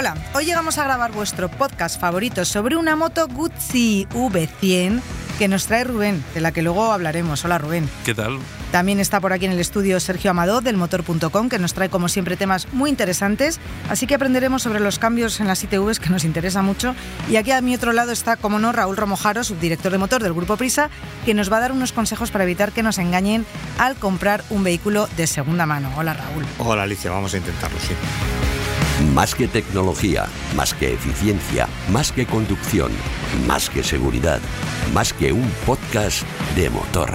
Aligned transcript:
Hola, 0.00 0.16
hoy 0.32 0.46
llegamos 0.46 0.78
a 0.78 0.84
grabar 0.84 1.12
vuestro 1.12 1.50
podcast 1.50 2.00
favorito 2.00 2.46
sobre 2.46 2.74
una 2.74 2.96
moto 2.96 3.28
Guzzi 3.28 4.06
V100 4.14 5.02
que 5.38 5.46
nos 5.46 5.66
trae 5.66 5.84
Rubén, 5.84 6.24
de 6.32 6.40
la 6.40 6.52
que 6.52 6.62
luego 6.62 6.90
hablaremos. 6.90 7.44
Hola 7.44 7.58
Rubén. 7.58 7.86
¿Qué 8.06 8.14
tal? 8.14 8.38
También 8.72 8.98
está 8.98 9.20
por 9.20 9.34
aquí 9.34 9.44
en 9.44 9.52
el 9.52 9.60
estudio 9.60 10.00
Sergio 10.00 10.30
Amado 10.30 10.62
del 10.62 10.78
motor.com 10.78 11.50
que 11.50 11.58
nos 11.58 11.74
trae 11.74 11.90
como 11.90 12.08
siempre 12.08 12.38
temas 12.38 12.72
muy 12.72 12.88
interesantes, 12.88 13.60
así 13.90 14.06
que 14.06 14.14
aprenderemos 14.14 14.62
sobre 14.62 14.80
los 14.80 14.98
cambios 14.98 15.38
en 15.38 15.46
las 15.46 15.62
ITVs 15.64 16.00
que 16.00 16.08
nos 16.08 16.24
interesa 16.24 16.62
mucho. 16.62 16.94
Y 17.28 17.36
aquí 17.36 17.50
a 17.50 17.60
mi 17.60 17.74
otro 17.74 17.92
lado 17.92 18.10
está, 18.10 18.36
como 18.36 18.58
no, 18.58 18.72
Raúl 18.72 18.96
Romojaro, 18.96 19.44
subdirector 19.44 19.92
de 19.92 19.98
motor 19.98 20.22
del 20.22 20.32
Grupo 20.32 20.56
Prisa, 20.56 20.88
que 21.26 21.34
nos 21.34 21.52
va 21.52 21.58
a 21.58 21.60
dar 21.60 21.72
unos 21.72 21.92
consejos 21.92 22.30
para 22.30 22.44
evitar 22.44 22.72
que 22.72 22.82
nos 22.82 22.96
engañen 22.96 23.44
al 23.76 23.96
comprar 23.96 24.44
un 24.48 24.64
vehículo 24.64 25.10
de 25.18 25.26
segunda 25.26 25.66
mano. 25.66 25.92
Hola 25.98 26.14
Raúl. 26.14 26.46
Hola 26.56 26.84
Alicia, 26.84 27.10
vamos 27.10 27.34
a 27.34 27.36
intentarlo, 27.36 27.78
sí. 27.80 27.92
Más 29.00 29.34
que 29.34 29.48
tecnología, 29.48 30.26
más 30.54 30.74
que 30.74 30.92
eficiencia, 30.92 31.66
más 31.90 32.12
que 32.12 32.26
conducción, 32.26 32.92
más 33.48 33.70
que 33.70 33.82
seguridad, 33.82 34.40
más 34.92 35.14
que 35.14 35.32
un 35.32 35.50
podcast 35.66 36.22
de 36.54 36.68
motor. 36.68 37.10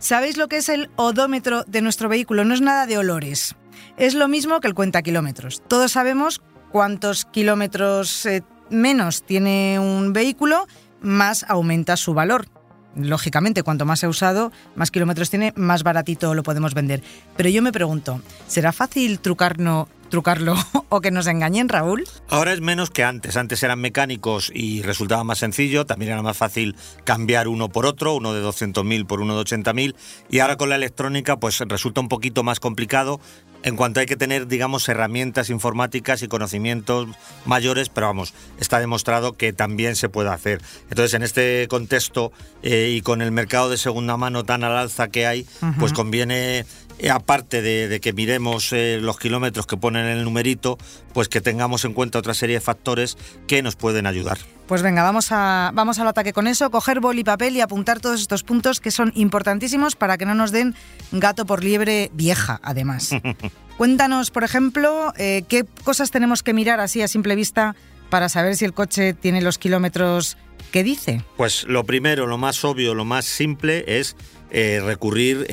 ¿Sabéis 0.00 0.36
lo 0.36 0.48
que 0.48 0.56
es 0.56 0.68
el 0.68 0.90
odómetro 0.96 1.62
de 1.62 1.80
nuestro 1.80 2.08
vehículo? 2.08 2.44
No 2.44 2.54
es 2.54 2.60
nada 2.60 2.86
de 2.86 2.98
olores. 2.98 3.54
Es 3.96 4.14
lo 4.14 4.26
mismo 4.26 4.60
que 4.60 4.66
el 4.66 4.74
cuenta 4.74 5.00
kilómetros. 5.00 5.62
Todos 5.68 5.92
sabemos 5.92 6.42
cuántos 6.72 7.24
kilómetros 7.24 8.26
eh, 8.26 8.42
menos 8.68 9.22
tiene 9.22 9.78
un 9.78 10.12
vehículo, 10.12 10.66
más 11.00 11.46
aumenta 11.48 11.96
su 11.96 12.14
valor. 12.14 12.48
Lógicamente, 12.96 13.62
cuanto 13.62 13.86
más 13.86 14.02
he 14.02 14.08
usado, 14.08 14.52
más 14.74 14.90
kilómetros 14.90 15.30
tiene, 15.30 15.52
más 15.56 15.82
baratito 15.82 16.34
lo 16.34 16.42
podemos 16.42 16.74
vender. 16.74 17.02
Pero 17.36 17.48
yo 17.48 17.62
me 17.62 17.72
pregunto, 17.72 18.20
¿será 18.46 18.72
fácil 18.72 19.18
trucarlo 19.20 19.88
o 20.88 21.00
que 21.00 21.10
nos 21.10 21.26
engañen, 21.26 21.68
Raúl? 21.68 22.04
Ahora 22.28 22.52
es 22.52 22.60
menos 22.60 22.90
que 22.90 23.04
antes. 23.04 23.36
Antes 23.36 23.62
eran 23.62 23.80
mecánicos 23.80 24.50
y 24.54 24.82
resultaba 24.82 25.24
más 25.24 25.38
sencillo. 25.38 25.86
También 25.86 26.12
era 26.12 26.22
más 26.22 26.36
fácil 26.36 26.76
cambiar 27.04 27.48
uno 27.48 27.70
por 27.70 27.86
otro, 27.86 28.14
uno 28.14 28.34
de 28.34 28.44
200.000 28.44 29.06
por 29.06 29.20
uno 29.20 29.36
de 29.36 29.42
80.000. 29.42 29.94
Y 30.28 30.40
ahora 30.40 30.56
con 30.56 30.68
la 30.68 30.76
electrónica, 30.76 31.38
pues 31.38 31.60
resulta 31.60 32.00
un 32.00 32.08
poquito 32.08 32.42
más 32.42 32.60
complicado 32.60 33.20
en 33.62 33.76
cuanto 33.76 34.00
hay 34.00 34.06
que 34.06 34.16
tener, 34.16 34.46
digamos, 34.46 34.88
herramientas 34.88 35.50
informáticas 35.50 36.22
y 36.22 36.28
conocimientos 36.28 37.08
mayores, 37.44 37.88
pero 37.88 38.06
vamos, 38.06 38.34
está 38.58 38.80
demostrado 38.80 39.34
que 39.34 39.52
también 39.52 39.96
se 39.96 40.08
puede 40.08 40.30
hacer. 40.30 40.60
Entonces, 40.90 41.14
en 41.14 41.22
este 41.22 41.66
contexto 41.68 42.32
eh, 42.62 42.92
y 42.96 43.02
con 43.02 43.22
el 43.22 43.32
mercado 43.32 43.70
de 43.70 43.76
segunda 43.76 44.16
mano 44.16 44.44
tan 44.44 44.64
al 44.64 44.76
alza 44.76 45.08
que 45.08 45.26
hay, 45.26 45.46
pues 45.78 45.92
conviene 45.92 46.64
eh, 46.98 47.10
aparte 47.10 47.62
de, 47.62 48.00
que 48.00 48.12
miremos 48.12 48.72
eh, 48.72 48.98
los 49.00 49.18
kilómetros 49.18 49.66
que 49.66 49.76
ponen 49.76 50.06
en 50.06 50.18
el 50.18 50.24
numerito, 50.24 50.78
pues 51.12 51.28
que 51.28 51.40
tengamos 51.40 51.84
en 51.84 51.94
cuenta 51.94 52.18
otra 52.18 52.34
serie 52.34 52.56
de 52.56 52.60
factores 52.60 53.16
que 53.46 53.62
nos 53.62 53.76
pueden 53.76 54.06
ayudar. 54.06 54.38
Pues 54.66 54.82
venga, 54.82 55.02
vamos, 55.02 55.28
a, 55.30 55.70
vamos 55.74 55.98
al 55.98 56.08
ataque 56.08 56.32
con 56.32 56.46
eso, 56.46 56.70
coger 56.70 57.00
boli 57.00 57.20
y 57.20 57.24
papel 57.24 57.56
y 57.56 57.60
apuntar 57.60 58.00
todos 58.00 58.20
estos 58.20 58.42
puntos 58.42 58.80
que 58.80 58.90
son 58.90 59.12
importantísimos 59.14 59.96
para 59.96 60.16
que 60.16 60.24
no 60.24 60.34
nos 60.34 60.52
den 60.52 60.74
gato 61.10 61.44
por 61.46 61.62
liebre 61.62 62.10
vieja, 62.14 62.60
además. 62.62 63.10
Cuéntanos, 63.76 64.30
por 64.30 64.44
ejemplo, 64.44 65.12
eh, 65.16 65.44
qué 65.48 65.64
cosas 65.84 66.10
tenemos 66.10 66.42
que 66.42 66.54
mirar 66.54 66.80
así 66.80 67.02
a 67.02 67.08
simple 67.08 67.34
vista 67.34 67.74
para 68.08 68.28
saber 68.28 68.56
si 68.56 68.64
el 68.64 68.72
coche 68.72 69.14
tiene 69.14 69.42
los 69.42 69.58
kilómetros 69.58 70.36
que 70.70 70.84
dice. 70.84 71.22
Pues 71.36 71.64
lo 71.64 71.84
primero, 71.84 72.26
lo 72.26 72.38
más 72.38 72.64
obvio, 72.64 72.94
lo 72.94 73.04
más 73.04 73.24
simple 73.24 73.84
es 73.86 74.16
recurrir 74.52 75.46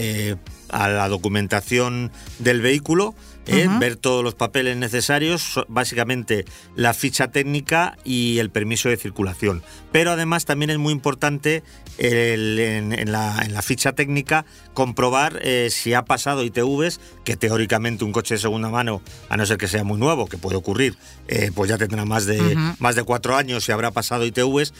a 0.70 0.88
la 0.88 1.08
documentación 1.08 2.12
del 2.40 2.62
vehículo, 2.62 3.16
¿eh? 3.50 3.68
ver 3.80 3.96
todos 3.96 4.24
los 4.24 4.36
papeles 4.36 4.78
necesarios, 4.78 5.60
básicamente 5.68 6.46
la 6.76 6.94
ficha 6.94 7.32
técnica 7.32 7.98
y 8.04 8.40
el 8.40 8.50
permiso 8.50 8.90
de 8.90 8.98
circulación. 8.98 9.64
Pero 9.92 10.12
además 10.12 10.46
también 10.46 10.70
es 10.70 10.78
muy 10.78 10.94
importante 10.94 11.64
en, 11.98 13.12
la, 13.12 13.62
ficha 13.62 13.94
técnica 13.94 14.46
comprobar 14.74 15.40
eh, 15.44 15.70
si 15.72 15.94
ha 15.94 16.06
pasado 16.06 16.44
ITVs, 16.44 17.00
que 17.24 17.36
teóricamente 17.36 18.04
un 18.04 18.12
coche 18.12 18.36
de 18.36 18.40
segunda 18.40 18.70
mano, 18.70 19.02
a 19.30 19.38
no 19.38 19.46
ser 19.46 19.58
que 19.58 19.68
sea 19.68 19.84
muy 19.84 19.98
nuevo, 19.98 20.28
que 20.28 20.38
puede 20.38 20.56
ocurrir, 20.56 20.96
eh, 21.28 21.52
pues 21.54 21.70
ya 21.70 21.78
tendrá 21.78 22.06
más 22.06 22.26
de, 22.26 22.56
más 22.80 22.96
de 22.96 23.04
cuatro 23.04 23.36
años 23.36 23.68
y 23.68 23.72
habrá 23.72 23.92
pasado 23.92 24.26
ITVs. 24.26 24.74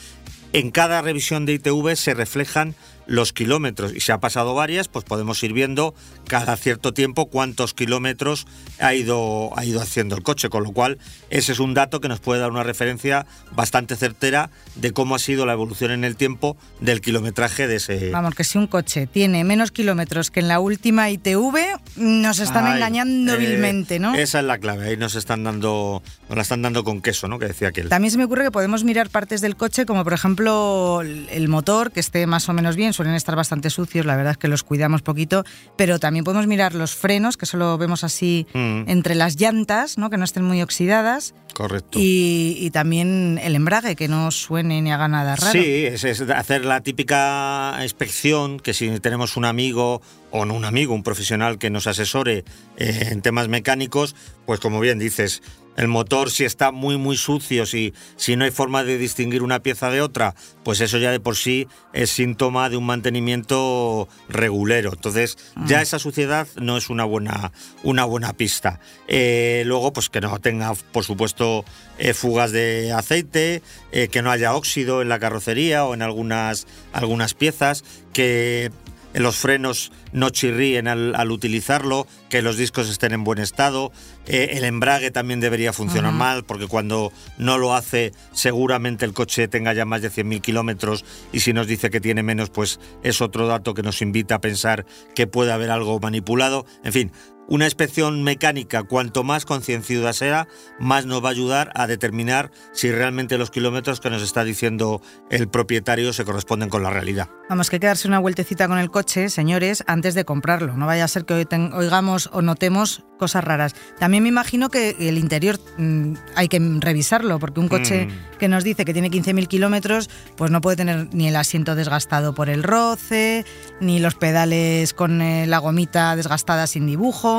En 0.52 0.72
cada 0.72 1.02
revisión 1.02 1.46
de 1.46 1.54
ITV 1.54 1.96
se 1.96 2.16
reflejan 2.16 2.76
los 3.10 3.34
kilómetros 3.34 3.94
y 3.96 4.00
se 4.02 4.12
ha 4.12 4.20
pasado 4.20 4.54
varias, 4.54 4.88
pues 4.88 5.04
podemos 5.04 5.42
ir 5.44 5.52
viendo 5.52 5.96
cada 6.28 6.56
cierto 6.56 6.94
tiempo 6.94 7.26
cuántos 7.26 7.74
kilómetros 7.74 8.46
ha 8.80 8.94
ido, 8.94 9.50
ha 9.58 9.66
ido 9.66 9.82
haciendo 9.82 10.16
el 10.16 10.22
coche, 10.22 10.50
con 10.50 10.64
lo 10.64 10.72
cual 10.72 11.00
ese 11.32 11.52
es 11.52 11.60
un 11.60 11.74
dato 11.74 12.02
que 12.02 12.08
nos 12.08 12.20
puede 12.20 12.40
dar 12.40 12.52
una 12.52 12.62
referencia 12.62 13.26
bastante 13.52 13.96
certera 13.96 14.52
de 14.76 14.92
cómo 14.92 15.16
ha 15.16 15.20
sido 15.20 15.48
la 15.48 15.54
evolución 15.54 15.90
en 15.90 16.04
el 16.04 16.16
tiempo 16.16 16.56
del 16.82 17.02
kilometraje 17.02 17.68
de 17.68 17.78
ese... 17.78 18.12
Vamos, 18.12 18.36
que 18.36 18.44
si 18.44 18.60
un 18.60 18.68
coche 18.68 19.08
tiene 19.08 19.44
menos 19.44 19.72
kilómetros 19.72 20.30
que 20.30 20.42
en 20.42 20.48
la 20.48 20.60
última 20.60 21.10
ITV, 21.10 21.80
nos 21.96 22.38
están 22.38 22.68
engañando 22.68 23.34
eh, 23.34 23.38
vilmente, 23.38 23.98
¿no? 23.98 24.14
Esa 24.14 24.40
es 24.40 24.46
la 24.46 24.60
clave, 24.60 24.88
ahí 24.88 24.98
nos 24.98 25.16
están 25.16 25.44
dando, 25.44 26.04
nos 26.28 26.36
la 26.36 26.44
están 26.44 26.62
dando 26.62 26.84
con 26.84 27.02
queso, 27.02 27.28
¿no? 27.28 27.40
Que 27.40 27.48
decía 27.48 27.70
aquel. 27.70 27.90
También 27.90 28.12
se 28.12 28.20
me 28.20 28.26
ocurre 28.26 28.44
que 28.44 28.52
podemos 28.52 28.84
mirar 28.84 29.10
partes 29.10 29.42
del 29.42 29.56
coche, 29.56 29.88
como 29.88 30.04
por 30.04 30.14
ejemplo 30.14 31.02
el 31.02 31.48
motor, 31.48 31.92
que 31.92 32.00
esté 32.00 32.28
más 32.28 32.48
o 32.50 32.54
menos 32.54 32.76
bien, 32.76 32.94
suelen 33.00 33.16
estar 33.16 33.38
bastante 33.38 33.70
sucios, 33.70 34.06
la 34.06 34.18
verdad 34.18 34.32
es 34.32 34.38
que 34.38 34.50
los 34.50 34.64
cuidamos 34.64 35.02
poquito, 35.02 35.46
pero 35.78 36.00
también 36.00 36.26
podemos 36.26 36.48
mirar 36.48 36.76
los 36.76 36.96
frenos, 36.96 37.38
que 37.38 37.46
solo 37.46 37.78
vemos 37.78 38.04
así 38.04 38.46
mm. 38.54 38.90
entre 38.90 39.16
las 39.16 39.40
llantas, 39.40 39.98
¿no? 39.98 40.10
que 40.10 40.18
no 40.18 40.26
estén 40.26 40.44
muy 40.44 40.62
oxidadas. 40.62 41.34
Correcto. 41.54 41.98
Y, 42.02 42.70
también 42.74 43.40
el 43.42 43.56
embrague, 43.56 43.96
que 43.96 44.10
no 44.10 44.32
suene 44.32 44.82
ni 44.82 44.92
haga 44.92 45.08
nada 45.08 45.38
raro. 45.38 45.52
Sí, 45.54 45.86
es, 45.86 46.04
hacer 46.04 46.66
la 46.66 46.82
típica 46.82 47.78
inspección, 47.82 48.60
que 48.60 48.74
si 48.74 49.00
tenemos 49.00 49.38
un 49.38 49.46
amigo 49.46 50.02
o 50.32 50.44
no 50.44 50.54
un 50.54 50.66
amigo, 50.66 50.94
un 50.94 51.04
profesional 51.04 51.58
que 51.58 51.70
nos 51.70 51.88
asesore 51.88 52.44
eh, 52.76 53.08
en 53.12 53.22
temas 53.22 53.48
mecánicos, 53.48 54.14
pues 54.46 54.60
como 54.60 54.82
bien 54.82 55.00
dices, 55.00 55.42
el 55.80 55.88
motor 55.88 56.30
si 56.30 56.44
está 56.44 56.72
muy 56.72 56.98
muy 56.98 57.16
sucio, 57.16 57.66
si, 57.66 57.94
si 58.18 58.36
no 58.36 58.44
hay 58.44 58.52
forma 58.52 58.84
de 58.84 58.98
distinguir 58.98 59.42
una 59.44 59.62
pieza 59.62 59.90
de 59.90 60.02
otra, 60.02 60.36
pues 60.64 60.82
eso 60.82 60.98
ya 60.98 61.10
de 61.10 61.22
por 61.22 61.38
sí 61.38 61.68
es 61.94 62.10
síntoma 62.10 62.70
de 62.70 62.76
un 62.76 62.86
mantenimiento 62.86 64.10
regulero. 64.28 64.92
Entonces 64.94 65.38
ya 65.66 65.78
mm. 65.78 65.82
esa 65.82 65.98
suciedad 65.98 66.48
no 66.60 66.76
es 66.76 66.90
una 66.90 67.06
buena, 67.06 67.54
una 67.84 68.04
buena 68.04 68.34
pista. 68.34 68.82
Eh, 69.08 69.64
luego 69.66 69.94
pues 69.94 70.10
que 70.10 70.20
no 70.20 70.38
tenga 70.40 70.74
por 70.92 71.06
supuesto 71.06 71.64
eh, 71.98 72.14
fugas 72.14 72.52
de 72.52 72.92
aceite, 72.92 73.62
eh, 73.94 74.10
que 74.10 74.22
no 74.22 74.32
haya 74.32 74.56
óxido 74.56 75.02
en 75.02 75.08
la 75.08 75.20
carrocería 75.20 75.86
o 75.86 75.94
en 75.94 76.02
algunas, 76.02 76.68
algunas 76.92 77.34
piezas, 77.34 77.86
que 78.12 78.70
los 79.14 79.38
frenos 79.38 79.92
no 80.12 80.30
chirríen 80.30 80.88
al, 80.88 81.32
utilizarlo, 81.32 82.08
que 82.30 82.42
los 82.42 82.58
discos 82.58 82.90
estén 82.90 83.14
en 83.14 83.24
buen 83.24 83.40
estado. 83.40 83.92
Eh, 84.28 84.52
el 84.54 84.64
embrague 84.64 85.12
también 85.12 85.40
debería 85.40 85.74
funcionar 85.74 86.14
mal, 86.14 86.44
porque 86.44 86.68
cuando 86.68 87.12
no 87.38 87.58
lo 87.58 87.74
hace, 87.74 88.12
seguramente 88.34 89.06
el 89.06 89.14
coche 89.14 89.48
tenga 89.48 89.74
ya 89.74 89.86
más 89.86 90.02
de 90.02 90.12
100.000 90.12 90.42
kilómetros 90.42 91.06
y 91.32 91.40
si 91.40 91.54
nos 91.54 91.68
dice 91.68 91.90
que 91.90 92.02
tiene 92.02 92.24
menos, 92.24 92.50
pues 92.50 92.80
es 93.04 93.22
otro 93.22 93.48
dato 93.48 93.74
que 93.74 93.84
nos 93.84 94.02
invita 94.02 94.36
a 94.36 94.42
pensar 94.42 94.86
que 95.16 95.28
puede 95.28 95.52
haber 95.52 95.72
algo 95.72 96.00
manipulado. 96.00 96.66
En 96.84 96.94
fin, 96.94 97.12
una 97.50 97.66
inspección 97.66 98.24
mecánica, 98.24 98.84
cuanto 98.84 99.24
más 99.24 99.46
concienciada 99.46 100.14
sea, 100.14 100.48
más 100.80 101.06
nos 101.06 101.24
va 101.24 101.30
a 101.30 101.32
ayudar 101.32 101.72
a 101.76 101.88
determinar 101.88 102.52
si 102.72 102.92
realmente 102.92 103.38
los 103.38 103.50
kilómetros 103.50 104.00
que 104.00 104.10
nos 104.10 104.22
está 104.22 104.44
diciendo 104.44 105.02
el 105.30 105.50
propietario 105.50 106.14
se 106.14 106.24
corresponden 106.26 106.70
con 106.70 106.84
la 106.84 106.92
realidad. 106.92 107.30
Vamos, 107.50 107.70
que 107.70 107.78
hay 107.78 107.80
que 107.80 107.88
darse 107.88 108.08
una 108.08 108.20
vueltecita 108.20 108.68
con 108.68 108.78
el 108.78 108.92
coche, 108.92 109.30
señores, 109.30 109.84
antes 109.88 110.14
de 110.14 110.26
comprarlo. 110.26 110.78
No 110.78 110.86
vaya 110.86 111.06
a 111.06 111.08
ser 111.08 111.26
que 111.26 111.34
oigamos 111.74 112.30
o 112.32 112.42
notemos 112.42 113.04
cosas 113.18 113.44
raras. 113.44 113.76
También 114.00 114.24
me 114.24 114.30
imagino 114.30 114.70
que 114.70 114.96
el 115.00 115.18
interior 115.18 115.60
mm, 115.78 116.14
hay 116.36 116.48
que 116.48 116.60
revisarlo, 116.80 117.40
porque 117.40 117.60
un 117.60 117.68
coche 117.68 118.06
mm. 118.06 118.38
que 118.38 118.48
nos 118.48 118.64
dice 118.64 118.86
que 118.86 118.94
tiene 118.94 119.10
15.000 119.10 119.48
kilómetros, 119.48 120.10
pues 120.38 120.52
no 120.52 120.62
puede 120.62 120.78
tener 120.78 121.10
ni 121.14 121.28
el 121.28 121.36
asiento 121.36 121.76
desgastado 121.76 122.34
por 122.34 122.50
el 122.50 122.64
roce, 122.64 123.46
ni 123.82 124.00
los 124.00 124.16
pedales 124.16 124.94
con 124.94 125.22
eh, 125.22 125.48
la 125.48 125.58
gomita 125.58 126.16
desgastada 126.16 126.68
sin 126.68 126.86
dibujo 126.86 127.39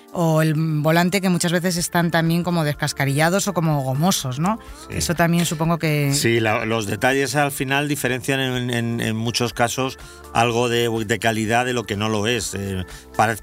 o 0.13 0.41
el 0.41 0.53
volante 0.55 1.21
que 1.21 1.29
muchas 1.29 1.51
veces 1.51 1.77
están 1.77 2.11
también 2.11 2.43
como 2.43 2.63
descascarillados 2.63 3.47
o 3.47 3.53
como 3.53 3.81
gomosos, 3.81 4.39
¿no? 4.39 4.59
Eso 4.89 5.15
también 5.15 5.45
supongo 5.45 5.77
que... 5.77 6.13
Sí, 6.13 6.39
los 6.39 6.85
detalles 6.85 7.35
al 7.35 7.51
final 7.51 7.87
diferencian 7.87 8.39
en, 8.71 9.15
muchos 9.15 9.53
casos 9.53 9.97
algo 10.33 10.69
de, 10.69 11.19
calidad 11.19 11.65
de 11.65 11.73
lo 11.73 11.83
que 11.83 11.95
no 11.95 12.09
lo 12.09 12.27
es. 12.27 12.53
Eh, 12.55 12.85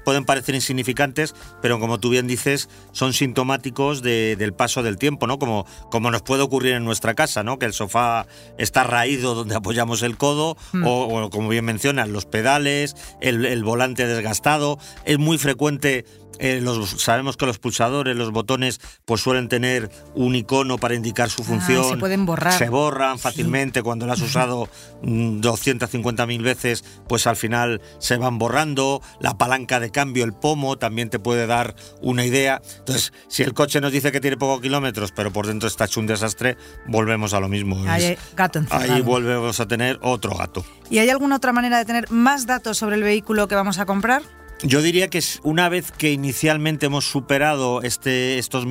pueden 0.03 0.25
parecer 0.25 0.55
insignificantes, 0.55 1.33
pero 1.61 1.79
como 1.79 1.99
tú 1.99 2.09
bien 2.09 2.27
dices, 2.27 2.69
son 2.91 3.13
sintomáticos 3.13 4.01
del 4.01 4.53
paso 4.53 4.83
del 4.83 4.97
tiempo, 4.97 5.27
¿no? 5.27 5.39
Como, 5.39 5.65
como 5.89 6.11
nos 6.11 6.21
puede 6.21 6.43
ocurrir 6.43 6.73
en 6.73 6.85
nuestra 6.85 7.15
casa, 7.15 7.43
¿no? 7.43 7.57
Que 7.57 7.65
el 7.65 7.73
sofá 7.73 8.27
está 8.57 8.83
raído 8.83 9.35
donde 9.35 9.55
apoyamos 9.55 10.03
el 10.03 10.17
codo, 10.17 10.57
mm. 10.73 10.83
o, 10.85 11.29
como 11.29 11.49
bien 11.49 11.65
mencionan, 11.65 12.13
los 12.13 12.25
pedales, 12.25 12.95
el, 13.21 13.45
el 13.45 13.63
volante 13.63 14.05
desgastado. 14.05 14.77
Es 15.05 15.17
muy 15.17 15.37
frecuente 15.37 16.05
eh, 16.37 16.63
sabemos 16.97 17.37
que 17.37 17.45
los 17.45 17.59
pulsadores, 17.59 18.15
los 18.15 18.31
botones, 18.31 18.79
pues 19.05 19.21
suelen 19.21 19.49
tener 19.49 19.89
un 20.15 20.35
icono 20.35 20.77
para 20.77 20.95
indicar 20.95 21.29
su 21.29 21.41
ah, 21.41 21.45
función. 21.45 21.89
se 21.89 21.97
pueden 21.97 22.25
borrar. 22.25 22.53
Se 22.53 22.69
borran 22.69 23.19
fácilmente 23.19 23.83
cuando 23.83 24.05
lo 24.05 24.13
has 24.13 24.21
usado 24.21 24.69
250.000 25.01 26.39
mm, 26.39 26.43
veces, 26.43 26.83
pues 27.07 27.27
al 27.27 27.35
final 27.35 27.81
se 27.99 28.17
van 28.17 28.37
borrando. 28.37 29.01
La 29.19 29.37
palanca 29.37 29.79
de 29.79 29.91
cambio, 29.91 30.23
el 30.23 30.33
pomo, 30.33 30.77
también 30.77 31.09
te 31.09 31.19
puede 31.19 31.47
dar 31.47 31.75
una 32.01 32.25
idea. 32.25 32.61
Entonces, 32.77 33.11
si 33.27 33.43
el 33.43 33.53
coche 33.53 33.81
nos 33.81 33.91
dice 33.91 34.11
que 34.11 34.21
tiene 34.21 34.37
pocos 34.37 34.61
kilómetros, 34.61 35.11
pero 35.11 35.31
por 35.31 35.47
dentro 35.47 35.67
está 35.67 35.85
hecho 35.85 35.99
un 35.99 36.07
desastre, 36.07 36.57
volvemos 36.87 37.33
a 37.33 37.39
lo 37.39 37.49
mismo. 37.49 37.83
Ahí, 37.87 38.17
gato 38.35 38.61
ahí 38.69 39.01
volvemos 39.01 39.59
a 39.59 39.67
tener 39.67 39.99
otro 40.01 40.35
gato. 40.35 40.63
¿Y 40.89 40.99
hay 40.99 41.09
alguna 41.09 41.35
otra 41.35 41.53
manera 41.53 41.77
de 41.77 41.85
tener 41.85 42.09
más 42.11 42.45
datos 42.45 42.77
sobre 42.77 42.95
el 42.95 43.03
vehículo 43.03 43.47
que 43.47 43.55
vamos 43.55 43.79
a 43.79 43.85
comprar? 43.85 44.38
Yo 44.63 44.81
diría 44.81 45.09
que 45.09 45.23
una 45.43 45.69
vez 45.69 45.91
que 45.91 46.11
inicialmente 46.11 46.87
hemos 46.87 47.05
superado 47.05 47.81
este, 47.81 48.37
estos 48.39 48.65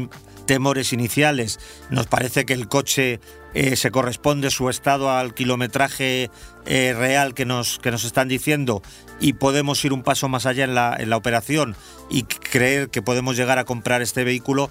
temores 0.45 0.93
iniciales, 0.93 1.59
nos 1.89 2.07
parece 2.07 2.45
que 2.45 2.53
el 2.53 2.69
coche 2.69 3.21
eh, 3.55 3.75
se 3.75 3.91
corresponde 3.91 4.51
su 4.51 4.69
estado 4.69 5.11
al 5.11 5.33
kilometraje 5.33 6.31
eh, 6.67 6.95
real 6.97 7.33
que 7.33 7.47
nos, 7.47 7.79
que 7.79 7.91
nos 7.91 8.05
están 8.05 8.29
diciendo 8.29 8.83
y 9.21 9.33
podemos 9.33 9.83
ir 9.85 9.95
un 9.95 10.03
paso 10.03 10.29
más 10.29 10.45
allá 10.45 10.65
en 10.65 10.75
la, 10.75 10.95
en 10.99 11.09
la 11.09 11.17
operación 11.17 11.75
y 12.11 12.25
creer 12.25 12.91
que 12.91 13.01
podemos 13.01 13.37
llegar 13.37 13.59
a 13.59 13.65
comprar 13.65 14.03
este 14.03 14.25
vehículo, 14.25 14.71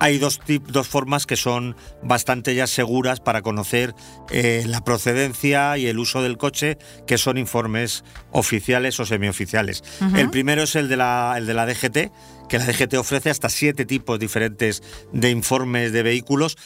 hay 0.00 0.18
dos, 0.18 0.40
dos 0.66 0.88
formas 0.88 1.26
que 1.26 1.36
son 1.36 1.76
bastante 2.02 2.54
ya 2.54 2.66
seguras 2.66 3.20
para 3.20 3.42
conocer 3.42 3.94
eh, 4.30 4.64
la 4.66 4.82
procedencia 4.82 5.76
y 5.78 5.86
el 5.86 5.98
uso 5.98 6.22
del 6.22 6.36
coche, 6.36 6.78
que 7.06 7.18
son 7.18 7.38
informes 7.38 8.04
oficiales 8.30 8.98
o 9.00 9.06
semioficiales. 9.06 9.82
El 10.14 10.30
primero 10.30 10.62
es 10.62 10.76
el 10.76 10.88
de, 10.88 10.96
la, 10.96 11.34
el 11.36 11.46
de 11.46 11.54
la 11.54 11.66
DGT, 11.66 12.48
que 12.48 12.58
la 12.58 12.64
DGT 12.64 12.94
ofrece 12.94 13.30
hasta 13.30 13.48
siete 13.48 13.84
tipos 13.84 14.18
diferentes 14.18 14.82
de 15.12 15.30
informes 15.30 15.92
de 15.92 16.02
vehículos 16.02 16.56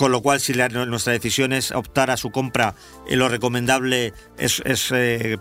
con 0.00 0.12
lo 0.12 0.22
cual 0.22 0.40
si 0.40 0.54
nuestra 0.54 1.12
decisión 1.12 1.52
es 1.52 1.72
optar 1.72 2.10
a 2.10 2.16
su 2.16 2.30
compra, 2.30 2.74
eh, 3.06 3.16
lo 3.16 3.28
recomendable 3.28 4.14
es, 4.38 4.62
eh, 4.94 5.36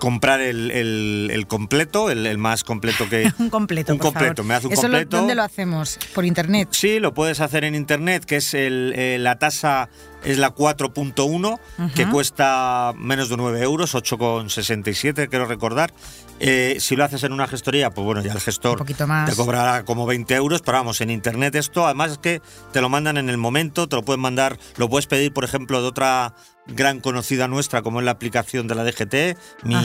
comprar 0.00 0.40
el, 0.40 1.44
completo, 1.46 2.10
el, 2.10 2.38
más 2.38 2.64
completo 2.64 3.08
que... 3.08 3.32
un 3.38 3.50
completo, 3.50 3.92
Un 3.92 3.98
completo, 4.00 4.42
me 4.42 4.54
hace 4.54 4.66
un 4.66 4.74
completo. 4.74 5.18
¿Dónde 5.18 5.36
lo 5.36 5.44
hacemos? 5.44 5.98
¿Por 6.12 6.24
internet? 6.24 6.68
Sí, 6.72 6.98
lo 6.98 7.14
puedes 7.14 7.40
hacer 7.40 7.62
en 7.62 7.76
internet, 7.76 8.24
que 8.24 8.36
es 8.36 8.54
el, 8.54 8.92
eh, 8.96 9.18
la 9.20 9.38
tasa 9.38 9.88
es 10.24 10.38
la 10.38 10.54
4.1, 10.54 11.92
que 11.94 12.06
cuesta 12.06 12.92
menos 12.96 13.28
de 13.28 13.36
9 13.36 13.62
euros, 13.62 13.94
8,67 13.94 15.28
quiero 15.28 15.46
recordar. 15.46 15.92
Eh, 16.40 16.76
si 16.80 16.96
lo 16.96 17.04
haces 17.04 17.22
en 17.24 17.32
una 17.32 17.46
gestoría, 17.46 17.90
pues 17.90 18.04
bueno, 18.04 18.22
ya 18.22 18.32
el 18.32 18.40
gestor 18.40 18.84
te 18.84 19.36
cobrará 19.36 19.84
como 19.84 20.06
20 20.06 20.34
euros, 20.34 20.62
pero 20.62 20.78
vamos, 20.78 21.00
en 21.00 21.10
internet 21.10 21.54
esto, 21.54 21.84
además 21.84 22.12
es 22.12 22.18
que 22.18 22.40
te 22.72 22.80
lo 22.80 22.88
mandan 22.88 23.18
en 23.18 23.28
el 23.28 23.36
momento, 23.36 23.88
te 23.88 23.96
lo 23.96 24.02
pueden 24.02 24.20
mandar, 24.20 24.58
lo 24.76 24.88
puedes 24.88 25.06
pedir, 25.06 25.32
por 25.32 25.44
ejemplo, 25.44 25.82
de 25.82 25.88
otra 25.88 26.34
gran 26.70 27.00
conocida 27.00 27.48
nuestra, 27.48 27.82
como 27.82 28.00
es 28.00 28.04
la 28.04 28.12
aplicación 28.12 28.66
de 28.66 28.74
la 28.74 28.84
DGT, 28.84 29.36
mi, 29.64 29.76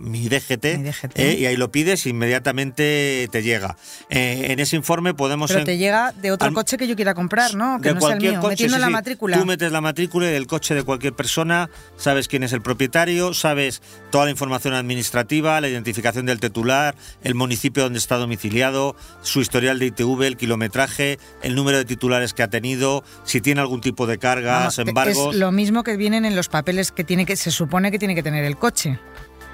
mi, 0.00 0.28
DGT, 0.28 0.64
eh, 1.14 1.36
y 1.38 1.46
ahí 1.46 1.56
lo 1.56 1.70
pides 1.70 2.06
e 2.06 2.10
inmediatamente 2.10 3.28
te 3.30 3.42
llega. 3.42 3.76
Eh, 4.10 4.48
en 4.50 4.60
ese 4.60 4.76
informe 4.76 5.14
podemos... 5.14 5.50
Pero 5.50 5.64
te 5.64 5.78
llega 5.78 6.12
de 6.12 6.32
otro 6.32 6.52
coche 6.52 6.76
que 6.76 6.86
yo 6.86 6.96
quiera 6.96 7.14
comprar, 7.14 7.54
¿no? 7.54 7.80
Que 7.80 7.88
de 7.88 7.94
no 7.94 8.00
cualquier 8.00 8.32
sea 8.32 8.36
el 8.36 8.40
mío, 8.40 8.48
metiendo 8.48 8.78
la 8.78 8.90
matrícula. 8.90 9.38
Tú 9.38 9.46
metes 9.46 9.72
la 9.72 9.80
matrícula 9.80 10.26
del 10.26 10.46
coche 10.46 10.74
de 10.74 10.82
cualquier 10.82 11.14
persona, 11.14 11.70
sabes 11.96 12.28
quién 12.28 12.42
es 12.42 12.52
el 12.52 12.62
propietario, 12.62 13.34
sabes 13.34 13.82
toda 14.10 14.26
la 14.26 14.30
información 14.30 14.74
administrativa, 14.74 15.60
la 15.60 15.68
identificación 15.68 16.26
del 16.26 16.40
titular, 16.40 16.94
el 17.22 17.34
municipio 17.34 17.82
donde 17.82 17.98
está 17.98 18.16
domiciliado, 18.16 18.96
su 19.22 19.40
historial 19.40 19.78
de 19.78 19.86
ITV, 19.86 20.22
el 20.22 20.36
kilometraje, 20.36 21.18
el 21.42 21.54
número 21.54 21.78
de 21.78 21.84
titulares 21.84 22.34
que 22.34 22.42
ha 22.42 22.48
tenido, 22.48 23.04
si 23.24 23.40
tiene 23.40 23.60
algún 23.60 23.80
tipo 23.80 24.06
de 24.06 24.18
cargas, 24.18 24.78
embargos... 24.78 25.34
Es 25.34 25.40
lo 25.40 25.52
mismo 25.52 25.82
que 25.82 25.96
en 26.24 26.36
los 26.36 26.48
papeles 26.48 26.92
que 26.92 27.04
tiene 27.04 27.26
que 27.26 27.36
se 27.36 27.50
supone 27.50 27.90
que 27.90 27.98
tiene 27.98 28.14
que 28.14 28.22
tener 28.22 28.44
el 28.44 28.56
coche. 28.56 28.98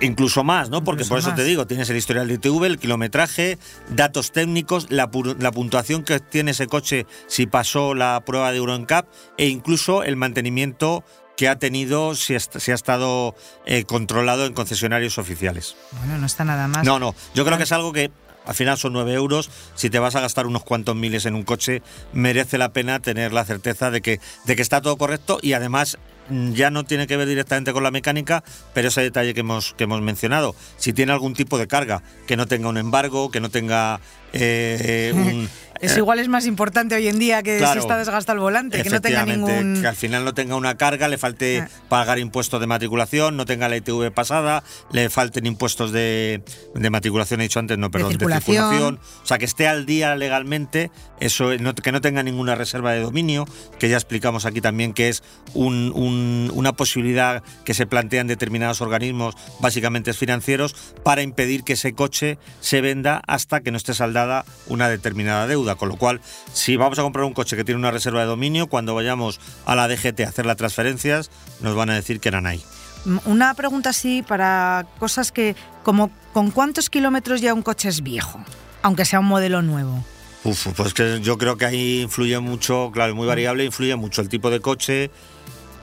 Incluso 0.00 0.43
más, 0.43 0.70
¿no? 0.70 0.82
Porque 0.82 1.05
por 1.05 1.19
eso 1.19 1.34
te 1.34 1.44
digo, 1.44 1.66
tienes 1.66 1.88
el 1.88 1.96
historial 1.96 2.26
de 2.26 2.34
ITV, 2.34 2.64
el 2.64 2.78
kilometraje, 2.78 3.58
datos 3.90 4.32
técnicos, 4.32 4.88
la, 4.90 5.08
puntuación 5.08 6.02
que 6.02 6.19
tiene 6.19 6.50
ese 6.50 6.66
coche 6.66 7.06
si 7.28 7.46
pasó 7.46 7.94
la 7.94 8.20
prueba 8.26 8.50
de 8.50 8.58
Euro 8.58 8.76
NCAP 8.76 9.06
e 9.38 9.46
incluso 9.46 10.02
el 10.02 10.16
mantenimiento 10.16 11.05
que 11.37 11.49
ha 11.49 11.58
tenido 11.58 12.14
si, 12.14 12.34
ha 12.34 12.75
estado 12.75 13.34
eh, 13.66 13.84
controlado 13.84 14.46
en 14.46 14.52
concesionarios 14.52 15.19
oficiales. 15.19 15.76
Bueno, 15.93 16.19
no 16.19 16.26
está 16.26 16.44
nada 16.44 16.69
más. 16.69 16.84
No, 16.84 16.99
no. 16.99 17.14
Yo 17.34 17.44
creo 17.44 17.56
que 17.56 17.64
es 17.64 17.72
algo 17.72 17.93
que 17.93 18.11
al 18.46 18.55
final 18.55 18.78
son 18.78 18.93
9 18.93 19.12
euros. 19.14 19.50
Si 19.75 19.90
te 19.90 19.99
vas 19.99 20.16
a 20.16 20.20
gastar 20.20 20.46
unos 20.46 20.64
cuantos 20.64 20.96
miles 20.96 21.26
en 21.26 21.34
un 21.34 21.44
coche, 21.44 21.82
merece 22.12 22.58
la 22.58 22.72
pena 22.72 23.00
tener 23.00 23.32
la 23.32 23.44
certeza 23.44 23.90
de 23.90 24.00
que, 24.00 24.20
de 24.44 24.56
que 24.56 24.62
está 24.62 24.81
todo 24.81 24.96
correcto 24.96 25.38
y 25.40 25.55
además 25.55 25.99
ya 26.31 26.71
no 26.71 26.85
tiene 26.85 27.06
que 27.06 27.17
ver 27.17 27.29
directamente 27.29 27.73
con 27.73 27.82
la 27.82 27.91
mecánica, 27.91 28.43
pero 28.73 28.88
ese 28.88 29.03
detalle 29.03 29.35
que 29.35 29.41
hemos, 29.41 29.75
que 29.75 29.85
hemos 29.85 30.00
mencionado. 30.00 30.55
Si 30.76 30.93
tiene 30.93 31.12
algún 31.12 31.35
tipo 31.35 31.59
de 31.59 31.67
carga, 31.67 32.03
que 32.26 32.37
no 32.37 32.47
tenga 32.47 32.69
un 32.69 32.79
embargo, 32.79 33.31
que 33.31 33.41
no 33.41 33.50
tenga 33.50 34.00
eh, 34.32 35.12
un, 35.15 35.49
Eso 35.85 35.99
igual 35.99 36.19
es 36.19 36.29
más 36.29 36.47
importante 36.47 36.95
hoy 36.95 37.09
en 37.09 37.19
día 37.19 37.43
que 37.43 37.59
si 37.59 37.79
está 37.79 37.97
desgastado 37.97 38.37
el 38.37 38.41
volante, 38.41 38.83
que 38.83 38.91
no 38.91 39.01
tenga 39.01 39.25
ningún... 39.25 39.81
Que 39.81 39.89
al 39.89 39.97
final 39.97 40.25
no 40.25 40.35
tenga 40.35 40.57
una 40.57 40.77
carga, 40.77 41.09
le 41.09 41.19
falte 41.19 41.61
ah. 41.61 41.69
pagar 41.89 42.19
impuestos 42.19 42.61
de 42.61 42.67
maticulación, 42.67 43.37
no 43.37 43.45
tenga 43.45 43.69
la 43.69 43.77
ITV 43.77 44.13
pasada, 44.13 44.63
le 44.93 45.11
falten 45.11 45.47
impuestos 45.47 45.93
de, 45.93 46.43
de 46.75 46.91
matriculación, 46.91 47.41
he 47.41 47.45
dicho 47.45 47.59
antes, 47.59 47.79
no, 47.79 47.91
perdón, 47.91 48.13
de 48.13 48.19
circulación. 48.19 48.99
O 49.23 49.27
sea, 49.27 49.39
que 49.39 49.45
esté 49.45 49.69
al 49.69 49.87
día 49.87 50.15
legalmente, 50.17 50.91
eso 51.21 51.51
que 51.83 51.93
no 51.93 52.01
tenga 52.01 52.23
ninguna 52.23 52.55
reserva 52.55 52.93
de 52.93 53.01
dominio, 53.01 53.47
que 53.79 53.88
ya 53.88 53.97
explicamos 53.97 54.47
aquí 54.47 54.61
también 54.61 54.93
que 54.93 55.09
es 55.09 55.23
una 55.55 56.73
posibilidad 56.73 57.43
que 57.64 57.75
se 57.75 57.87
plantean 57.87 58.26
determinados 58.26 58.81
organismos, 58.81 59.35
básicamente 59.61 60.12
financieros, 60.12 60.75
para 61.03 61.23
impedir 61.23 61.64
que 61.64 61.75
ese 61.75 61.95
coche 61.95 62.38
se 62.61 62.81
venda 62.81 63.23
hasta 63.26 63.61
que 63.61 63.71
no 63.71 63.76
esté 63.76 63.95
saldada 63.95 64.45
una 64.67 64.88
determinada 64.88 65.47
deuda 65.47 65.74
con 65.76 65.88
lo 65.88 65.97
cual, 65.97 66.21
si 66.52 66.76
vamos 66.76 66.99
a 66.99 67.02
comprar 67.02 67.25
un 67.25 67.33
coche 67.33 67.57
que 67.57 67.64
tiene 67.64 67.78
una 67.78 67.90
reserva 67.90 68.21
de 68.21 68.26
dominio, 68.26 68.66
cuando 68.66 68.95
vayamos 68.95 69.40
a 69.66 69.75
la 69.75 69.88
DGT 69.88 70.21
a 70.21 70.28
hacer 70.28 70.47
las 70.47 70.57
transferencias, 70.57 71.31
nos 71.61 71.75
van 71.75 71.90
a 71.90 71.95
decir 71.95 72.21
que 72.21 72.28
eran 72.28 72.47
ahí. 72.47 72.62
Mm, 73.04 73.19
una 73.26 73.54
pregunta 73.54 73.90
así 73.90 74.23
para 74.23 74.87
cosas 74.99 75.33
que, 75.33 75.57
como, 75.83 76.11
¿con 76.33 76.50
cuántos 76.50 76.90
kilómetros 76.90 77.40
ya 77.40 77.54
un 77.54 77.62
coche 77.62 77.88
es 77.88 78.02
viejo? 78.02 78.43
Aunque 78.83 79.04
sea 79.04 79.21
un 79.21 79.26
modelo 79.26 79.62
nuevo. 79.62 80.04
Uf, 80.45 80.69
pues 80.76 80.93
que 80.93 81.21
yo 81.23 81.38
creo 81.38 81.57
que 81.57 81.64
ahí 81.64 82.02
influye 82.02 82.38
mucho, 82.38 82.90
claro, 82.93 83.14
muy 83.14 83.26
variable, 83.26 83.64
influye 83.64 83.97
mucho 83.97 84.21
el 84.21 84.28
tipo 84.28 84.50
de 84.50 84.61
coche, 84.61 85.11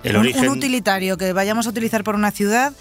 el 0.04 0.16
origen. 0.16 0.50
Un 0.50 0.58
utilitario 0.58 1.18
que 1.18 1.34
vayamos 1.34 1.66
a 1.66 1.70
utilizar 1.72 2.04
por 2.04 2.16
una 2.16 2.32
ciudad 2.32 2.74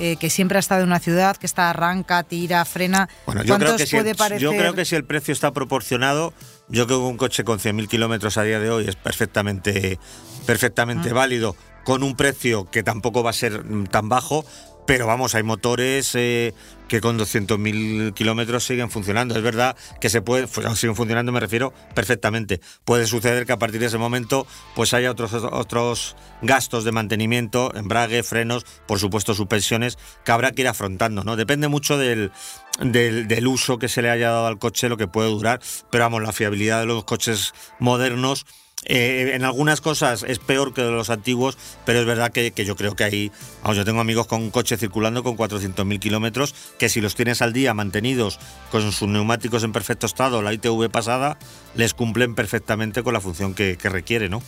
eh, 0.00 0.16
que 0.16 0.30
siempre 0.30 0.58
ha 0.58 0.60
estado 0.60 0.82
en 0.82 0.88
una 0.88 1.00
ciudad, 1.00 1.36
que 1.36 1.46
está 1.46 1.70
arranca, 1.70 2.22
tira, 2.22 2.64
frena. 2.64 3.08
Bueno, 3.26 3.42
yo 3.42 3.58
creo, 3.58 3.76
que 3.76 3.86
si 3.86 3.96
el, 3.96 4.14
yo 4.38 4.50
creo 4.50 4.74
que 4.74 4.84
si 4.84 4.94
el 4.94 5.04
precio 5.04 5.32
está 5.32 5.52
proporcionado, 5.52 6.32
yo 6.68 6.86
creo 6.86 6.98
que 7.00 7.06
un 7.06 7.16
coche 7.16 7.44
con 7.44 7.58
100.000 7.58 7.88
kilómetros 7.88 8.38
a 8.38 8.42
día 8.42 8.60
de 8.60 8.70
hoy 8.70 8.86
es 8.88 8.96
perfectamente, 8.96 9.98
perfectamente 10.46 11.10
ah. 11.10 11.14
válido, 11.14 11.56
con 11.84 12.02
un 12.02 12.16
precio 12.16 12.70
que 12.70 12.82
tampoco 12.82 13.22
va 13.22 13.30
a 13.30 13.34
ser 13.34 13.64
mm, 13.64 13.86
tan 13.86 14.08
bajo, 14.08 14.44
pero 14.88 15.06
vamos, 15.06 15.34
hay 15.34 15.42
motores 15.42 16.14
eh, 16.14 16.54
que 16.88 17.02
con 17.02 17.18
200.000 17.18 18.14
kilómetros 18.14 18.64
siguen 18.64 18.90
funcionando. 18.90 19.36
Es 19.36 19.42
verdad 19.42 19.76
que 20.00 20.08
se 20.08 20.22
puede, 20.22 20.46
siguen 20.76 20.96
funcionando, 20.96 21.30
me 21.30 21.40
refiero 21.40 21.74
perfectamente. 21.94 22.62
Puede 22.86 23.06
suceder 23.06 23.44
que 23.44 23.52
a 23.52 23.58
partir 23.58 23.80
de 23.80 23.86
ese 23.88 23.98
momento 23.98 24.46
pues 24.74 24.94
haya 24.94 25.10
otros, 25.10 25.34
otros 25.34 26.16
gastos 26.40 26.84
de 26.84 26.92
mantenimiento, 26.92 27.70
embrague, 27.74 28.22
frenos, 28.22 28.64
por 28.86 28.98
supuesto 28.98 29.34
suspensiones, 29.34 29.98
que 30.24 30.32
habrá 30.32 30.52
que 30.52 30.62
ir 30.62 30.68
afrontando. 30.68 31.22
¿no? 31.22 31.36
Depende 31.36 31.68
mucho 31.68 31.98
del, 31.98 32.32
del, 32.80 33.28
del 33.28 33.46
uso 33.46 33.78
que 33.78 33.88
se 33.88 34.00
le 34.00 34.08
haya 34.08 34.30
dado 34.30 34.46
al 34.46 34.58
coche, 34.58 34.88
lo 34.88 34.96
que 34.96 35.06
puede 35.06 35.28
durar, 35.28 35.60
pero 35.90 36.04
vamos, 36.04 36.22
la 36.22 36.32
fiabilidad 36.32 36.80
de 36.80 36.86
los 36.86 37.04
coches 37.04 37.52
modernos 37.78 38.46
Eh, 38.84 39.32
en 39.34 39.44
algunas 39.44 39.80
cosas 39.80 40.24
es 40.26 40.38
peor 40.38 40.72
que 40.72 40.82
los 40.82 41.10
antiguos, 41.10 41.58
pero 41.84 42.00
es 42.00 42.06
verdad 42.06 42.32
que, 42.32 42.52
yo 42.64 42.76
creo 42.76 42.94
que. 42.94 43.30
Vamos, 43.62 43.76
yo 43.76 43.84
tengo 43.84 44.00
amigos 44.00 44.26
con 44.26 44.50
coche 44.50 44.76
circulando 44.76 45.22
con 45.22 45.36
400.000 45.36 45.98
kilómetros 45.98 46.54
que 46.78 46.88
si 46.88 47.00
los 47.00 47.14
tienes 47.14 47.42
al 47.42 47.52
día 47.52 47.74
mantenidos 47.74 48.38
con 48.70 48.92
sus 48.92 49.08
neumáticos 49.08 49.64
en 49.64 49.72
perfecto 49.72 50.06
estado, 50.06 50.42
la 50.42 50.52
ITV 50.52 50.90
pasada, 50.90 51.38
les 51.74 51.94
cumplen 51.94 52.34
perfectamente 52.34 53.02
con 53.02 53.14
la 53.14 53.20
función 53.20 53.54
que, 53.54 53.76
que 53.76 53.88
requiere, 53.88 54.28
¿no? 54.28 54.42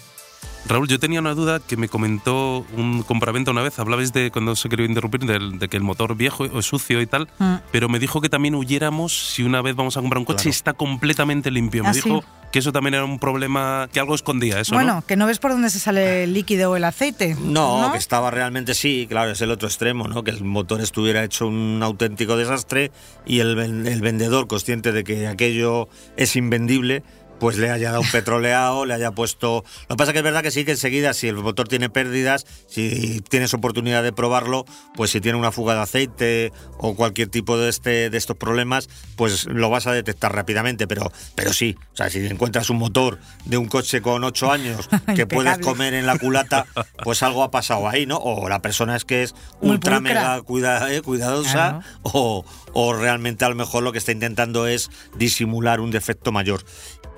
Raúl, 0.66 0.86
yo 0.88 0.98
tenía 1.00 1.20
una 1.20 1.34
duda 1.34 1.58
que 1.58 1.76
me 1.76 1.88
comentó 1.88 2.64
un 2.76 3.02
compraventa 3.02 3.50
una 3.50 3.62
vez. 3.62 3.78
Hablabais 3.78 4.12
de, 4.12 4.30
cuando 4.30 4.54
se 4.56 4.68
quería 4.68 4.86
interrumpir, 4.86 5.20
de, 5.24 5.38
de 5.58 5.68
que 5.68 5.76
el 5.76 5.82
motor 5.82 6.14
viejo 6.16 6.44
es 6.44 6.64
sucio 6.66 7.00
y 7.00 7.06
tal, 7.06 7.28
Mm. 7.38 7.54
pero 7.72 7.88
me 7.88 7.98
dijo 7.98 8.20
que 8.20 8.28
también 8.28 8.54
huyéramos 8.54 9.32
si 9.34 9.42
una 9.42 9.62
vez 9.62 9.74
vamos 9.74 9.96
a 9.96 10.00
comprar 10.00 10.18
un 10.18 10.24
coche 10.24 10.36
Claro. 10.44 10.48
y 10.48 10.50
está 10.50 10.72
completamente 10.74 11.50
limpio. 11.50 11.82
Me 11.82 11.88
Ah, 11.88 11.92
dijo 11.92 12.20
sí. 12.20 12.26
que 12.52 12.58
eso 12.60 12.72
también 12.72 12.94
era 12.94 13.04
un 13.04 13.18
problema, 13.18 13.88
que 13.92 14.00
algo 14.00 14.14
escondía 14.14 14.60
eso, 14.60 14.74
bueno, 14.74 14.96
¿no? 14.96 15.02
que 15.06 15.16
no 15.16 15.26
ves 15.26 15.38
por 15.38 15.50
dónde 15.52 15.70
se 15.70 15.78
sale 15.78 16.24
el 16.24 16.34
líquido 16.34 16.70
o 16.72 16.76
el 16.76 16.84
aceite. 16.84 17.36
No, 17.40 17.88
que 17.92 17.98
estaba 17.98 18.30
realmente 18.30 18.74
sí, 18.74 19.06
claro, 19.08 19.30
es 19.32 19.40
el 19.40 19.50
otro 19.50 19.66
extremo, 19.68 20.08
¿no? 20.08 20.22
Que 20.24 20.30
el 20.30 20.44
motor 20.44 20.80
estuviera 20.80 21.24
hecho 21.24 21.46
un 21.46 21.80
auténtico 21.82 22.36
desastre 22.36 22.90
y 23.26 23.40
el 23.40 23.54
vendedor, 24.00 24.46
consciente 24.46 24.92
de 24.92 25.04
que 25.04 25.26
aquello 25.26 25.88
es 26.16 26.36
invendible, 26.36 27.02
pues 27.40 27.56
le 27.56 27.70
haya 27.70 27.88
dado 27.90 28.02
un 28.02 28.10
petroleado, 28.10 28.84
le 28.86 28.94
haya 28.94 29.10
puesto... 29.12 29.64
Lo 29.88 29.96
que 29.96 29.98
pasa 29.98 30.12
que 30.12 30.18
es 30.18 30.24
verdad 30.24 30.42
que 30.42 30.50
sí 30.50 30.64
que 30.64 30.72
enseguida, 30.72 31.14
si 31.14 31.26
el 31.28 31.36
motor 31.36 31.66
tiene 31.66 31.88
pérdidas, 31.90 32.46
si 32.68 33.20
tienes 33.28 33.54
oportunidad 33.54 34.02
de 34.02 34.12
probarlo, 34.12 34.64
pues 34.94 35.10
si 35.10 35.20
tiene 35.20 35.38
una 35.38 35.50
fuga 35.50 35.74
de 35.74 35.80
aceite 35.80 36.52
o 36.78 36.94
cualquier 36.94 37.28
tipo 37.28 37.56
de, 37.58 37.68
este, 37.70 38.10
de 38.10 38.18
estos 38.18 38.36
problemas, 38.36 38.88
pues 39.16 39.46
lo 39.46 39.70
vas 39.70 39.86
a 39.86 39.92
detectar 39.92 40.34
rápidamente, 40.34 40.86
pero, 40.86 41.10
pero 41.34 41.52
sí, 41.52 41.76
o 41.92 41.96
sea, 41.96 42.10
si 42.10 42.24
encuentras 42.26 42.70
un 42.70 42.76
motor 42.78 43.18
de 43.46 43.56
un 43.56 43.66
coche 43.66 44.02
con 44.02 44.22
8 44.22 44.52
años 44.52 44.88
que 45.16 45.26
puedes 45.26 45.58
comer 45.58 45.94
en 45.94 46.06
la 46.06 46.18
culata, 46.18 46.66
pues 47.02 47.22
algo 47.22 47.42
ha 47.42 47.50
pasado 47.50 47.88
ahí, 47.88 48.04
¿no? 48.06 48.16
O 48.18 48.48
la 48.48 48.60
persona 48.60 48.96
es 48.96 49.04
que 49.04 49.22
es 49.22 49.34
Muy 49.62 49.72
ultra 49.72 49.96
pulcra. 49.96 50.14
mega 50.14 50.42
cuida- 50.42 50.92
eh, 50.92 51.00
cuidadosa, 51.02 51.50
Claro. 51.50 51.80
o, 52.02 52.44
o 52.72 52.92
realmente 52.94 53.44
a 53.44 53.48
lo 53.48 53.54
mejor 53.54 53.82
lo 53.82 53.92
que 53.92 53.98
está 53.98 54.12
intentando 54.12 54.66
es 54.66 54.90
disimular 55.16 55.80
un 55.80 55.90
defecto 55.90 56.32
mayor. 56.32 56.64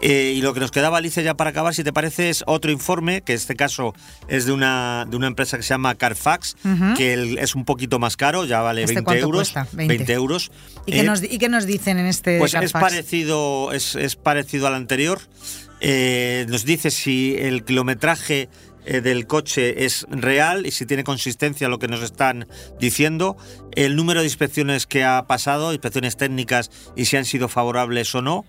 Eh, 0.04 0.34
y 0.36 0.42
lo 0.42 0.52
que 0.52 0.58
nos 0.58 0.72
quedaba, 0.72 0.98
Alicia, 0.98 1.22
ya 1.22 1.34
para 1.36 1.50
acabar, 1.50 1.74
si 1.76 1.84
te 1.84 1.92
parece, 1.92 2.28
es 2.28 2.42
otro 2.48 2.72
informe, 2.72 3.20
que 3.22 3.32
en 3.34 3.36
este 3.36 3.54
caso 3.54 3.94
es 4.26 4.46
de 4.46 4.52
una, 4.52 5.06
de 5.08 5.16
una 5.16 5.28
empresa 5.28 5.56
que 5.56 5.62
se 5.62 5.68
llama 5.68 5.94
Carfax, 5.94 6.56
que 6.96 7.12
el- 7.12 7.38
es 7.38 7.54
un 7.54 7.64
poquito 7.64 8.00
más 8.00 8.16
caro, 8.16 8.44
ya 8.44 8.60
vale 8.62 8.82
¿Este 8.82 8.94
20 8.94 9.04
cuánto 9.04 9.24
euros. 9.26 9.52
cuesta? 9.52 9.68
20. 9.76 10.12
euros. 10.12 10.50
¿Y 10.86 10.92
qué, 10.92 11.00
Eh, 11.00 11.02
nos, 11.04 11.22
¿Y 11.22 11.38
qué 11.38 11.48
nos 11.48 11.66
dicen 11.66 11.98
en 12.00 12.06
este 12.06 12.38
pues 12.40 12.52
es 12.54 12.72
parecido, 12.72 13.70
es, 13.72 13.94
es 13.94 14.16
parecido 14.16 14.66
al 14.66 14.74
anterior. 14.74 15.20
Eh, 15.80 16.46
nos 16.48 16.64
dice 16.64 16.90
si 16.90 17.36
el 17.38 17.64
kilometraje 17.64 18.48
del 19.02 19.26
coche 19.26 19.84
es 19.84 20.06
real 20.10 20.66
y 20.66 20.70
si 20.72 20.86
tiene 20.86 21.04
consistencia 21.04 21.68
lo 21.68 21.78
que 21.78 21.88
nos 21.88 22.02
están 22.02 22.48
diciendo, 22.80 23.36
el 23.76 23.96
número 23.96 24.20
de 24.20 24.26
inspecciones 24.26 24.86
que 24.86 25.04
ha 25.04 25.26
pasado, 25.26 25.72
inspecciones 25.72 26.16
técnicas 26.16 26.70
y 26.96 27.04
si 27.04 27.16
han 27.16 27.24
sido 27.24 27.48
favorables 27.48 28.14
o 28.14 28.22
no, 28.22 28.44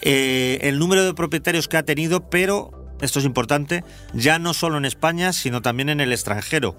eh, 0.00 0.58
el 0.62 0.78
número 0.78 1.04
de 1.04 1.14
propietarios 1.14 1.68
que 1.68 1.76
ha 1.76 1.82
tenido, 1.84 2.28
pero 2.30 2.70
esto 3.00 3.18
es 3.20 3.24
importante, 3.24 3.84
ya 4.14 4.38
no 4.38 4.54
solo 4.54 4.78
en 4.78 4.84
España, 4.84 5.32
sino 5.32 5.62
también 5.62 5.88
en 5.88 6.00
el 6.00 6.12
extranjero. 6.12 6.76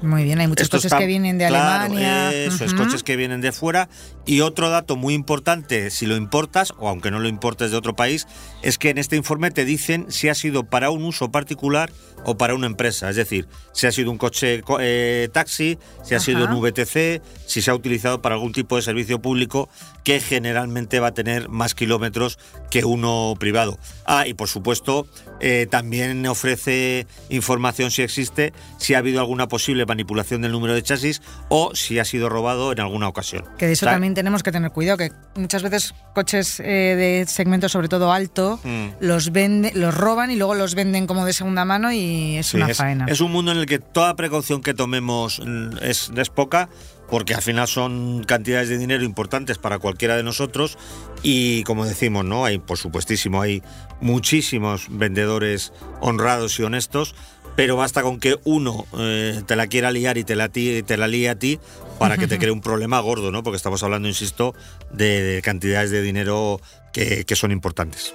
Muy 0.00 0.24
bien, 0.24 0.40
hay 0.40 0.48
muchos 0.48 0.64
Esto 0.64 0.78
coches 0.78 0.86
está- 0.86 0.98
que 0.98 1.06
vienen 1.06 1.38
de 1.38 1.46
claro, 1.46 1.84
Alemania. 1.84 2.32
Eso 2.32 2.64
es, 2.64 2.74
coches 2.74 3.02
que 3.04 3.14
vienen 3.16 3.40
de 3.40 3.52
fuera. 3.52 3.88
Y 4.26 4.40
otro 4.40 4.68
dato 4.68 4.96
muy 4.96 5.14
importante, 5.14 5.90
si 5.90 6.06
lo 6.06 6.16
importas, 6.16 6.72
o 6.78 6.88
aunque 6.88 7.10
no 7.12 7.20
lo 7.20 7.28
importes 7.28 7.70
de 7.70 7.76
otro 7.76 7.94
país, 7.94 8.26
es 8.62 8.78
que 8.78 8.90
en 8.90 8.98
este 8.98 9.14
informe 9.16 9.50
te 9.52 9.64
dicen 9.64 10.06
si 10.08 10.28
ha 10.28 10.34
sido 10.34 10.64
para 10.64 10.90
un 10.90 11.04
uso 11.04 11.30
particular 11.30 11.92
o 12.24 12.36
para 12.36 12.54
una 12.54 12.66
empresa. 12.66 13.10
Es 13.10 13.16
decir, 13.16 13.46
si 13.72 13.86
ha 13.86 13.92
sido 13.92 14.10
un 14.10 14.18
coche 14.18 14.62
co- 14.62 14.78
eh, 14.80 15.28
taxi, 15.32 15.78
si 16.04 16.14
ha 16.14 16.20
sido 16.20 16.44
un 16.46 16.60
VTC, 16.60 17.20
si 17.46 17.62
se 17.62 17.70
ha 17.70 17.74
utilizado 17.74 18.22
para 18.22 18.34
algún 18.34 18.52
tipo 18.52 18.76
de 18.76 18.82
servicio 18.82 19.20
público 19.20 19.68
que 20.04 20.20
generalmente 20.20 21.00
va 21.00 21.08
a 21.08 21.14
tener 21.14 21.48
más 21.48 21.74
kilómetros 21.74 22.38
que 22.70 22.84
uno 22.84 23.34
privado. 23.38 23.78
Ah, 24.04 24.26
y 24.26 24.34
por 24.34 24.48
supuesto, 24.48 25.06
eh, 25.40 25.66
también 25.70 26.26
ofrece 26.26 27.06
información 27.28 27.90
si 27.90 28.02
existe, 28.02 28.52
si 28.78 28.94
ha 28.94 28.98
habido 28.98 29.20
alguna 29.20 29.48
posible 29.48 29.86
manipulación 29.86 30.42
del 30.42 30.52
número 30.52 30.74
de 30.74 30.82
chasis 30.82 31.22
o 31.48 31.74
si 31.74 31.98
ha 31.98 32.04
sido 32.04 32.28
robado 32.28 32.72
en 32.72 32.80
alguna 32.80 33.08
ocasión. 33.08 33.44
Que 33.58 33.66
de 33.66 33.72
eso 33.72 33.86
O 33.86 33.88
sea, 33.88 33.94
también 33.94 34.14
tenemos 34.14 34.42
que 34.42 34.52
tener 34.52 34.70
cuidado, 34.72 34.98
que 34.98 35.12
muchas 35.36 35.62
veces 35.62 35.94
coches 36.14 36.60
eh, 36.60 36.64
de 36.96 37.26
segmento 37.28 37.68
sobre 37.68 37.88
todo 37.88 38.12
alto 38.12 38.58
Mm. 38.64 38.88
los 39.00 39.32
vende, 39.32 39.72
los 39.74 39.94
roban 39.94 40.30
y 40.30 40.36
luego 40.36 40.54
los 40.54 40.74
venden 40.74 41.06
como 41.06 41.24
de 41.24 41.32
segunda 41.32 41.64
mano 41.64 41.92
y 41.92 42.11
es 42.38 42.46
Sí, 42.48 42.56
una 42.56 42.70
es, 42.70 42.76
faena. 42.76 43.06
es 43.08 43.20
un 43.20 43.32
mundo 43.32 43.52
en 43.52 43.58
el 43.58 43.66
que 43.66 43.78
toda 43.78 44.14
precaución 44.16 44.62
que 44.62 44.74
tomemos 44.74 45.40
mm, 45.44 45.78
es, 45.82 46.10
es 46.16 46.28
poca, 46.30 46.68
porque 47.10 47.34
al 47.34 47.42
final 47.42 47.68
son 47.68 48.24
cantidades 48.24 48.68
de 48.70 48.78
dinero 48.78 49.04
importantes 49.04 49.58
para 49.58 49.78
cualquiera 49.78 50.16
de 50.16 50.22
nosotros 50.22 50.78
y 51.22 51.62
como 51.64 51.84
decimos, 51.84 52.24
¿no? 52.24 52.44
Hay, 52.44 52.58
por 52.58 52.78
supuestísimo, 52.78 53.42
hay 53.42 53.62
muchísimos 54.00 54.86
vendedores 54.88 55.72
honrados 56.00 56.58
y 56.58 56.62
honestos, 56.62 57.14
pero 57.54 57.76
basta 57.76 58.00
con 58.02 58.18
que 58.18 58.38
uno 58.44 58.86
eh, 58.98 59.42
te 59.46 59.56
la 59.56 59.66
quiera 59.66 59.90
liar 59.90 60.16
y 60.16 60.24
te 60.24 60.36
la, 60.36 60.48
te 60.48 60.96
la 60.96 61.06
líe 61.06 61.28
a 61.28 61.38
ti 61.38 61.58
para 61.98 62.16
que 62.16 62.26
te 62.26 62.38
cree 62.40 62.50
un 62.50 62.62
problema 62.62 62.98
gordo, 63.00 63.30
¿no? 63.30 63.42
Porque 63.42 63.56
estamos 63.58 63.82
hablando, 63.82 64.08
insisto, 64.08 64.54
de, 64.90 65.22
de 65.22 65.42
cantidades 65.42 65.90
de 65.90 66.00
dinero 66.00 66.60
que- 66.94 67.24
que 67.26 67.36
son 67.36 67.52
importantes. 67.52 68.14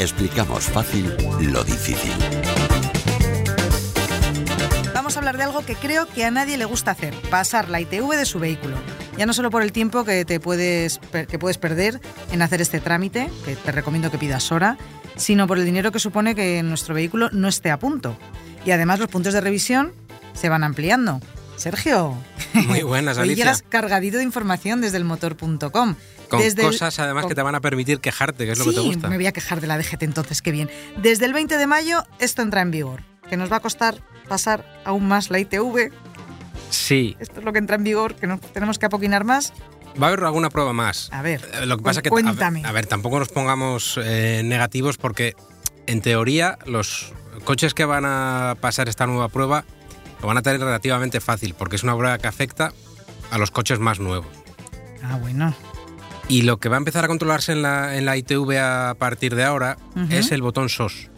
Explicamos 0.00 0.64
fácil 0.64 1.12
lo 1.40 1.64
difícil. 1.64 2.12
Vamos 4.94 5.16
a 5.16 5.18
hablar 5.18 5.36
de 5.36 5.42
algo 5.42 5.62
que 5.62 5.74
creo 5.74 6.06
que 6.06 6.24
a 6.24 6.30
nadie 6.30 6.56
le 6.56 6.64
gusta 6.66 6.92
hacer, 6.92 7.14
pasar 7.30 7.68
la 7.68 7.80
ITV 7.80 8.16
de 8.16 8.24
su 8.24 8.38
vehículo. 8.38 8.76
Ya 9.16 9.26
no 9.26 9.32
solo 9.32 9.50
por 9.50 9.62
el 9.62 9.72
tiempo 9.72 10.04
que 10.04 10.24
te 10.24 10.38
puedes 10.38 11.00
que 11.28 11.38
puedes 11.38 11.58
perder 11.58 12.00
en 12.30 12.42
hacer 12.42 12.60
este 12.60 12.78
trámite, 12.78 13.28
que 13.44 13.56
te 13.56 13.72
recomiendo 13.72 14.12
que 14.12 14.18
pidas 14.18 14.52
hora, 14.52 14.78
sino 15.16 15.48
por 15.48 15.58
el 15.58 15.64
dinero 15.64 15.90
que 15.90 15.98
supone 15.98 16.36
que 16.36 16.62
nuestro 16.62 16.94
vehículo 16.94 17.30
no 17.32 17.48
esté 17.48 17.72
a 17.72 17.78
punto. 17.80 18.16
Y 18.64 18.70
además 18.70 19.00
los 19.00 19.08
puntos 19.08 19.34
de 19.34 19.40
revisión 19.40 19.92
se 20.32 20.48
van 20.48 20.62
ampliando. 20.62 21.20
Sergio, 21.58 22.14
Muy 22.54 22.82
buenas, 22.82 23.18
Alicia. 23.18 23.44
llegas 23.44 23.62
cargadito 23.68 24.16
de 24.18 24.22
información 24.24 24.80
desde 24.80 24.96
el 24.96 25.04
motor.com. 25.04 25.94
Con 26.28 26.40
Desde 26.40 26.62
el- 26.62 26.68
cosas 26.68 26.98
además 26.98 27.22
con- 27.22 27.30
que 27.30 27.34
te 27.34 27.42
van 27.42 27.54
a 27.54 27.60
permitir 27.60 28.00
quejarte, 28.00 28.44
que 28.46 28.52
es 28.52 28.58
lo 28.58 28.66
que 28.66 28.72
te 28.72 28.80
gusta. 28.80 29.08
me 29.08 29.16
voy 29.16 29.26
a 29.26 29.32
quejar 29.32 29.60
de 29.60 29.66
la 29.66 29.78
DGT 29.78 30.02
entonces, 30.04 30.42
qué 30.42 30.52
bien. 30.52 30.70
Desde 31.02 31.24
el 31.26 31.32
20 31.32 31.56
de 31.56 31.66
mayo 31.66 32.04
esto 32.18 32.42
entra 32.42 32.60
en 32.60 32.70
vigor, 32.70 33.02
que 33.28 33.36
nos 33.36 33.50
va 33.50 33.56
a 33.56 33.60
costar 33.60 34.02
pasar 34.28 34.64
aún 34.84 35.08
más 35.08 35.30
la 35.30 35.38
ITV. 35.38 35.90
Sí, 36.70 37.16
Esto 37.18 37.38
es 37.40 37.44
lo 37.44 37.52
que 37.52 37.58
entra 37.58 37.76
en 37.76 37.84
vigor, 37.84 38.14
que 38.14 38.26
nos 38.26 38.40
tenemos 38.40 38.78
que 38.78 38.86
apoquinar 38.86 39.24
más. 39.24 39.52
va 40.00 40.06
a 40.06 40.10
haber 40.10 40.22
alguna 40.24 40.50
prueba 40.50 40.72
más. 40.74 41.08
A 41.12 41.22
ver, 41.22 41.40
Eh, 41.54 41.64
Lo 41.66 41.78
que 41.78 41.82
pasa 41.82 42.02
que, 42.02 42.08
a 42.08 42.10
cuéntame. 42.10 42.60
ver, 42.60 42.66
a 42.68 42.72
ver, 42.72 42.86
tampoco 42.86 43.18
nos 43.18 43.28
pongamos 43.30 43.98
eh, 44.02 44.42
negativos 44.44 44.98
porque, 44.98 45.34
en 45.86 46.02
teoría, 46.02 46.58
los 46.66 47.12
coches 47.44 47.72
que 47.72 47.86
van 47.86 48.04
a 48.04 48.54
pasar 48.60 48.88
esta 48.90 49.06
nueva 49.06 49.28
prueba 49.30 49.64
lo 50.20 50.26
van 50.28 50.36
a 50.38 50.42
tener 50.42 50.60
relativamente 50.60 51.20
fácil, 51.20 51.54
porque 51.54 51.76
es 51.76 51.82
una 51.82 51.96
prueba 51.96 52.18
que 52.18 52.26
afecta 52.26 52.72
a 53.30 53.38
los 53.38 53.50
coches 53.50 53.78
más 53.78 54.00
nuevos. 54.00 54.26
Ah, 55.02 55.16
bueno. 55.20 55.54
Y 56.28 56.42
lo 56.42 56.58
que 56.58 56.68
va 56.68 56.76
a 56.76 56.78
empezar 56.78 57.04
a 57.04 57.08
controlarse 57.08 57.52
en 57.52 57.62
la, 57.62 57.96
en 57.96 58.04
la 58.04 58.16
ITV 58.16 58.58
a 58.58 58.94
partir 58.98 59.34
de 59.34 59.44
ahora 59.44 59.78
es 60.10 60.30
el 60.32 60.42
botón 60.42 60.68
SOS. 60.68 61.08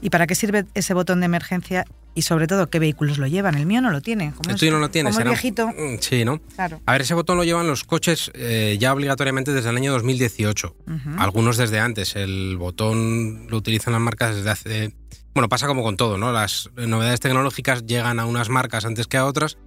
¿Y 0.00 0.10
para 0.10 0.26
qué 0.26 0.34
sirve 0.34 0.64
ese 0.74 0.94
botón 0.94 1.20
de 1.20 1.26
emergencia? 1.26 1.84
Y 2.16 2.22
sobre 2.22 2.46
todo, 2.46 2.70
¿qué 2.70 2.78
vehículos 2.78 3.18
lo 3.18 3.26
llevan? 3.26 3.56
El 3.56 3.66
mío 3.66 3.80
no 3.80 3.90
lo 3.90 4.00
tiene. 4.00 4.32
Como 4.36 4.50
El 4.50 4.56
tuyo 4.56 4.70
no 4.70 4.78
lo 4.78 4.88
tiene, 4.88 5.10
Como 5.10 5.18
será- 5.18 5.30
viejito. 5.30 5.66
Mm, 5.68 5.98
Sí, 6.00 6.24
¿no? 6.24 6.40
Claro. 6.54 6.80
A 6.86 6.92
ver, 6.92 7.00
ese 7.02 7.12
botón 7.14 7.36
lo 7.38 7.44
llevan 7.44 7.66
los 7.66 7.82
coches 7.84 8.30
eh, 8.34 8.76
ya 8.78 8.92
obligatoriamente 8.92 9.52
desde 9.52 9.70
el 9.70 9.76
año 9.76 9.92
2018. 9.92 10.76
Ujú. 10.86 11.10
Algunos 11.18 11.56
desde 11.56 11.80
antes. 11.80 12.14
El 12.14 12.56
botón 12.56 13.46
lo 13.50 13.56
utilizan 13.56 13.92
las 13.94 14.02
marcas 14.02 14.36
desde 14.36 14.50
hace... 14.50 14.94
Bueno, 15.34 15.48
pasa 15.48 15.66
como 15.66 15.82
con 15.82 15.96
todo, 15.96 16.16
¿no? 16.16 16.32
Las 16.32 16.70
novedades 16.76 17.18
tecnológicas 17.18 17.84
llegan 17.86 18.20
a 18.20 18.26
unas 18.26 18.48
marcas 18.48 18.84
antes 18.84 19.08
que 19.08 19.16
a 19.16 19.26
otras 19.26 19.58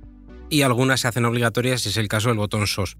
y 0.50 0.62
algunas 0.62 1.02
se 1.02 1.10
hacen 1.10 1.26
obligatorias, 1.26 1.86
es 1.86 1.98
el 1.98 2.08
caso 2.08 2.30
del 2.30 2.38
botón 2.38 2.68
SOS, 2.68 2.98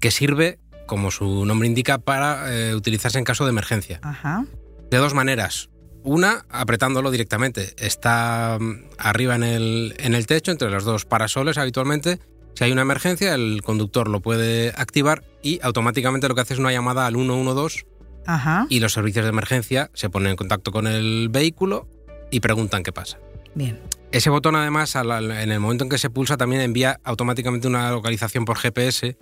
que 0.00 0.10
sirve, 0.10 0.58
como 0.86 1.10
su 1.10 1.46
nombre 1.46 1.66
indica, 1.66 1.96
para 1.96 2.54
eh, 2.54 2.74
utilizarse 2.74 3.18
en 3.18 3.24
caso 3.24 3.44
de 3.44 3.50
emergencia. 3.50 4.00
Ajá. 4.02 4.44
De 4.90 4.98
dos 4.98 5.14
maneras. 5.14 5.70
Una, 6.02 6.44
apretándolo 6.50 7.10
directamente. 7.10 7.74
Está 7.78 8.58
mm, 8.60 8.90
arriba 8.98 9.36
en 9.36 9.42
el, 9.42 9.94
en 9.98 10.14
el 10.14 10.26
techo, 10.26 10.52
entre 10.52 10.70
los 10.70 10.84
dos 10.84 11.06
parasoles 11.06 11.56
habitualmente. 11.56 12.20
Si 12.54 12.64
hay 12.64 12.72
una 12.72 12.82
emergencia, 12.82 13.34
el 13.34 13.62
conductor 13.62 14.08
lo 14.08 14.20
puede 14.20 14.74
activar 14.76 15.24
y 15.42 15.58
automáticamente 15.62 16.28
lo 16.28 16.34
que 16.34 16.42
hace 16.42 16.52
es 16.52 16.60
una 16.60 16.70
llamada 16.70 17.06
al 17.06 17.14
112 17.14 17.86
Ajá. 18.26 18.66
y 18.68 18.80
los 18.80 18.92
servicios 18.92 19.24
de 19.24 19.30
emergencia 19.30 19.90
se 19.94 20.10
ponen 20.10 20.30
en 20.30 20.36
contacto 20.36 20.70
con 20.70 20.86
el 20.86 21.30
vehículo 21.30 21.88
y 22.34 22.40
preguntan 22.40 22.82
qué 22.82 22.90
pasa. 22.92 23.18
Bien. 23.54 23.80
Ese 24.10 24.28
botón 24.28 24.56
además, 24.56 24.96
en 24.96 25.52
el 25.52 25.60
momento 25.60 25.84
en 25.84 25.90
que 25.90 25.98
se 25.98 26.10
pulsa, 26.10 26.36
también 26.36 26.62
envía 26.62 26.98
automáticamente 27.04 27.68
una 27.68 27.90
localización 27.92 28.44
por 28.44 28.58
GPS 28.58 29.16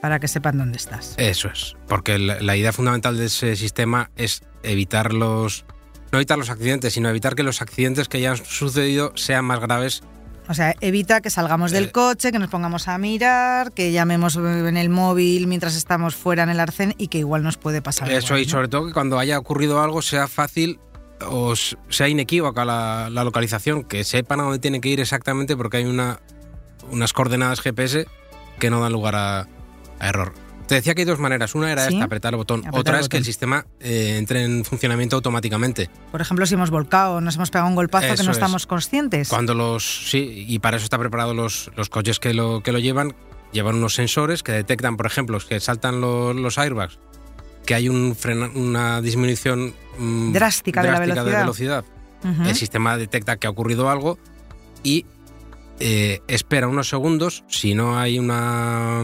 para 0.00 0.18
que 0.20 0.28
sepan 0.28 0.56
dónde 0.56 0.78
estás. 0.78 1.14
Eso 1.18 1.48
es, 1.48 1.76
porque 1.88 2.18
la, 2.18 2.56
idea 2.56 2.72
fundamental 2.72 3.18
de 3.18 3.26
ese 3.26 3.56
sistema 3.56 4.10
es 4.16 4.42
evitar 4.62 5.12
los... 5.12 5.66
No 6.10 6.18
evitar 6.18 6.38
los 6.38 6.48
accidentes, 6.48 6.94
sino 6.94 7.10
evitar 7.10 7.34
que 7.34 7.42
los 7.42 7.60
accidentes 7.60 8.08
que 8.08 8.20
ya 8.20 8.30
han 8.30 8.38
sucedido 8.38 9.12
sean 9.14 9.44
más 9.44 9.60
graves 9.60 10.02
O 10.48 10.54
sea, 10.54 10.74
evita 10.80 11.20
que 11.20 11.28
salgamos 11.28 11.70
del 11.70 11.86
Eh. 11.86 11.92
coche, 11.92 12.32
que 12.32 12.38
nos 12.38 12.48
pongamos 12.48 12.88
a 12.88 12.96
mirar, 12.96 13.72
que 13.72 13.92
llamemos 13.92 14.36
en 14.36 14.78
el 14.78 14.88
móvil 14.88 15.48
mientras 15.48 15.76
estamos 15.76 16.14
fuera 16.14 16.44
en 16.44 16.48
el 16.48 16.60
arcén 16.60 16.94
y 16.96 17.08
que 17.08 17.18
igual 17.18 17.42
nos 17.42 17.58
puede 17.58 17.82
pasar. 17.82 18.10
Eso 18.10 18.28
igual, 18.28 18.40
y 18.40 18.48
sobre 18.48 18.68
todo 18.68 18.86
que 18.86 18.94
cuando 18.94 19.18
haya 19.18 19.38
ocurrido 19.38 19.82
algo 19.82 20.00
sea 20.00 20.28
fácil 20.28 20.78
o 21.26 21.52
s- 21.52 21.76
sea 21.88 22.08
inequívoca 22.08 22.64
la, 22.64 23.08
la 23.10 23.24
localización, 23.24 23.84
que 23.84 24.04
sepan 24.04 24.40
a 24.40 24.44
dónde 24.44 24.58
tienen 24.58 24.80
que 24.80 24.88
ir 24.88 25.00
exactamente 25.00 25.56
porque 25.56 25.78
hay 25.78 25.84
una, 25.84 26.20
unas 26.90 27.12
coordenadas 27.12 27.60
GPS 27.60 28.06
que 28.58 28.70
no 28.70 28.80
dan 28.80 28.92
lugar 28.92 29.14
a, 29.16 29.40
a 29.98 30.08
error. 30.08 30.32
Te 30.66 30.74
decía 30.74 30.94
que 30.94 31.00
hay 31.00 31.06
dos 31.06 31.18
maneras. 31.18 31.54
Una 31.54 31.72
era 31.72 31.86
Sí. 31.88 31.94
esta, 31.94 32.04
apretar 32.04 32.34
el 32.34 32.36
botón. 32.36 32.60
Apretar 32.60 32.78
Otra 32.80 32.94
el 32.96 33.00
es 33.00 33.08
que 33.08 33.16
el 33.16 33.24
sistema 33.24 33.64
eh, 33.80 34.16
entre 34.18 34.44
en 34.44 34.66
funcionamiento 34.66 35.16
automáticamente. 35.16 35.88
Por 36.12 36.20
ejemplo, 36.20 36.44
si 36.44 36.54
hemos 36.54 36.68
volcado, 36.70 37.22
nos 37.22 37.36
hemos 37.36 37.50
pegado 37.50 37.68
un 37.70 37.74
golpazo 37.74 38.06
que 38.08 38.12
Eso 38.12 38.24
no 38.24 38.32
es. 38.32 38.36
estamos 38.36 38.66
conscientes. 38.66 39.30
Cuando 39.30 39.54
los. 39.54 40.10
Sí, 40.10 40.44
y 40.46 40.58
para 40.58 40.76
eso 40.76 40.84
está 40.84 40.98
preparado 40.98 41.32
los, 41.32 41.70
los 41.74 41.88
coches 41.88 42.18
que 42.20 42.34
lo, 42.34 42.62
que 42.62 42.72
lo 42.72 42.78
llevan. 42.80 43.14
Llevan 43.50 43.76
unos 43.76 43.94
sensores 43.94 44.42
que 44.42 44.52
detectan, 44.52 44.98
por 44.98 45.06
ejemplo, 45.06 45.38
que 45.40 45.58
saltan 45.58 46.02
los, 46.02 46.36
los 46.36 46.58
airbags, 46.58 46.98
que 47.68 47.74
hay 47.74 47.90
un 47.90 48.16
frena- 48.16 48.50
una 48.54 49.02
disminución 49.02 49.74
mm, 49.98 50.32
Drástica 50.32 50.82
de 50.82 50.90
la 50.90 51.00
velocidad. 51.00 51.24
velocidad. 51.40 51.84
Ujú. 52.24 52.48
El 52.48 52.54
sistema 52.56 52.96
detecta 52.96 53.36
que 53.36 53.46
ha 53.46 53.50
ocurrido 53.50 53.90
algo 53.90 54.18
y 54.82 55.04
eh, 55.78 56.22
espera 56.28 56.66
unos 56.66 56.88
segundos. 56.88 57.44
Si 57.46 57.74
no 57.74 57.98
hay 57.98 58.18
una. 58.18 59.02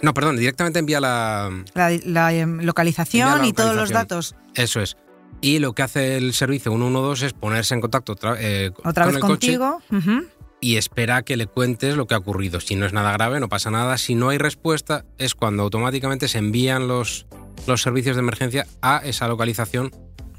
No, 0.00 0.14
perdón, 0.14 0.36
directamente 0.36 0.78
envía 0.78 1.00
la. 1.00 1.50
La, 1.74 1.90
la, 2.04 2.32
em, 2.32 2.60
localización 2.60 3.26
Envía 3.26 3.42
la 3.42 3.48
y 3.48 3.52
todos 3.52 3.74
los 3.74 3.90
datos. 3.90 4.36
Eso 4.54 4.80
es. 4.80 4.96
Y 5.40 5.58
lo 5.58 5.72
que 5.72 5.82
hace 5.82 6.16
el 6.18 6.32
servicio 6.34 6.70
112 6.70 7.26
es 7.26 7.32
ponerse 7.32 7.74
en 7.74 7.80
contacto 7.80 8.12
otra, 8.12 8.36
eh, 8.38 8.70
Otra 8.84 9.06
con 9.06 9.14
vez 9.14 9.16
el 9.16 9.20
coche 9.28 9.58
contigo. 9.58 9.82
ujú. 9.90 10.26
y 10.60 10.76
espera 10.76 11.16
a 11.16 11.22
que 11.24 11.36
le 11.36 11.48
cuentes 11.48 11.96
lo 11.96 12.06
que 12.06 12.14
ha 12.14 12.18
ocurrido. 12.18 12.60
Si 12.60 12.76
no 12.76 12.86
es 12.86 12.92
nada 12.92 13.10
grave, 13.10 13.40
no 13.40 13.48
pasa 13.48 13.72
nada. 13.72 13.98
Si 13.98 14.14
no 14.14 14.28
hay 14.28 14.38
respuesta, 14.38 15.04
es 15.18 15.34
cuando 15.34 15.64
automáticamente 15.64 16.28
se 16.28 16.38
envían 16.38 16.86
los, 16.86 17.26
los 17.66 17.82
servicios 17.82 18.16
de 18.16 18.20
emergencia 18.20 18.66
a 18.80 18.98
esa 19.04 19.28
localización 19.28 19.90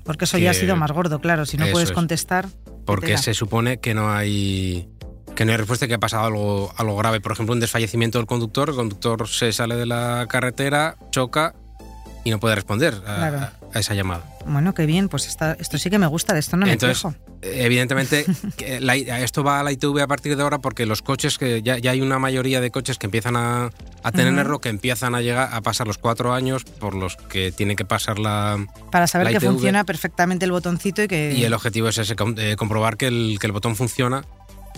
Porque 0.03 0.25
eso 0.25 0.37
ya 0.37 0.51
ha 0.51 0.53
sido 0.53 0.75
más 0.75 0.91
gordo, 0.91 1.19
claro. 1.19 1.45
Si 1.45 1.57
no 1.57 1.65
puedes 1.71 1.89
es. 1.89 1.95
contestar. 1.95 2.47
porque 2.85 3.17
se 3.17 3.33
supone 3.33 3.79
que 3.79 3.93
no 3.93 4.11
hay 4.11 4.89
que 5.35 5.45
no 5.45 5.51
hay 5.51 5.57
respuesta 5.57 5.87
que 5.87 5.95
ha 5.95 5.99
pasado 5.99 6.25
algo, 6.25 6.73
algo 6.77 6.95
grave. 6.95 7.19
Por 7.19 7.31
ejemplo, 7.31 7.53
un 7.53 7.59
desfallecimiento 7.59 8.19
del 8.19 8.27
conductor. 8.27 8.69
El 8.69 8.75
conductor 8.75 9.27
se 9.27 9.51
sale 9.51 9.75
de 9.75 9.87
la 9.87 10.27
carretera, 10.29 10.95
choca 11.09 11.55
y 12.23 12.31
no 12.31 12.39
puede 12.39 12.55
responder 12.55 12.93
a, 13.05 13.15
Claro. 13.15 13.47
a 13.73 13.79
esa 13.79 13.93
llamada. 13.93 14.23
Bueno, 14.45 14.73
qué 14.73 14.85
bien, 14.85 15.09
pues 15.09 15.27
esta- 15.27 15.53
esto 15.59 15.77
sí 15.77 15.89
que 15.89 15.99
me 15.99 16.07
gusta, 16.07 16.33
de 16.33 16.39
esto 16.39 16.55
no 16.57 16.65
me 16.65 16.73
Entonces, 16.73 16.97
quejo. 17.01 17.15
Evidentemente, 17.41 18.25
que 18.57 18.79
la- 18.79 18.95
esto 18.95 19.43
va 19.43 19.59
a 19.59 19.63
la 19.63 19.71
ITV 19.71 20.01
a 20.01 20.07
partir 20.07 20.35
de 20.37 20.43
ahora 20.43 20.59
porque 20.59 20.85
los 20.85 21.01
coches, 21.01 21.37
que 21.37 21.61
ya, 21.61 21.77
ya 21.77 21.91
hay 21.91 22.01
una 22.01 22.19
mayoría 22.19 22.61
de 22.61 22.71
coches 22.71 22.97
que 22.97 23.07
empiezan 23.07 23.35
a, 23.35 23.69
a 24.03 24.11
tenerlo, 24.11 24.59
que 24.59 24.69
empiezan 24.69 25.15
a 25.15 25.21
llegar 25.21 25.49
a 25.53 25.61
pasar 25.61 25.85
los 25.87 25.97
cuatro 25.97 26.33
años 26.33 26.63
por 26.63 26.93
los 26.95 27.15
que 27.17 27.51
tiene 27.51 27.75
que 27.75 27.83
pasar 27.85 28.19
la... 28.19 28.65
Para 28.91 29.07
saber 29.07 29.25
la 29.25 29.31
que 29.31 29.37
ITV. 29.45 29.51
funciona 29.53 29.83
perfectamente 29.83 30.45
el 30.45 30.51
botoncito 30.51 31.03
y 31.03 31.07
que. 31.07 31.33
Y 31.33 31.43
el 31.43 31.53
objetivo 31.53 31.89
es 31.89 31.97
ese, 31.97 32.15
eh, 32.37 32.55
comprobar 32.57 32.95
que 32.97 33.07
el, 33.07 33.37
que 33.39 33.47
el 33.47 33.51
botón 33.53 33.75
funciona 33.75 34.23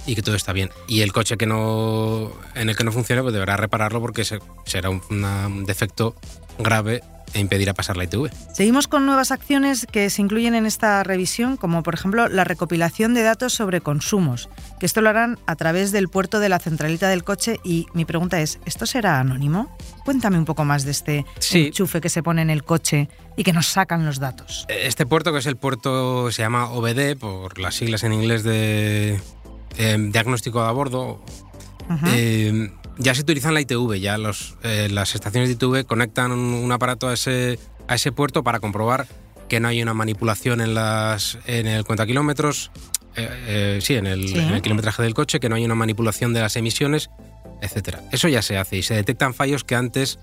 y 0.08 0.16
que 0.16 0.22
todo 0.24 0.36
está 0.36 0.52
bien. 0.54 0.70
Y 0.88 1.02
el 1.02 1.14
coche 1.14 1.38
que 1.38 1.46
no 1.46 2.32
en 2.56 2.70
el 2.70 2.76
que 2.76 2.84
no 2.84 2.92
funcione, 2.92 3.22
pues 3.22 3.34
deberá 3.34 3.58
repararlo 3.58 4.02
porque 4.02 4.26
se- 4.26 4.40
será 4.66 4.90
un, 4.90 5.02
una- 5.12 5.48
un 5.48 5.66
defecto 5.66 6.16
grave 6.60 7.04
e 7.36 7.40
impedirá 7.42 7.74
pasar 7.74 7.98
la 7.98 8.06
ITV. 8.06 8.32
Seguimos 8.54 8.88
con 8.88 9.06
nuevas 9.06 9.32
acciones 9.32 9.86
que 9.92 10.10
se 10.10 10.22
incluyen 10.22 10.56
en 10.56 10.66
esta 10.66 11.04
revisión, 11.04 11.58
como 11.58 11.84
por 11.84 11.94
ejemplo 11.94 12.30
la 12.30 12.46
recopilación 12.46 13.14
de 13.14 13.22
datos 13.24 13.54
sobre 13.54 13.82
consumos, 13.82 14.50
que 14.80 14.86
esto 14.86 15.02
lo 15.02 15.10
harán 15.10 15.38
a 15.46 15.56
través 15.58 15.92
del 15.92 16.08
puerto 16.08 16.40
de 16.40 16.48
la 16.50 16.60
centralita 16.60 17.10
del 17.10 17.24
coche 17.26 17.60
y 17.64 17.88
mi 17.94 18.06
pregunta 18.06 18.40
es, 18.40 18.60
¿esto 18.66 18.86
será 18.86 19.20
anónimo? 19.20 19.76
Cuéntame 20.06 20.38
un 20.38 20.46
poco 20.46 20.64
más 20.66 20.86
de 20.86 20.92
este 20.92 21.26
Sí. 21.40 21.68
enchufe 21.68 22.00
que 22.00 22.10
se 22.10 22.24
pone 22.24 22.42
en 22.42 22.50
el 22.50 22.64
coche 22.64 23.10
y 23.36 23.44
que 23.44 23.52
nos 23.52 23.68
sacan 23.68 24.06
los 24.06 24.20
datos. 24.20 24.66
Este 24.70 25.06
puerto, 25.06 25.34
que 25.34 25.40
es 25.40 25.46
el 25.46 25.58
puerto, 25.58 26.32
se 26.32 26.42
llama 26.42 26.70
OBD, 26.72 27.18
por 27.20 27.60
las 27.60 27.76
siglas 27.76 28.04
en 28.04 28.14
inglés 28.14 28.44
de 28.44 29.20
eh, 29.78 29.98
diagnóstico 30.10 30.62
de 30.64 30.70
a 30.70 30.72
bordo. 30.72 31.22
Eh, 32.08 32.72
ya 32.98 33.14
se 33.16 33.22
utiliza 33.22 33.50
en 33.50 33.54
la 33.56 33.62
ITV, 33.62 34.00
ya 34.00 34.18
los, 34.18 34.56
eh, 34.64 34.88
las 34.92 35.16
estaciones 35.16 35.50
de 35.50 35.56
ITV 35.56 35.86
conectan 35.86 36.32
un, 36.32 36.40
un 36.40 36.72
aparato 36.72 37.08
a 37.10 37.14
ese, 37.14 37.60
a 37.88 37.96
ese 37.96 38.12
puerto 38.12 38.44
para 38.44 38.60
comprobar 38.60 39.08
que 39.50 39.60
no 39.60 39.68
hay 39.68 39.82
una 39.82 39.94
manipulación 39.94 40.62
en, 40.62 40.74
las, 40.74 41.38
en 41.46 41.68
el 41.68 41.84
cuenta 41.86 42.06
kilómetros, 42.06 42.72
eh, 43.16 43.30
eh, 43.48 43.80
sí, 43.82 43.94
en 43.96 44.08
el, 44.08 44.28
Sí. 44.28 44.38
en 44.40 44.50
el 44.54 44.62
kilometraje 44.62 45.04
del 45.04 45.14
coche, 45.14 45.40
que 45.40 45.50
no 45.50 45.56
hay 45.56 45.64
una 45.66 45.76
manipulación 45.76 46.34
de 46.34 46.42
las 46.42 46.56
emisiones, 46.56 47.10
etcétera. 47.62 48.02
Eso 48.12 48.28
ya 48.28 48.42
se 48.42 48.58
hace 48.58 48.78
y 48.78 48.82
se 48.84 48.96
detectan 48.96 49.34
fallos 49.34 49.64
que 49.64 49.76
antes 49.76 50.18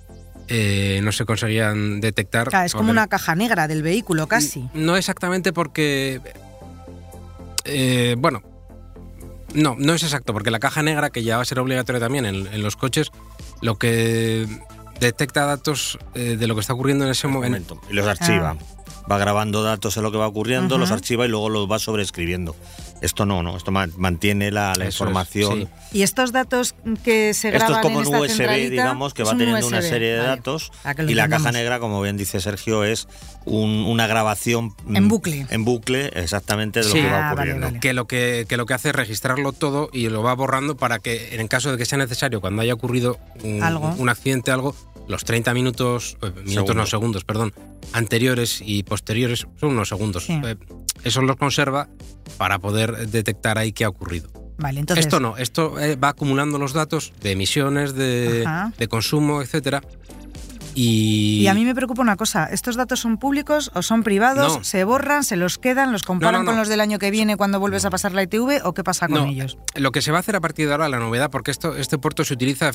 eh, 0.49 1.01
no 1.05 1.13
se 1.13 1.25
conseguían 1.25 2.01
detectar. 2.01 2.49
Claro, 2.49 2.67
es 2.67 2.73
como 2.75 2.91
una 2.91 3.07
caja 3.07 3.35
negra 3.37 3.69
del 3.69 3.83
vehículo 3.83 4.27
casi. 4.27 4.69
no 4.75 4.97
exactamente 4.97 5.53
porque. 5.53 6.21
eh, 7.65 8.17
bueno. 8.19 8.43
No, 9.55 9.77
no 9.79 9.95
es 9.95 10.03
exacto, 10.03 10.33
porque 10.33 10.51
la 10.51 10.59
caja 10.59 10.83
negra, 10.83 11.11
que 11.11 11.23
ya 11.23 11.37
va 11.37 11.43
a 11.43 11.47
ser 11.47 11.59
obligatoria 11.59 12.01
también 12.01 12.25
en, 12.27 12.47
en 12.47 12.63
los 12.63 12.77
coches, 12.77 13.11
lo 13.61 13.77
que 13.77 14.47
detecta 15.01 15.45
datos 15.45 15.99
eh, 16.15 16.37
de 16.39 16.47
lo 16.47 16.55
que 16.55 16.61
está 16.61 16.73
ocurriendo 16.75 17.05
en 17.05 17.11
ese 17.11 17.27
momento. 17.29 17.75
momento. 17.75 17.93
Y 17.93 17.95
los 17.95 18.07
archiva. 18.07 18.57
Va 19.11 19.19
grabando 19.19 19.63
datos 19.65 19.95
de 19.97 20.03
lo 20.03 20.13
que 20.13 20.19
va 20.19 20.29
ocurriendo, 20.29 20.79
los 20.79 20.91
archiva 20.93 21.25
y 21.25 21.29
luego 21.29 21.49
los 21.49 21.71
va 21.71 21.79
sobreescribiendo. 21.79 22.55
Esto 23.01 23.27
no, 23.27 23.43
¿no? 23.43 23.57
Esto 23.57 23.73
ma- 23.73 23.89
mantiene 23.97 24.53
la, 24.53 24.69
la 24.77 24.85
Eso 24.85 24.89
es, 24.89 25.01
información. 25.01 25.69
sí. 25.93 25.99
Y 25.99 26.03
estos 26.03 26.31
datos 26.31 26.77
que 27.03 27.35
se 27.35 27.49
Esto 27.49 27.59
graban 27.59 27.75
es 27.75 27.83
como 27.83 28.01
en 28.01 28.07
un 28.07 28.15
esta 28.25 28.45
USB, 28.45 28.71
digamos, 28.71 29.13
que 29.13 29.25
va 29.25 29.33
un 29.33 29.39
teniendo 29.39 29.67
una 29.67 29.83
serie 29.83 30.13
de 30.13 30.19
vale, 30.19 30.29
datos. 30.29 30.71
lo 30.99 31.11
Y 31.11 31.15
la 31.15 31.29
caja 31.29 31.51
negra, 31.51 31.81
como 31.81 32.01
bien 32.01 32.17
dice 32.17 32.41
Sergio, 32.41 32.85
es 32.85 33.09
un- 33.45 33.85
una 33.89 34.07
grabación 34.07 34.73
mm, 34.85 34.97
En 34.97 35.09
bucle. 35.09 35.47
En 35.51 35.65
bucle, 35.65 36.13
exactamente 36.15 36.81
de 36.81 36.87
lo 36.89 36.95
que 36.95 37.01
Ah, 37.01 37.11
va 37.11 37.19
vale, 37.21 37.33
ocurriendo. 37.33 37.67
vale. 37.67 37.81
Que 37.81 37.93
lo 37.95 38.07
que, 38.07 38.47
que 38.49 38.57
lo 38.57 38.67
que 38.67 38.75
hace 38.75 38.91
es 38.91 38.95
registrarlo 38.95 39.53
todo 39.53 39.91
y 39.93 40.09
lo 40.09 40.23
va 40.23 40.33
borrando 40.35 40.77
para 40.77 41.01
que, 41.01 41.35
en 41.35 41.49
caso 41.49 41.73
de 41.73 41.79
que 41.79 41.87
sea 41.87 41.99
necesario, 41.99 42.41
cuando 42.41 42.63
haya 42.63 42.73
ocurrido 42.75 43.19
un, 43.43 43.65
Algo. 43.65 43.93
un 43.99 44.09
accidente, 44.09 44.53
algo, 44.53 44.77
los 45.13 45.25
30 45.25 45.55
minutos, 45.55 46.17
eh, 46.23 46.27
minutos 46.45 46.51
no 46.75 46.87
Segundos. 46.87 46.91
segundos, 46.91 47.25
perdón, 47.25 47.53
anteriores 47.93 48.61
y 48.65 48.83
posteriores, 48.83 49.47
son 49.61 49.71
unos 49.71 49.89
segundos. 49.89 50.25
Sí. 50.25 50.33
Eh, 50.45 50.57
eso 51.05 51.23
los 51.23 51.37
conserva 51.37 51.89
para 52.39 52.59
poder 52.59 53.09
detectar 53.09 53.59
ahí 53.59 53.73
qué 53.73 53.85
ha 53.85 53.89
ocurrido. 53.89 54.29
Vale, 54.59 54.81
entonces. 54.81 55.07
esto 55.07 55.19
no, 55.21 55.37
esto 55.37 55.79
eh, 55.81 55.97
va 55.97 56.09
acumulando 56.09 56.59
los 56.59 56.73
datos 56.73 57.13
de 57.21 57.33
emisiones, 57.33 57.95
de, 57.95 58.45
de 58.79 58.89
consumo, 58.89 59.43
etcétera. 59.43 59.83
Y, 60.75 61.41
Y 61.43 61.47
a 61.49 61.55
mí 61.55 61.65
me 61.67 61.75
preocupa 61.75 62.01
una 62.01 62.17
cosa, 62.17 62.47
¿estos 62.47 62.77
datos 62.77 63.01
son 63.01 63.19
públicos 63.19 63.71
o 63.75 63.83
son 63.83 64.03
privados? 64.03 64.59
No. 64.59 64.65
¿Se 64.65 64.85
borran, 64.85 65.23
se 65.23 65.37
los 65.37 65.59
quedan, 65.59 65.93
los 65.93 66.03
comparan 66.03 66.33
No, 66.33 66.39
no, 66.39 66.45
no. 66.45 66.51
con 66.53 66.59
los 66.59 66.69
del 66.69 66.81
año 66.81 66.99
que 66.99 67.11
viene 67.11 67.37
cuando 67.37 67.61
vuelves 67.61 67.85
a 67.85 67.91
pasar 67.91 68.13
la 68.13 68.23
ITV 68.23 68.63
o 68.65 68.73
qué 68.73 68.83
pasa 68.83 69.07
con 69.09 69.19
No, 69.19 69.27
ellos? 69.27 69.59
Lo 69.75 69.93
que 69.93 70.01
se 70.01 70.13
va 70.13 70.19
a 70.19 70.21
hacer 70.21 70.35
a 70.37 70.41
partir 70.41 70.67
de 70.69 70.73
ahora, 70.73 70.89
la 70.89 70.99
novedad, 70.99 71.31
porque 71.31 71.51
esto, 71.51 71.77
este 71.77 71.99
puerto 71.99 72.25
se 72.25 72.33
utiliza 72.33 72.71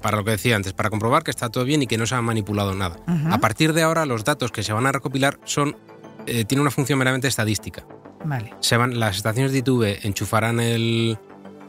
para 0.00 0.16
lo 0.16 0.24
que 0.24 0.32
decía 0.32 0.56
antes, 0.56 0.72
para 0.72 0.90
comprobar 0.90 1.22
que 1.24 1.30
está 1.30 1.48
todo 1.50 1.64
bien 1.64 1.82
y 1.82 1.86
que 1.86 1.98
no 1.98 2.06
se 2.06 2.14
ha 2.14 2.22
manipulado 2.22 2.74
nada. 2.74 2.96
A 3.30 3.38
partir 3.38 3.72
de 3.72 3.82
ahora, 3.82 4.06
los 4.06 4.24
datos 4.24 4.52
que 4.52 4.62
se 4.62 4.72
van 4.72 4.86
a 4.86 4.92
recopilar 4.92 5.38
son 5.44 5.76
eh, 6.26 6.44
tienen 6.44 6.60
una 6.62 6.70
función 6.70 6.98
meramente 6.98 7.26
estadística. 7.28 7.86
Vale. 8.24 8.52
Se 8.60 8.76
van, 8.76 9.00
las 9.00 9.16
estaciones 9.16 9.52
de 9.52 9.58
ITV 9.58 10.00
enchufarán 10.06 10.60
el- 10.60 11.18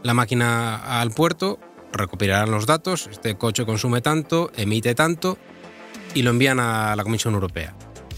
la 0.03 0.13
máquina 0.13 0.99
al 0.99 1.11
puerto, 1.11 1.59
recopilarán 1.93 2.51
los 2.51 2.65
datos, 2.65 3.07
este 3.11 3.35
coche 3.37 3.65
consume 3.65 4.01
tanto, 4.01 4.51
emite 4.57 4.95
tanto 4.95 5.37
y 6.13 6.23
lo 6.23 6.31
envían 6.31 6.59
a 6.59 6.95
la 6.95 7.03
Comisión 7.03 7.33
Europea. 7.35 7.73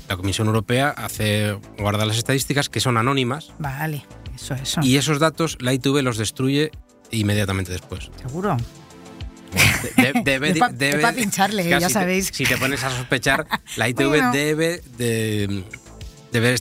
La 0.09 0.17
Comisión 0.17 0.47
Europea 0.47 0.89
hace 0.97 1.57
guarda 1.77 2.05
las 2.05 2.17
estadísticas 2.17 2.69
que 2.69 2.79
son 2.79 2.97
anónimas 2.97 3.53
Vale, 3.59 4.03
eso, 4.35 4.55
eso. 4.55 4.81
y 4.83 4.97
esos 4.97 5.19
datos 5.19 5.57
la 5.61 5.73
ITV 5.73 6.01
los 6.01 6.17
destruye 6.17 6.71
inmediatamente 7.11 7.71
después. 7.71 8.09
Seguro. 8.21 8.57
De- 9.51 10.13
de- 10.13 10.21
debe, 10.23 10.55
pa- 10.55 10.69
debe- 10.69 11.01
pa 11.01 11.11
pincharle, 11.13 11.63
Claro, 11.65 11.81
ya 11.81 11.87
si 11.89 11.93
te- 11.93 11.99
sabéis. 11.99 12.31
si 12.33 12.43
te 12.45 12.57
pones 12.57 12.83
a 12.83 12.89
sospechar, 12.89 13.45
la 13.75 13.89
ITV 13.89 14.07
Bueno. 14.07 14.31
debe 14.31 14.81
de, 14.97 15.63
debe 16.31 16.55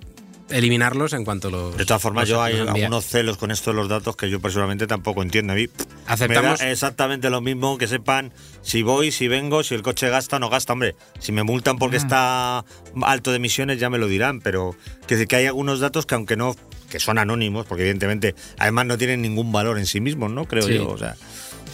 eliminarlos 0.48 1.12
en 1.12 1.24
cuanto 1.24 1.48
los. 1.50 1.76
De 1.76 1.85
todas 1.85 2.03
formas, 2.03 2.29
yo 2.29 2.42
hay 2.42 2.59
algunos 2.59 3.07
celos 3.07 3.37
con 3.37 3.53
esto 3.53 3.70
de 3.70 3.76
los 3.76 3.88
datos 3.88 4.16
que 4.16 4.29
yo 4.29 4.40
personalmente 4.40 4.88
tampoco 4.88 5.22
entiendo. 5.22 5.53
A 5.53 5.57
mí 5.57 5.68
Aceptamos. 6.07 6.59
me 6.61 6.66
da 6.66 6.72
exactamente 6.72 7.31
lo 7.31 7.40
mismo 7.40 7.79
que 7.79 7.87
sepan 7.87 8.33
si 8.62 8.83
voy, 8.83 9.12
si 9.12 9.29
vengo, 9.29 9.62
si 9.62 9.76
el 9.76 9.83
coche 9.83 10.09
gasta 10.09 10.37
o 10.37 10.38
no 10.40 10.50
gasta. 10.50 10.72
Hombre, 10.72 10.96
si 11.20 11.31
me 11.31 11.44
multan 11.44 11.79
porque 11.79 11.96
está 11.98 12.64
alto 13.03 13.31
de 13.31 13.37
emisiones 13.37 13.79
ya 13.79 13.90
me 13.90 13.98
lo 13.98 14.09
dirán, 14.09 14.40
pero 14.40 14.74
que, 15.07 15.24
hay 15.37 15.46
algunos 15.46 15.79
datos 15.79 16.05
que 16.07 16.16
aunque 16.16 16.37
no 16.37 16.57
que 16.90 16.98
son 16.98 17.18
anónimos, 17.18 17.66
porque 17.66 17.83
evidentemente 17.83 18.35
además 18.59 18.87
no 18.87 18.98
tienen 18.98 19.22
ningún 19.22 19.53
valor 19.53 19.79
en 19.79 19.87
sí 19.87 20.00
mismos, 20.00 20.33
¿no? 20.33 20.46
Creo 20.46 20.64
Sí. 20.66 20.74
yo. 20.74 20.88
O 20.88 20.98
sea, 20.98 21.14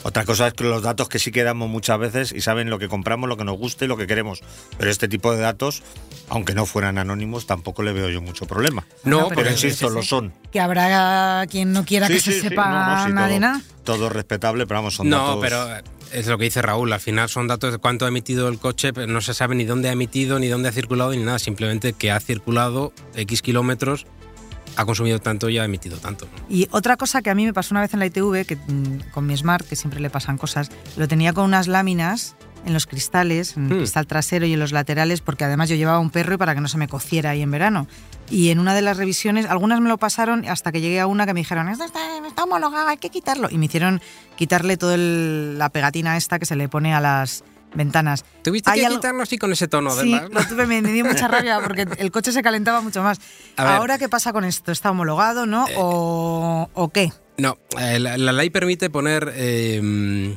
Otra 0.07 0.25
cosa 0.25 0.47
es 0.47 0.53
que 0.55 0.63
los 0.63 0.83
datos 0.83 1.09
que 1.09 1.19
sí 1.19 1.33
que 1.33 1.43
damos 1.43 1.69
muchas 1.69 1.99
veces 1.99 2.31
y 2.31 2.41
saben 2.41 2.71
lo 2.71 2.79
que 2.79 2.87
compramos, 2.87 3.29
lo 3.29 3.37
que 3.37 3.43
nos 3.43 3.59
gusta 3.59 3.85
y 3.85 3.89
lo 3.89 3.97
que 3.97 4.07
queremos. 4.07 4.41
Pero 4.79 4.89
este 4.89 5.09
tipo 5.09 5.33
de 5.35 5.41
datos, 5.41 5.83
aunque 6.29 6.55
no 6.55 6.65
fueran 6.65 6.97
anónimos, 6.99 7.47
tampoco 7.47 7.83
le 7.83 7.93
veo 7.93 8.09
yo 8.09 8.23
mucho 8.23 8.47
problema. 8.47 8.87
No, 9.03 9.25
pero 9.29 9.41
pero 9.41 9.51
insisto, 9.51 9.89
sí, 9.89 9.95
lo 9.97 10.03
son. 10.05 10.33
Que 10.53 10.61
habrá 10.61 11.45
quien 11.51 11.73
no 11.73 11.85
quiera 11.85 12.07
que 12.07 12.21
Sí, 12.21 12.31
se 12.35 12.41
sepa 12.43 12.69
No, 12.71 12.97
no, 12.99 13.07
sí, 13.09 13.13
nada 13.13 13.27
de 13.27 13.33
todo- 13.35 13.41
nada. 13.41 13.61
Todo 13.83 14.09
respetable, 14.09 14.65
pero 14.69 14.79
vamos, 14.79 14.95
son 14.95 15.09
No, 15.09 15.27
datos. 15.27 15.39
pero 15.43 15.67
es 16.13 16.27
lo 16.29 16.39
que 16.39 16.45
dice 16.45 16.63
Raúl. 16.63 16.93
Al 16.93 17.01
final 17.01 17.29
son 17.29 17.49
datos 17.49 17.73
de 17.73 17.79
cuánto 17.79 18.05
ha 18.05 18.09
emitido 18.09 18.49
el 18.49 18.61
coche, 18.61 18.93
pero 18.93 19.09
no 19.09 19.21
se 19.21 19.35
sabe 19.35 19.57
ni 19.57 19.65
dónde 19.65 19.89
ha 19.89 19.93
emitido, 19.93 20.39
ni 20.39 20.47
dónde 20.47 20.69
ha 20.69 20.73
circulado, 20.73 21.11
ni 21.11 21.25
nada. 21.25 21.41
Simplemente 21.41 21.95
que 21.95 22.13
ha 22.13 22.21
circulado 22.21 22.93
X 23.17 23.43
kilómetros, 23.43 24.07
ha 24.77 24.85
consumido 24.85 25.19
tanto 25.21 25.49
y 25.49 25.59
ha 25.59 25.65
emitido 25.65 25.99
tanto. 25.99 26.29
Y 26.49 26.69
otra 26.71 26.97
cosa 26.97 27.23
que 27.23 27.31
a 27.31 27.35
mí 27.35 27.45
me 27.47 27.53
pasó 27.53 27.75
una 27.75 27.81
vez 27.81 27.93
en 27.95 28.01
la 28.01 28.07
ITV, 28.07 28.45
que 28.47 28.57
mm, 28.57 29.11
con 29.13 29.27
mi 29.27 29.37
Smart, 29.37 29.67
que 29.67 29.77
siempre 29.77 30.01
le 30.01 30.11
pasan 30.11 30.39
cosas, 30.39 30.71
lo 30.97 31.09
tenía 31.09 31.33
con 31.33 31.45
unas 31.45 31.67
láminas 31.69 32.37
en 32.65 32.73
los 32.73 32.87
cristales, 32.87 33.57
en 33.57 33.67
el 33.67 33.75
Hmm. 33.75 33.79
cristal 33.79 34.07
trasero 34.09 34.45
y 34.45 34.53
en 34.53 34.59
los 34.59 34.73
laterales, 34.73 35.21
porque 35.21 35.45
además 35.45 35.69
yo 35.69 35.77
llevaba 35.77 36.01
un 36.01 36.11
perro 36.11 36.35
y 36.35 36.37
para 36.37 36.55
que 36.55 36.61
no 36.61 36.69
se 36.69 36.79
me 36.79 36.89
cociera 36.89 37.31
ahí 37.31 37.43
en 37.43 37.51
verano. 37.51 37.87
Y 38.29 38.51
en 38.51 38.59
una 38.59 38.75
de 38.75 38.83
las 38.83 38.97
revisiones, 38.97 39.47
algunas 39.47 39.81
me 39.81 39.89
lo 39.89 39.99
pasaron 39.99 40.45
hasta 40.49 40.73
que 40.73 40.81
llegué 40.81 40.99
a 40.99 41.07
una 41.07 41.27
que 41.27 41.33
me 41.35 41.41
dijeron, 41.41 41.69
esto 41.69 41.85
está, 41.85 42.01
está 42.27 42.43
homologado, 42.43 42.89
hay 42.89 42.97
que 42.97 43.09
quitarlo. 43.11 43.49
Y 43.51 43.59
me 43.59 43.67
hicieron 43.67 44.01
quitarle 44.37 44.77
toda 44.77 44.97
la 44.97 45.69
pegatina 45.69 46.17
esta 46.17 46.41
que 46.41 46.45
se 46.47 46.57
le 46.57 46.69
pone 46.69 46.93
a 46.93 47.01
las 47.01 47.45
ventanas. 47.77 48.25
Tuviste 48.43 48.71
Hay 48.71 48.81
que 48.81 48.87
algo- 48.87 48.99
quitarlo 48.99 49.23
así 49.23 49.39
con 49.39 49.53
ese 49.53 49.69
tono, 49.69 49.91
Sí, 49.91 50.13
¿verdad? 50.13 50.29
lo 50.33 50.45
tuve, 50.47 50.67
me, 50.67 50.83
me 50.83 50.93
dio 50.93 51.05
mucha 51.05 51.29
rabia 51.29 51.61
porque 51.63 51.87
el 51.99 52.11
coche 52.11 52.33
se 52.33 52.43
calentaba 52.43 52.81
mucho 52.81 53.03
más. 53.03 53.19
Ahora, 53.57 53.99
¿qué 53.99 54.09
pasa 54.09 54.33
con 54.33 54.45
esto? 54.45 54.73
¿Está 54.73 54.91
homologado, 54.91 55.47
no? 55.47 55.67
¿O, 55.77 56.69
o 56.73 56.89
qué? 56.91 57.13
No, 57.39 57.59
eh, 57.79 57.99
la, 57.99 58.17
la 58.17 58.33
ley 58.33 58.51
permite 58.51 58.89
poner. 58.91 59.33
eh, 59.37 60.37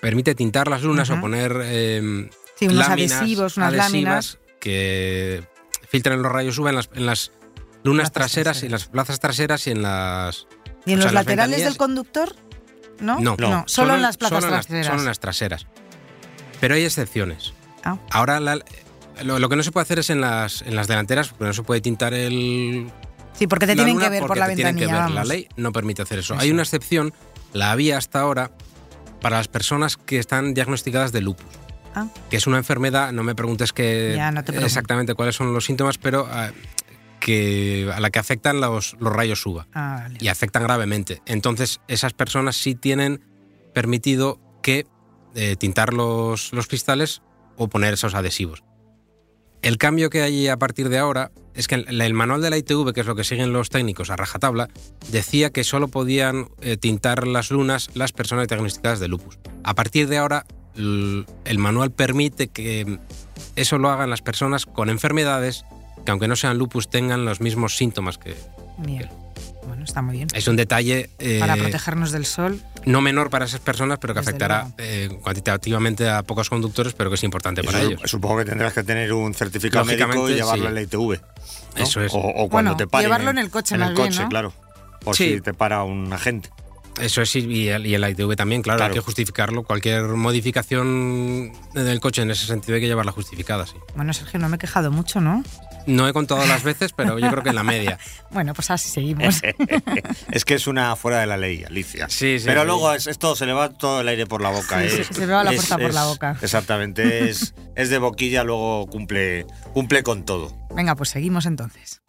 permite 0.00 0.34
tintar 0.34 0.68
las 0.68 0.82
lunas 0.82 1.08
Ujú. 1.10 1.18
o 1.18 1.20
poner. 1.22 1.60
eh, 1.64 2.28
Sí, 2.58 2.66
unos 2.68 2.88
láminas 2.88 3.12
adhesivos, 3.18 3.56
unas 3.56 3.68
adhesivas 3.72 3.90
láminas. 3.92 4.38
Que 4.60 5.42
filtran 5.88 6.22
los 6.22 6.30
rayos 6.30 6.56
UV 6.58 6.68
en 6.68 6.76
las, 6.76 6.90
en 6.94 7.06
las 7.06 7.32
lunas 7.82 8.10
Plazas 8.10 8.32
traseras, 8.32 8.56
y 8.58 8.60
traseras. 8.60 8.62
en 8.66 8.72
las 8.72 8.88
plazas 8.88 9.20
traseras 9.20 9.66
y 9.66 9.70
en 9.70 9.82
las. 9.82 10.46
¿Y 10.86 10.92
en 10.92 10.98
sea, 10.98 11.06
los 11.06 11.14
laterales 11.14 11.64
del 11.64 11.76
conductor? 11.76 12.34
¿No? 13.00 13.18
No. 13.18 13.36
No. 13.36 13.64
solo, 13.66 13.96
en 13.96 14.02
las 14.02 14.16
plazas 14.16 14.36
solo 14.38 14.46
en 14.48 14.52
las- 14.56 14.66
traseras. 14.66 14.86
solo 14.86 14.98
en 15.00 15.06
las 15.06 15.18
traseras. 15.20 15.66
Pero 16.62 16.76
hay 16.76 16.84
excepciones. 16.84 17.52
Ah. 17.82 17.98
Ahora, 18.12 18.38
la- 18.38 18.60
lo, 19.24 19.40
lo 19.40 19.48
que 19.48 19.56
no 19.56 19.64
se 19.64 19.72
puede 19.72 19.82
hacer 19.82 19.98
es 19.98 20.10
en 20.10 20.20
las, 20.20 20.62
en 20.62 20.76
las 20.76 20.86
delanteras, 20.86 21.30
porque 21.30 21.44
no 21.46 21.52
se 21.52 21.64
puede 21.64 21.80
tintar 21.80 22.14
el, 22.14 22.88
Sí, 23.34 23.48
porque 23.48 23.66
te 23.66 23.74
tienen 23.74 23.98
que 23.98 24.08
ver 24.08 24.22
por 24.24 24.36
la 24.38 24.46
que 24.48 24.54
ventanilla. 24.54 25.06
ver. 25.06 25.10
La 25.10 25.24
ley 25.24 25.48
no 25.56 25.72
permite 25.72 26.02
hacer 26.02 26.20
eso. 26.20 26.34
Eso. 26.34 26.40
Hay 26.42 26.52
una 26.52 26.62
excepción, 26.62 27.12
la 27.52 27.72
había 27.72 27.98
hasta 27.98 28.20
ahora, 28.20 28.52
para 29.20 29.38
las 29.38 29.48
personas 29.48 29.96
que 29.96 30.20
están 30.20 30.54
diagnosticadas 30.54 31.10
de 31.10 31.20
lupus. 31.22 31.44
Ah. 31.96 32.06
Que 32.30 32.36
es 32.36 32.46
una 32.46 32.58
enfermedad, 32.58 33.10
no 33.10 33.24
me 33.24 33.34
preguntes 33.34 33.72
que 33.72 34.12
Ya, 34.14 34.30
no 34.30 34.40
exactamente 34.40 35.14
cuáles 35.14 35.34
son 35.34 35.52
los 35.52 35.64
síntomas, 35.64 35.98
pero 35.98 36.28
ah, 36.30 36.52
que, 37.18 37.90
a 37.92 37.98
la 37.98 38.10
que 38.10 38.20
afectan 38.20 38.60
los, 38.60 38.96
los 39.00 39.12
rayos 39.12 39.44
UVA 39.44 39.66
Ah, 39.74 39.98
vale. 40.04 40.18
y 40.20 40.28
afectan 40.28 40.62
gravemente. 40.62 41.22
Entonces, 41.26 41.80
esas 41.88 42.12
personas 42.12 42.54
sí 42.56 42.76
tienen 42.76 43.20
permitido 43.74 44.38
que 44.62 44.86
eh, 45.34 45.56
tintar 45.56 45.92
los, 45.92 46.52
los 46.52 46.66
cristales 46.66 47.22
o 47.56 47.68
poner 47.68 47.94
esos 47.94 48.14
adhesivos. 48.14 48.62
El 49.62 49.78
cambio 49.78 50.10
que 50.10 50.22
hay 50.22 50.48
a 50.48 50.56
partir 50.56 50.88
de 50.88 50.98
ahora 50.98 51.30
es 51.54 51.68
que 51.68 51.76
el, 51.76 52.14
manual 52.14 52.42
de 52.42 52.50
la 52.50 52.58
ITV, 52.58 52.92
que 52.92 53.02
es 53.02 53.06
lo 53.06 53.14
que 53.14 53.22
siguen 53.22 53.52
los 53.52 53.70
técnicos 53.70 54.10
a 54.10 54.16
rajatabla, 54.16 54.68
decía 55.10 55.50
que 55.50 55.62
solo 55.62 55.86
podían 55.86 56.48
eh, 56.60 56.76
tintar 56.76 57.28
las 57.28 57.52
lunas 57.52 57.90
las 57.94 58.10
personas 58.12 58.48
diagnosticadas 58.48 58.98
de 58.98 59.06
lupus. 59.06 59.38
A 59.62 59.74
partir 59.74 60.08
de 60.08 60.18
ahora, 60.18 60.46
el 60.74 61.58
manual 61.58 61.92
permite 61.92 62.48
que 62.48 62.98
eso 63.54 63.78
lo 63.78 63.90
hagan 63.90 64.10
las 64.10 64.22
personas 64.22 64.66
con 64.66 64.88
enfermedades 64.88 65.64
que 66.04 66.10
aunque 66.10 66.28
no 66.28 66.36
sean 66.36 66.58
lupus 66.58 66.90
tengan 66.90 67.24
los 67.24 67.40
mismos 67.40 67.76
síntomas 67.76 68.18
que... 68.18 68.34
Bien. 68.84 69.08
Bueno, 69.66 69.84
está 69.84 70.02
muy 70.02 70.16
bien. 70.16 70.28
Es 70.34 70.48
un 70.48 70.56
detalle 70.56 71.10
eh, 71.20 71.38
Para 71.38 71.56
protegernos 71.56 72.10
del 72.10 72.26
sol. 72.26 72.60
no 72.84 73.00
menor 73.00 73.30
para 73.30 73.44
esas 73.44 73.60
personas, 73.60 73.98
pero 74.00 74.12
que 74.12 74.20
Desde 74.20 74.30
afectará 74.30 74.68
eh, 74.78 75.08
cuantitativamente 75.22 76.08
a 76.10 76.22
pocos 76.24 76.50
conductores, 76.50 76.94
pero 76.94 77.10
que 77.10 77.14
es 77.14 77.22
importante 77.22 77.62
para 77.62 77.80
ellos. 77.80 78.00
Supongo 78.04 78.38
que 78.38 78.44
tendrás 78.46 78.72
que 78.72 78.82
tener 78.82 79.12
un 79.12 79.34
certificado 79.34 79.84
médico 79.84 80.28
y 80.28 80.34
llevarlo 80.34 80.64
sí. 80.64 80.68
en 80.68 80.74
la 80.74 80.82
ITV. 80.82 81.20
¿no? 81.76 81.82
Eso 81.84 82.00
es. 82.02 82.12
O, 82.12 82.18
o 82.18 82.48
cuando 82.48 82.72
Bueno, 82.72 82.76
te 82.76 82.86
paren. 82.88 83.06
llevarlo 83.06 83.30
en 83.30 83.38
el 83.38 83.50
coche 83.50 83.74
En 83.76 83.80
más 83.82 83.90
el 83.90 83.94
bien, 83.96 84.08
coche, 84.08 84.22
¿no? 84.24 84.28
claro. 84.28 84.52
Por 85.00 85.16
Sí. 85.16 85.34
si 85.34 85.40
te 85.40 85.54
para 85.54 85.84
un 85.84 86.12
agente. 86.12 86.50
Eso 87.00 87.22
es, 87.22 87.34
y, 87.36 87.68
el- 87.68 87.86
y 87.86 87.94
en 87.94 88.00
la 88.02 88.10
ITV 88.10 88.36
también, 88.36 88.62
claro, 88.62 88.78
Claro. 88.78 88.92
hay 88.92 88.98
que 88.98 89.04
justificarlo. 89.04 89.62
Cualquier 89.62 90.02
modificación 90.08 91.52
en 91.74 91.86
el 91.88 92.00
coche 92.00 92.22
en 92.22 92.30
ese 92.30 92.46
sentido 92.46 92.74
hay 92.74 92.80
que 92.82 92.86
llevarla 92.88 93.12
justificada, 93.12 93.66
sí. 93.66 93.74
Bueno, 93.96 94.12
Sergio, 94.12 94.38
no 94.40 94.48
me 94.48 94.56
he 94.56 94.58
quejado 94.58 94.90
mucho, 94.90 95.20
¿no? 95.20 95.42
No 95.86 96.06
he 96.08 96.12
contado 96.12 96.44
las 96.46 96.62
veces, 96.62 96.92
pero 96.92 97.18
yo 97.18 97.28
creo 97.30 97.42
que 97.42 97.48
en 97.50 97.54
la 97.56 97.62
media. 97.64 97.98
Bueno, 98.30 98.54
pues 98.54 98.70
así 98.70 98.88
seguimos. 98.88 99.40
Es 100.30 100.44
que 100.46 100.54
es 100.54 100.66
una 100.66 100.96
fuera 100.96 101.20
de 101.20 101.26
la 101.26 101.36
ley, 101.36 101.64
Alicia. 101.64 102.08
Sí, 102.08 102.38
sí, 102.38 102.46
Pero 102.46 102.62
sí. 102.62 102.66
luego 102.66 102.92
es, 102.94 103.06
esto 103.06 103.36
se 103.36 103.44
le 103.44 103.52
va 103.52 103.68
todo 103.70 104.00
el 104.00 104.08
aire 104.08 104.26
por 104.26 104.40
la 104.40 104.48
boca. 104.48 104.80
Sí, 104.80 104.86
¿eh? 104.86 105.04
se- 105.04 105.14
se 105.14 105.26
me 105.26 105.32
va 105.34 105.44
la 105.44 105.50
Es- 105.50 105.56
fuerza 105.56 105.76
por 105.76 105.88
es- 105.90 105.94
la 105.94 106.04
boca. 106.04 106.36
Exactamente. 106.40 107.28
Es, 107.28 107.54
es 107.76 107.90
de 107.90 107.98
boquilla, 107.98 108.42
luego 108.44 108.86
cumple, 108.86 109.46
cumple 109.74 110.02
con 110.02 110.24
todo. 110.24 110.56
Venga, 110.74 110.94
pues 110.96 111.10
seguimos 111.10 111.44
entonces. 111.46 112.00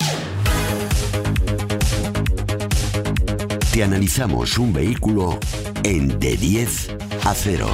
Te 3.73 3.83
analizamos 3.83 4.57
un 4.59 4.71
vehículo 4.71 5.39
en 5.83 6.19
de 6.19 6.38
10 6.38 6.89
a 7.25 7.33
0. 7.33 7.67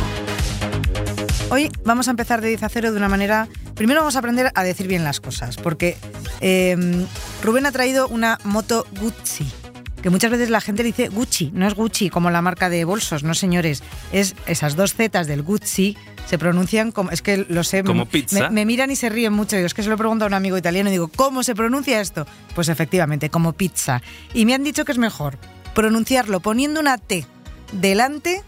Hoy 1.52 1.72
vamos 1.84 2.08
a 2.08 2.12
empezar 2.12 2.42
de 2.42 2.50
10 2.50 2.64
a 2.64 2.70
0 2.70 2.92
de 2.92 2.98
una 2.98 3.10
manera... 3.10 3.48
Primero 3.76 4.02
vamos 4.02 4.16
a 4.16 4.20
aprender 4.20 4.52
a 4.54 4.64
decir 4.64 4.88
bien 4.88 5.04
las 5.04 5.20
cosas, 5.20 5.58
porque 5.58 5.98
eh, 6.42 7.06
Rubén 7.44 7.66
ha 7.66 7.72
traído 7.72 8.08
una 8.10 8.38
moto 8.44 8.86
Gucci, 9.00 9.50
que 10.04 10.10
muchas 10.10 10.32
veces 10.32 10.50
la 10.50 10.60
gente 10.62 10.84
dice 10.84 11.08
Gucci, 11.08 11.52
no 11.54 11.66
es 11.66 11.74
Gucci 11.76 12.10
como 12.10 12.30
la 12.30 12.42
marca 12.42 12.70
de 12.70 12.84
bolsos, 12.84 13.24
no 13.24 13.34
señores, 13.34 13.82
es 14.12 14.36
esas 14.48 14.76
dos 14.76 14.94
zetas 14.96 15.28
del 15.28 15.42
Gucci 15.44 15.98
se 16.28 16.38
pronuncian 16.38 16.92
como, 16.92 17.10
es 17.12 17.22
que 17.22 17.46
lo 17.50 17.64
sé, 17.64 17.84
Como 17.86 18.04
me, 18.04 18.12
pizza. 18.12 18.42
me- 18.42 18.50
me 18.50 18.66
miran 18.66 18.92
y 18.92 18.96
se 18.98 19.08
ríen 19.10 19.32
mucho, 19.34 19.56
digo, 19.56 19.66
es 19.66 19.74
que 19.74 19.82
se 19.82 19.90
lo 19.90 19.96
pregunto 19.98 20.26
a 20.26 20.28
un 20.28 20.34
amigo 20.34 20.58
italiano 20.58 20.90
y 20.90 20.92
digo, 20.92 21.08
¿cómo 21.16 21.42
se 21.42 21.56
pronuncia 21.56 22.02
esto? 22.02 22.28
Pues 22.54 22.68
efectivamente, 22.70 23.30
como 23.30 23.54
pizza. 23.54 24.02
Y 24.34 24.46
me 24.46 24.54
han 24.54 24.64
dicho 24.64 24.84
que 24.86 24.92
es 24.92 24.98
mejor 24.98 25.38
pronunciarlo 25.74 26.42
poniendo 26.42 26.82
una 26.82 26.98
T 26.98 27.26
delante 27.72 28.44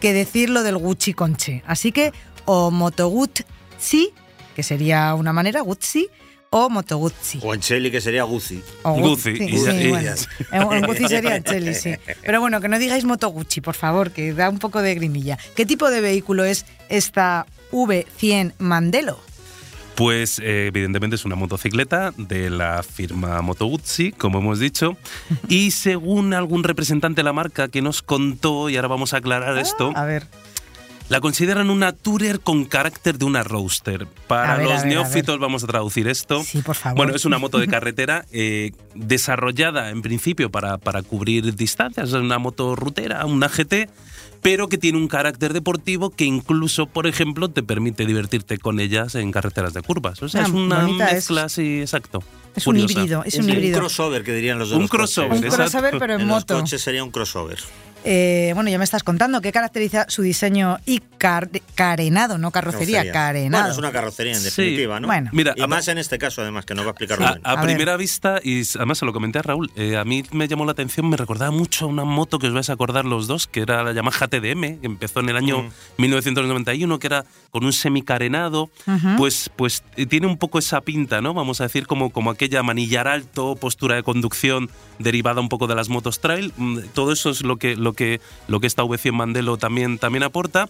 que 0.00 0.12
decirlo 0.12 0.62
del 0.62 0.76
Gucci 0.78 1.12
Conche. 1.12 1.62
Así 1.66 1.90
que 1.92 2.12
o 2.46 2.70
Moto 2.70 3.08
Guzzi, 3.08 4.12
que 4.54 4.62
sería 4.62 5.14
una 5.14 5.32
manera, 5.32 5.60
Guzzi, 5.60 6.08
o 6.50 6.70
Moto 6.70 6.96
Guzzi. 6.96 7.40
O 7.42 7.52
en 7.52 7.60
Cheli, 7.60 7.90
que 7.90 8.00
sería 8.00 8.22
Guzzi. 8.24 8.62
O 8.84 8.94
Guzzi, 8.94 9.36
sí, 9.36 9.44
y 9.44 9.52
ya- 9.64 9.70
sí, 9.72 9.76
y 9.78 9.88
bueno. 9.90 10.04
ya. 10.04 10.56
En, 10.56 10.72
en 10.72 10.86
Guzzi 10.86 11.08
sería 11.08 11.42
Cheli, 11.42 11.74
sí. 11.74 11.94
Pero 12.22 12.40
bueno, 12.40 12.60
que 12.60 12.68
no 12.68 12.78
digáis 12.78 13.04
Moto 13.04 13.28
Gucci, 13.28 13.60
por 13.60 13.74
favor, 13.74 14.10
que 14.12 14.32
da 14.32 14.48
un 14.48 14.58
poco 14.58 14.80
de 14.80 14.94
grimilla. 14.94 15.38
¿Qué 15.54 15.66
tipo 15.66 15.90
de 15.90 16.00
vehículo 16.00 16.44
es 16.44 16.64
esta 16.88 17.46
V100 17.72 18.54
Mandelo? 18.58 19.18
Pues 19.96 20.38
eh, 20.40 20.66
evidentemente 20.66 21.16
es 21.16 21.24
una 21.24 21.36
motocicleta 21.36 22.12
de 22.18 22.50
la 22.50 22.82
firma 22.82 23.40
Moto 23.40 23.64
Guzzi, 23.66 24.12
como 24.12 24.40
hemos 24.40 24.58
dicho, 24.60 24.94
y 25.48 25.70
según 25.70 26.34
algún 26.34 26.64
representante 26.64 27.20
de 27.20 27.24
la 27.24 27.32
marca 27.32 27.68
que 27.68 27.80
nos 27.80 28.02
contó, 28.02 28.68
y 28.68 28.76
ahora 28.76 28.88
vamos 28.88 29.14
a 29.14 29.18
aclarar 29.18 29.56
esto, 29.58 29.92
A 29.96 30.04
ver, 30.04 30.26
la 31.08 31.20
consideran 31.20 31.70
una 31.70 31.92
tourer 31.92 32.40
con 32.40 32.64
carácter 32.64 33.16
de 33.18 33.24
una 33.24 33.42
roadster. 33.44 34.06
Para 34.26 34.54
A 34.54 34.56
ver, 34.56 34.66
a 34.66 34.70
los 34.74 34.82
a 34.82 34.86
neófitos 34.86 35.38
vamos 35.38 35.62
a 35.64 35.66
traducir 35.68 36.08
esto. 36.08 36.42
sí, 36.42 36.62
por 36.62 36.74
favor. 36.74 36.96
Bueno, 36.96 37.14
es 37.14 37.24
una 37.24 37.38
moto 37.38 37.58
de 37.58 37.68
carretera 37.68 38.24
eh, 38.32 38.72
desarrollada 38.94 39.90
en 39.90 40.02
principio 40.02 40.50
para, 40.50 40.78
para 40.78 41.02
cubrir 41.02 41.54
distancias, 41.54 42.08
es 42.08 42.14
una 42.14 42.38
moto 42.38 42.74
rutera, 42.76 43.24
una 43.24 43.48
GT, 43.48 43.88
pero 44.42 44.68
que 44.68 44.78
tiene 44.78 44.98
un 44.98 45.08
carácter 45.08 45.52
deportivo 45.52 46.10
que 46.10 46.24
incluso, 46.24 46.86
por 46.86 47.06
ejemplo, 47.06 47.48
te 47.50 47.62
permite 47.62 48.04
divertirte 48.04 48.58
con 48.58 48.78
ellas 48.80 49.14
en 49.14 49.32
carreteras 49.32 49.72
de 49.74 49.82
curvas. 49.82 50.22
O 50.22 50.28
sea, 50.28 50.42
Ah, 50.42 50.44
es 50.46 50.50
una 50.50 50.80
bonita, 50.82 51.06
es- 51.08 51.14
mezcla 51.14 51.44
así, 51.44 51.80
exacto. 51.80 52.22
Es 52.54 52.66
un 52.66 52.78
híbrido, 52.78 53.22
es 53.24 53.34
Es 53.34 53.40
un 53.40 53.50
híbrido. 53.50 53.78
crossover, 53.80 54.22
que 54.24 54.32
dirían 54.34 54.58
los 54.58 54.70
de 54.70 54.76
Un 54.76 54.88
crossover, 54.88 55.30
coches. 55.30 55.50
Un 55.50 55.56
crossover, 55.56 55.98
pero 55.98 56.14
en, 56.14 56.20
En 56.22 56.28
los 56.28 56.36
moto. 56.38 56.58
coches 56.60 56.80
sería 56.82 57.04
un 57.04 57.10
crossover. 57.10 57.58
Eh, 58.08 58.52
bueno, 58.54 58.70
ya 58.70 58.78
me 58.78 58.84
estás 58.84 59.02
contando 59.02 59.40
qué 59.40 59.50
caracteriza 59.50 60.06
su 60.08 60.22
diseño 60.22 60.78
y 60.86 61.00
car- 61.18 61.50
carenado, 61.74 62.38
no 62.38 62.52
carrocería, 62.52 62.98
Carrocería. 62.98 63.12
carenado. 63.12 63.62
Bueno, 63.64 63.72
es 63.72 63.78
una 63.78 63.90
carrocería 63.90 64.32
en 64.32 64.38
Sí. 64.38 64.44
definitiva, 64.44 65.00
¿no? 65.00 65.08
Bueno. 65.08 65.30
Mira, 65.32 65.54
y 65.56 65.62
a- 65.62 65.66
más 65.66 65.88
en 65.88 65.98
este 65.98 66.16
caso, 66.16 66.40
además, 66.40 66.64
que 66.64 66.76
nos 66.76 66.84
va 66.84 66.90
a 66.90 66.92
explicar 66.92 67.20
A, 67.20 67.26
Rubén. 67.30 67.40
a 67.44 67.50
A 67.50 67.56
ver. 67.56 67.64
primera 67.64 67.96
vista, 67.96 68.38
y 68.44 68.62
además 68.76 68.98
se 68.98 69.06
lo 69.06 69.12
comenté 69.12 69.40
a 69.40 69.42
Raúl, 69.42 69.72
eh, 69.74 69.96
a 69.96 70.04
mí 70.04 70.22
me 70.30 70.46
llamó 70.46 70.64
la 70.64 70.70
atención, 70.70 71.08
me 71.10 71.16
recordaba 71.16 71.50
mucho 71.50 71.86
a 71.86 71.88
una 71.88 72.04
moto 72.04 72.38
que 72.38 72.46
os 72.46 72.52
vais 72.54 72.70
a 72.70 72.74
acordar 72.74 73.04
los 73.06 73.26
dos, 73.26 73.48
que 73.48 73.60
era 73.62 73.82
la 73.82 73.92
Yamaha 73.92 74.28
TDM, 74.28 74.78
que 74.78 74.86
empezó 74.86 75.18
en 75.18 75.28
el 75.30 75.36
año 75.36 75.62
Mm. 75.64 75.70
1991, 75.98 77.00
que 77.00 77.08
era 77.08 77.24
con 77.50 77.64
un 77.64 77.72
semicarenado, 77.72 78.70
pues, 79.16 79.50
pues 79.56 79.82
eh, 79.96 80.06
tiene 80.06 80.28
un 80.28 80.38
poco 80.38 80.60
esa 80.60 80.80
pinta, 80.82 81.20
¿no? 81.20 81.34
Vamos 81.34 81.60
a 81.60 81.64
decir 81.64 81.88
como, 81.88 82.10
como 82.10 82.30
aquella 82.30 82.62
manillar 82.62 83.08
alto, 83.08 83.56
postura 83.56 83.96
de 83.96 84.04
conducción 84.04 84.70
derivada 85.00 85.40
un 85.40 85.48
poco 85.48 85.66
de 85.66 85.74
las 85.74 85.88
motos 85.88 86.20
trail, 86.20 86.52
mm, 86.56 86.78
todo 86.94 87.12
eso 87.12 87.30
es 87.30 87.42
lo 87.42 87.56
que, 87.56 87.74
lo 87.76 87.94
que, 87.96 88.20
lo 88.46 88.60
que 88.60 88.68
esta 88.68 88.84
V100 88.84 89.12
Mandelo 89.12 89.56
también, 89.56 89.98
también 89.98 90.22
aporta. 90.22 90.68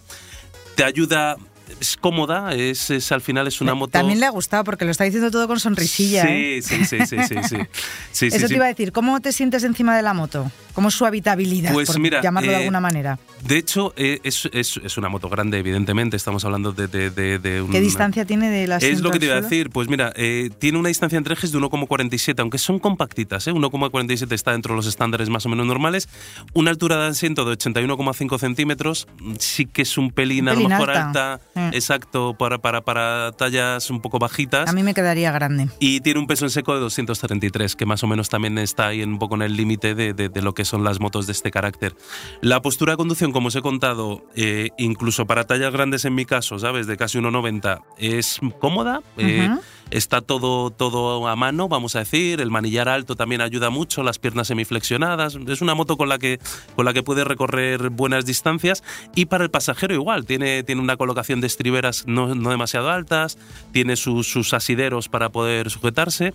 Te 0.75 0.83
ayuda 0.83 1.37
es 1.79 1.97
cómoda, 1.97 2.53
es, 2.53 2.89
es, 2.89 3.11
al 3.11 3.21
final 3.21 3.47
es 3.47 3.61
una 3.61 3.73
moto. 3.73 3.91
También 3.91 4.19
le 4.19 4.25
ha 4.25 4.29
gustado 4.29 4.63
porque 4.63 4.85
lo 4.85 4.91
está 4.91 5.03
diciendo 5.03 5.31
todo 5.31 5.47
con 5.47 5.59
sonrisilla. 5.59 6.23
Sí, 6.23 6.29
¿eh? 6.31 6.61
sí, 6.61 6.85
sí, 6.85 6.97
sí, 7.05 7.17
sí, 7.27 7.35
sí. 7.47 7.57
sí, 8.11 8.25
Eso 8.27 8.47
te 8.47 8.55
iba 8.55 8.65
a 8.65 8.69
decir, 8.69 8.91
¿cómo 8.91 9.19
te 9.19 9.31
sientes 9.31 9.63
encima 9.63 9.95
de 9.95 10.01
la 10.01 10.13
moto? 10.13 10.51
¿Cómo 10.73 10.89
es 10.89 10.93
su 10.93 11.05
habitabilidad? 11.05 11.73
Pues 11.73 11.87
por 11.89 11.99
mira, 11.99 12.21
llamarlo 12.21 12.51
de 12.51 12.57
eh, 12.57 12.59
alguna 12.61 12.79
manera. 12.79 13.17
De 13.43 13.57
hecho, 13.57 13.93
eh, 13.97 14.19
es, 14.23 14.47
es, 14.53 14.79
es 14.83 14.97
una 14.97 15.09
moto 15.09 15.27
grande, 15.27 15.57
evidentemente. 15.57 16.15
Estamos 16.15 16.45
hablando 16.45 16.71
de, 16.71 16.87
de, 16.87 17.09
de, 17.09 17.39
de 17.39 17.65
¿Qué 17.71 17.81
distancia 17.81 18.25
tiene 18.25 18.51
de 18.51 18.67
la 18.67 18.77
Es 18.77 19.01
lo 19.01 19.09
que 19.09 19.17
te 19.19 19.25
iba 19.25 19.35
a 19.35 19.41
decir. 19.41 19.71
Pues 19.71 19.87
mira, 19.89 20.13
tiene 20.59 20.77
una 20.77 20.89
distancia 20.89 21.17
entre 21.17 21.33
ejes 21.33 21.51
de 21.51 21.57
1,47, 21.57 22.39
aunque 22.39 22.59
son 22.59 22.77
compactitas. 22.77 23.47
¿eh? 23.47 23.53
1,47 23.53 24.31
está 24.33 24.51
dentro 24.51 24.73
de 24.73 24.77
los 24.77 24.85
estándares 24.85 25.29
más 25.29 25.45
o 25.47 25.49
menos 25.49 25.65
normales. 25.65 26.09
Una 26.53 26.69
altura 26.69 26.97
de 26.97 27.07
asiento 27.07 27.43
de 27.43 27.57
81,5 27.57 28.37
centímetros. 28.39 29.07
Sí 29.39 29.65
que 29.65 29.81
es 29.81 29.97
un 29.97 30.11
pelín, 30.11 30.45
Un 30.45 30.49
a 30.49 30.53
lo 30.53 30.69
mejor 30.69 30.91
alta. 30.91 31.33
alta. 31.33 31.45
Eh. 31.57 31.69
Exacto, 31.73 32.35
para, 32.37 32.59
para, 32.59 32.81
para 32.81 33.31
tallas 33.33 33.89
un 33.89 33.99
poco 34.01 34.19
bajitas. 34.19 34.69
A 34.69 34.73
mí 34.73 34.83
me 34.83 34.93
quedaría 34.93 35.31
grande. 35.31 35.67
Y 35.79 36.01
tiene 36.01 36.19
un 36.19 36.27
peso 36.27 36.45
en 36.45 36.51
seco 36.51 36.73
de 36.75 36.79
233, 36.81 37.75
que 37.75 37.85
más 37.85 38.03
o 38.03 38.07
menos 38.07 38.29
también 38.29 38.57
está 38.57 38.87
ahí 38.87 39.01
un 39.03 39.17
poco 39.19 39.35
en 39.35 39.41
el 39.41 39.55
límite 39.57 39.95
de, 39.95 40.13
de- 40.13 40.29
de 40.29 40.41
lo 40.41 40.53
que 40.53 40.65
son 40.65 40.83
las 40.83 40.99
motos 40.99 41.25
de 41.25 41.31
este 41.33 41.51
carácter. 41.51 41.95
La 42.41 42.61
postura 42.61 42.93
de 42.93 42.97
conducción, 42.97 43.31
como 43.31 43.47
os 43.47 43.55
he 43.55 43.61
contado, 43.61 44.23
eh, 44.35 44.69
incluso 44.77 45.25
para 45.25 45.45
tallas 45.45 45.73
grandes 45.73 46.05
en 46.05 46.13
mi 46.15 46.25
caso, 46.25 46.59
¿sabes? 46.59 46.87
De 46.87 46.97
casi 46.97 47.17
1,90, 47.17 47.81
es 47.97 48.39
cómoda. 48.59 49.01
eh, 49.17 49.49
Ujú. 49.51 49.61
Está 49.89 50.21
todo, 50.21 50.69
todo 50.69 51.27
a 51.27 51.35
mano, 51.35 51.69
vamos 51.69 51.95
a 51.95 51.99
decir. 51.99 52.41
El 52.41 52.51
manillar 52.51 52.89
alto 52.89 53.15
también 53.15 53.41
ayuda 53.41 53.69
mucho, 53.69 54.03
las 54.03 54.19
piernas 54.19 54.47
semiflexionadas. 54.47 55.37
Es 55.47 55.61
una 55.61 55.75
moto 55.75 55.97
con 55.97 56.09
la 56.09 56.17
que, 56.17 56.39
con 56.75 56.85
la 56.85 56.93
que 56.93 57.03
puede 57.03 57.23
recorrer 57.23 57.89
buenas 57.89 58.25
distancias. 58.25 58.83
Y 59.15 59.25
para 59.25 59.43
el 59.43 59.49
pasajero 59.49 59.93
igual, 59.93 60.25
tiene, 60.25 60.63
tiene 60.63 60.81
una 60.81 60.97
colocación 60.97 61.41
de 61.41 61.47
estriberas 61.47 62.05
no, 62.05 62.35
no 62.35 62.49
demasiado 62.49 62.89
altas, 62.89 63.37
tiene 63.71 63.95
sus, 63.95 64.27
sus 64.27 64.53
asideros 64.53 65.09
para 65.09 65.29
poder 65.29 65.69
sujetarse. 65.69 66.33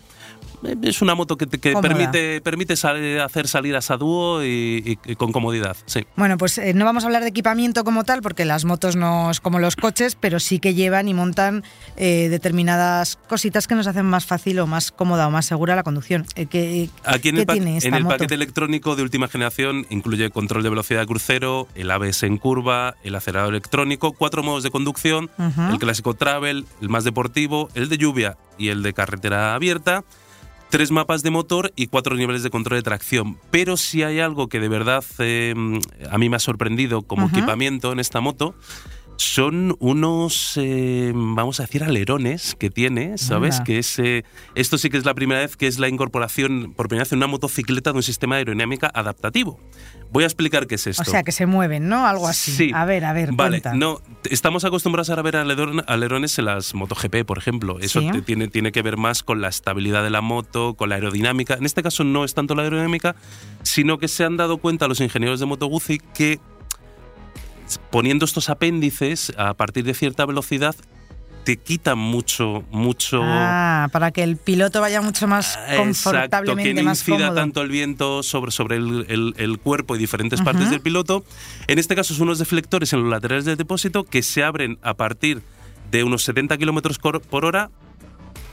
Es 0.83 1.03
una 1.03 1.14
moto 1.14 1.37
que, 1.37 1.46
que 1.46 1.75
permite, 1.77 2.40
permite 2.40 2.77
sal- 2.77 3.20
hacer 3.20 3.48
salidas 3.48 3.90
a 3.90 3.96
dúo 3.96 4.42
y, 4.44 4.98
y- 5.05 5.12
y 5.12 5.16
con 5.16 5.33
comodidad. 5.33 5.77
Sí. 5.87 6.07
Bueno, 6.16 6.37
pues 6.38 6.59
eh, 6.59 6.72
no 6.75 6.85
vamos 6.85 7.05
a 7.05 7.07
hablar 7.07 7.22
de 7.22 7.29
equipamiento 7.29 7.85
como 7.85 8.05
tal, 8.05 8.22
porque 8.22 8.44
las 8.44 8.64
motos 8.64 8.96
no 8.96 9.31
es 9.31 9.40
como 9.40 9.59
los 9.59 9.77
coches, 9.77 10.16
pero 10.18 10.38
sí 10.40 10.59
que 10.59 10.75
llevan 10.75 11.09
y 11.09 11.14
montan 11.14 11.64
eh, 11.96 12.29
determinadas 12.31 13.16
cositas 13.29 13.66
que 13.66 13.75
nos 13.75 13.87
hacen 13.87 14.07
más 14.07 14.27
fácil 14.27 14.59
o 14.61 14.66
más 14.66 14.92
cómoda 14.92 15.27
o 15.27 15.31
más 15.31 15.46
segura 15.46 15.75
la 15.77 15.83
conducción. 15.83 16.27
Eh, 16.37 16.46
¿qué, 16.46 16.90
Aquí 17.05 17.31
en 17.31 17.35
qué 17.37 17.40
el, 17.42 17.46
pa- 17.46 17.53
tiene 17.55 17.77
esta 17.79 17.88
en 17.88 17.94
el 17.94 18.05
moto? 18.05 18.16
paquete 18.16 18.35
electrónico 18.35 18.96
de 18.96 19.03
última 19.03 19.29
generación 19.29 19.87
incluye 19.90 20.31
control 20.31 20.62
de 20.62 20.70
velocidad 20.70 21.01
de 21.01 21.07
crucero, 21.07 21.68
el 21.75 21.90
ABS 21.90 22.22
en 22.25 22.38
curva, 22.38 22.94
el 23.03 23.14
acelerador 23.14 23.53
electrónico, 23.55 24.12
cuatro 24.12 24.42
modos 24.42 24.62
de 24.62 24.70
conducción, 24.70 25.31
Ujú. 25.38 25.72
el 25.72 25.79
clásico 25.79 26.14
travel, 26.14 26.66
el 26.81 26.88
más 26.88 27.05
deportivo, 27.05 27.68
el 27.75 27.88
de 27.88 27.98
lluvia 27.98 28.37
y 28.59 28.68
el 28.68 28.83
de 28.83 28.92
carretera 28.92 29.55
abierta, 29.55 30.05
tres 30.72 30.90
mapas 30.90 31.22
de 31.22 31.28
motor 31.28 31.70
y 31.76 31.88
cuatro 31.88 32.16
niveles 32.16 32.42
de 32.42 32.48
control 32.48 32.78
de 32.78 32.82
tracción. 32.82 33.37
Pero 33.50 33.76
si 33.76 34.02
hay 34.04 34.20
algo 34.20 34.48
que 34.48 34.58
de 34.58 34.70
verdad 34.70 35.04
eh, 35.18 35.54
a 36.11 36.16
mí 36.16 36.30
me 36.30 36.37
ha 36.37 36.38
sorprendido 36.38 37.02
como 37.02 37.28
equipamiento 37.28 37.92
en 37.92 38.00
esta 38.00 38.22
moto, 38.22 38.54
son 39.16 39.77
unos, 39.79 40.55
eh, 40.57 41.12
vamos 41.14 41.61
a 41.61 41.64
decir, 41.64 41.85
alerones 41.85 42.57
que 42.59 42.70
tiene, 42.70 43.18
¿sabes? 43.18 43.61
Que 43.61 43.79
es, 43.79 43.98
eh, 44.01 44.25
esto 44.57 44.79
sí 44.79 44.90
que 44.90 44.96
es 44.96 45.05
la 45.05 45.14
primera 45.14 45.40
vez 45.40 45.57
que 45.57 45.66
es 45.68 45.79
la 45.79 45.88
incorporación, 45.88 46.72
por 46.77 46.88
primera 46.88 47.05
vez 47.05 47.12
en 47.12 47.18
una 47.18 47.29
motocicleta, 47.29 47.92
de 47.92 47.96
un 47.98 48.03
sistema 48.03 48.35
de 48.35 48.40
aerodinámica 48.40 48.90
adaptativo. 48.92 49.61
Voy 50.11 50.25
a 50.25 50.27
explicar 50.27 50.66
qué 50.66 50.75
es 50.75 50.87
esto. 50.88 51.03
O 51.03 51.05
sea, 51.05 51.22
que 51.22 51.33
se 51.33 51.46
mueven, 51.46 51.88
¿no? 51.88 52.07
Algo 52.07 52.27
así. 52.29 52.51
Sí. 52.53 52.70
A 52.75 52.85
ver, 52.85 53.05
a 53.05 53.12
ver, 53.12 53.31
Vale, 53.33 53.61
cuenta. 53.62 53.75
no, 53.75 54.01
estamos 54.29 54.64
acostumbrados 54.64 55.09
a 55.11 55.22
ver 55.22 55.37
aleron- 55.37 55.85
alerones 55.87 56.38
en 56.38 56.46
las 56.46 56.75
MotoGP, 56.75 57.25
por 57.25 57.38
ejemplo. 57.38 57.79
Eso 57.81 58.01
Sí. 58.01 58.11
te- 58.11 58.22
tiene, 58.22 58.48
tiene 58.48 58.72
que 58.72 58.83
ver 58.83 58.96
más 58.96 59.22
con 59.22 59.40
la 59.40 59.48
estabilidad 59.48 60.03
de 60.03 60.11
la 60.11 60.20
moto, 60.20 60.75
con 60.75 60.88
la 60.88 60.96
aerodinámica. 60.96 61.55
En 61.55 61.64
este 61.64 61.83
caso 61.83 62.03
no 62.05 62.25
es 62.25 62.35
tanto 62.35 62.55
la 62.55 62.62
aerodinámica, 62.64 63.14
sino 63.62 63.98
que 63.98 64.09
se 64.09 64.25
han 64.25 64.37
dado 64.37 64.59
cuenta 64.59 64.88
los 64.88 65.01
ingenieros 65.01 65.38
de 65.40 65.46
Moto 65.46 65.66
Guzzi 65.66 65.98
que 66.14 66.40
poniendo 67.90 68.24
estos 68.24 68.48
apéndices 68.50 69.32
a 69.37 69.54
partir 69.54 69.85
de 69.85 69.94
cierta 69.94 70.24
velocidad 70.26 70.74
te 71.44 71.56
quitan 71.56 71.98
mucho, 71.98 72.62
mucho... 72.70 73.20
Ah, 73.24 73.88
para 73.90 74.12
que 74.12 74.22
el 74.22 74.37
piloto 74.37 74.80
vaya 74.80 75.00
mucho 75.02 75.26
más 75.26 75.56
Exacto, 75.56 75.76
confortablemente, 75.82 76.74
que 76.74 76.82
no 76.82 76.88
más 76.90 77.00
incida 77.00 77.16
cómodo. 77.16 77.35
tanto 77.35 77.62
el 77.62 77.68
viento 77.68 78.22
sobre, 78.22 78.52
sobre 78.52 78.76
el, 78.76 79.06
el- 79.08 79.35
el 79.38 79.58
cuerpo 79.58 79.96
y 79.96 79.98
diferentes 79.98 80.40
partes 80.40 80.70
del 80.70 80.80
piloto. 80.80 81.24
En 81.66 81.80
este 81.80 81.96
caso 81.96 82.14
son 82.14 82.28
unos 82.28 82.38
deflectores 82.38 82.92
en 82.92 83.00
los 83.02 83.11
laterales 83.11 83.44
del 83.44 83.56
depósito 83.56 84.04
que 84.04 84.22
se 84.22 84.44
abren 84.44 84.78
a 84.82 84.94
partir 84.94 85.42
de 85.90 86.04
unos 86.04 86.22
70 86.22 86.56
kilómetros 86.58 86.98
por 86.98 87.44
hora. 87.44 87.70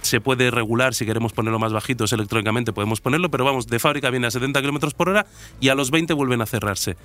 Se 0.01 0.19
puede 0.21 0.49
regular 0.49 0.95
si 0.95 1.05
queremos 1.05 1.33
ponerlo 1.33 1.59
más 1.59 1.73
bajitos 1.73 2.11
electrónicamente, 2.13 2.71
podemos 2.73 3.01
ponerlo, 3.01 3.29
pero 3.29 3.43
vamos, 3.45 3.67
de 3.67 3.77
fábrica 3.79 4.09
viene 4.09 4.27
a 4.27 4.31
70 4.31 4.61
kilómetros 4.61 4.93
por 4.95 5.09
hora 5.09 5.27
y 5.59 5.69
a 5.69 5.75
los 5.75 5.91
20 5.91 6.13
vuelven 6.13 6.41
a 6.41 6.45
cerrarse. 6.45 6.95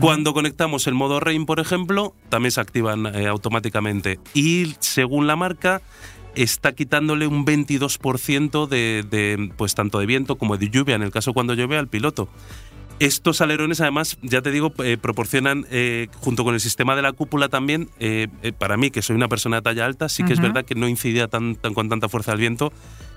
Cuando 0.00 0.32
conectamos 0.32 0.86
el 0.86 0.94
modo 0.94 1.20
RAIN, 1.20 1.44
por 1.46 1.60
ejemplo, 1.60 2.14
también 2.30 2.50
se 2.52 2.60
activan 2.60 3.06
eh, 3.14 3.26
automáticamente. 3.26 4.18
Y 4.34 4.74
según 4.80 5.26
la 5.26 5.36
marca, 5.36 5.82
está 6.34 6.72
quitándole 6.72 7.26
un 7.26 7.44
22% 7.44 8.66
de, 8.68 9.04
de, 9.08 9.50
pues 9.56 9.74
tanto 9.74 9.98
de 9.98 10.06
viento 10.06 10.36
como 10.36 10.56
de 10.56 10.70
lluvia, 10.70 10.94
en 10.94 11.02
el 11.02 11.10
caso 11.10 11.34
cuando 11.34 11.52
llueve, 11.54 11.76
al 11.76 11.88
piloto. 11.88 12.28
Estos 13.00 13.40
alerones, 13.40 13.80
además, 13.80 14.16
ya 14.22 14.42
te 14.42 14.50
digo, 14.50 14.72
eh, 14.84 14.96
proporcionan, 14.96 15.66
eh, 15.70 16.06
junto 16.20 16.44
con 16.44 16.54
el 16.54 16.60
sistema 16.60 16.94
de 16.96 17.02
la 17.02 17.12
cúpula 17.12 17.48
también, 17.48 17.90
eh, 17.98 18.28
para 18.58 18.76
mí, 18.76 18.90
que 18.90 19.02
soy 19.02 19.16
una 19.16 19.28
persona 19.28 19.56
de 19.56 19.62
talla 19.62 19.84
alta, 19.86 20.08
sí 20.08 20.22
que 20.22 20.32
es 20.32 20.40
verdad 20.40 20.64
que 20.64 20.74
no 20.74 20.88
incidía 20.88 21.26
tan, 21.28 21.56
tan- 21.56 21.74
con 21.74 21.88
tanta 21.88 22.08
fuerza 22.08 22.32
el 22.32 22.38
viento 22.38 22.72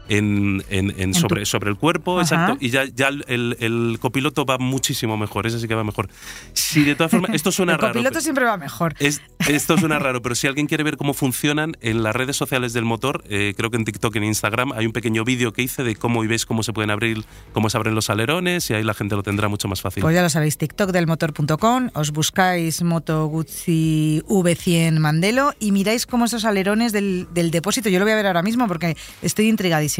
en, 0.10 0.64
en- 0.70 0.94
en 1.00 1.12
tu- 1.14 1.20
sobre, 1.20 1.46
sobre 1.46 1.70
el 1.70 1.78
cuerpo, 1.78 2.20
Ajá. 2.20 2.22
exacto. 2.22 2.58
Y 2.66 2.70
ya, 2.70 2.86
ya 2.86 3.08
el, 3.08 3.24
el- 3.28 3.58
el 3.60 3.98
copiloto 4.00 4.46
va 4.46 4.58
muchísimo 4.58 5.18
mejor, 5.18 5.48
ese 5.48 5.60
sí 5.60 5.68
que 5.68 5.76
va 5.76 5.84
mejor. 5.84 6.10
Si 6.54 6.84
de 6.84 6.96
todas 6.96 7.12
formas, 7.12 7.32
esto 7.34 7.52
suena 7.52 7.74
el 7.76 7.80
raro. 7.80 7.94
copiloto 7.94 8.14
pero- 8.14 8.22
siempre 8.22 8.46
va 8.46 8.58
mejor. 8.58 8.94
es- 9.00 9.22
esto 9.48 9.78
suena 9.78 10.00
raro, 10.00 10.22
pero 10.22 10.36
si 10.36 10.48
alguien 10.48 10.68
quiere 10.68 10.84
ver 10.84 10.98
cómo 10.98 11.14
funcionan 11.14 11.74
en 11.82 12.04
las 12.04 12.16
redes 12.16 12.36
sociales 12.38 12.74
del 12.74 12.86
motor, 12.86 13.24
eh, 13.30 13.54
creo 13.58 13.70
que 13.72 13.78
en 13.78 13.86
TikTok 13.86 14.16
y 14.16 14.18
en 14.20 14.24
Instagram 14.26 14.72
hay 14.74 14.86
un 14.86 14.92
pequeño 14.94 15.24
vídeo 15.24 15.54
que 15.54 15.62
hice 15.62 15.84
de 15.84 15.96
cómo 15.96 16.24
y 16.24 16.28
veis 16.28 16.46
cómo 16.46 16.64
se 16.64 16.74
pueden 16.74 16.90
abrir, 16.92 17.24
cómo 17.54 17.70
se 17.70 17.78
abren 17.78 17.96
los 17.96 18.10
alerones 18.10 18.70
y 18.70 18.74
ahí 18.74 18.84
la 18.84 18.94
gente 18.94 19.16
lo 19.16 19.24
tendrá 19.24 19.48
mucho 19.48 19.68
más 19.68 19.82
fácil. 19.82 20.02
Pues 20.02 20.14
ya 20.16 20.22
lo 20.22 20.30
sabéis, 20.30 20.58
TikTok 20.58 20.92
del 20.92 21.08
motor.com, 21.08 21.90
os 21.94 22.12
buscáis 22.12 22.82
Moto 22.84 23.26
Guzzi 23.28 24.22
V100 24.28 25.00
Mandelo 25.00 25.54
y 25.60 25.72
miráis 25.72 26.06
cómo 26.06 26.26
esos 26.26 26.46
alerones 26.46 26.92
del, 26.92 27.28
del 27.34 27.52
depósito, 27.52 27.90
yo 27.90 28.00
lo 28.00 28.06
voy 28.06 28.12
a 28.14 28.16
ver 28.16 28.28
ahora 28.28 28.42
mismo 28.42 28.68
porque 28.68 28.96
estoy 29.22 29.48
intrigadísima. 29.48 29.95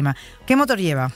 ¿Qué 0.46 0.56
motor 0.56 0.78
lleva? 0.78 1.12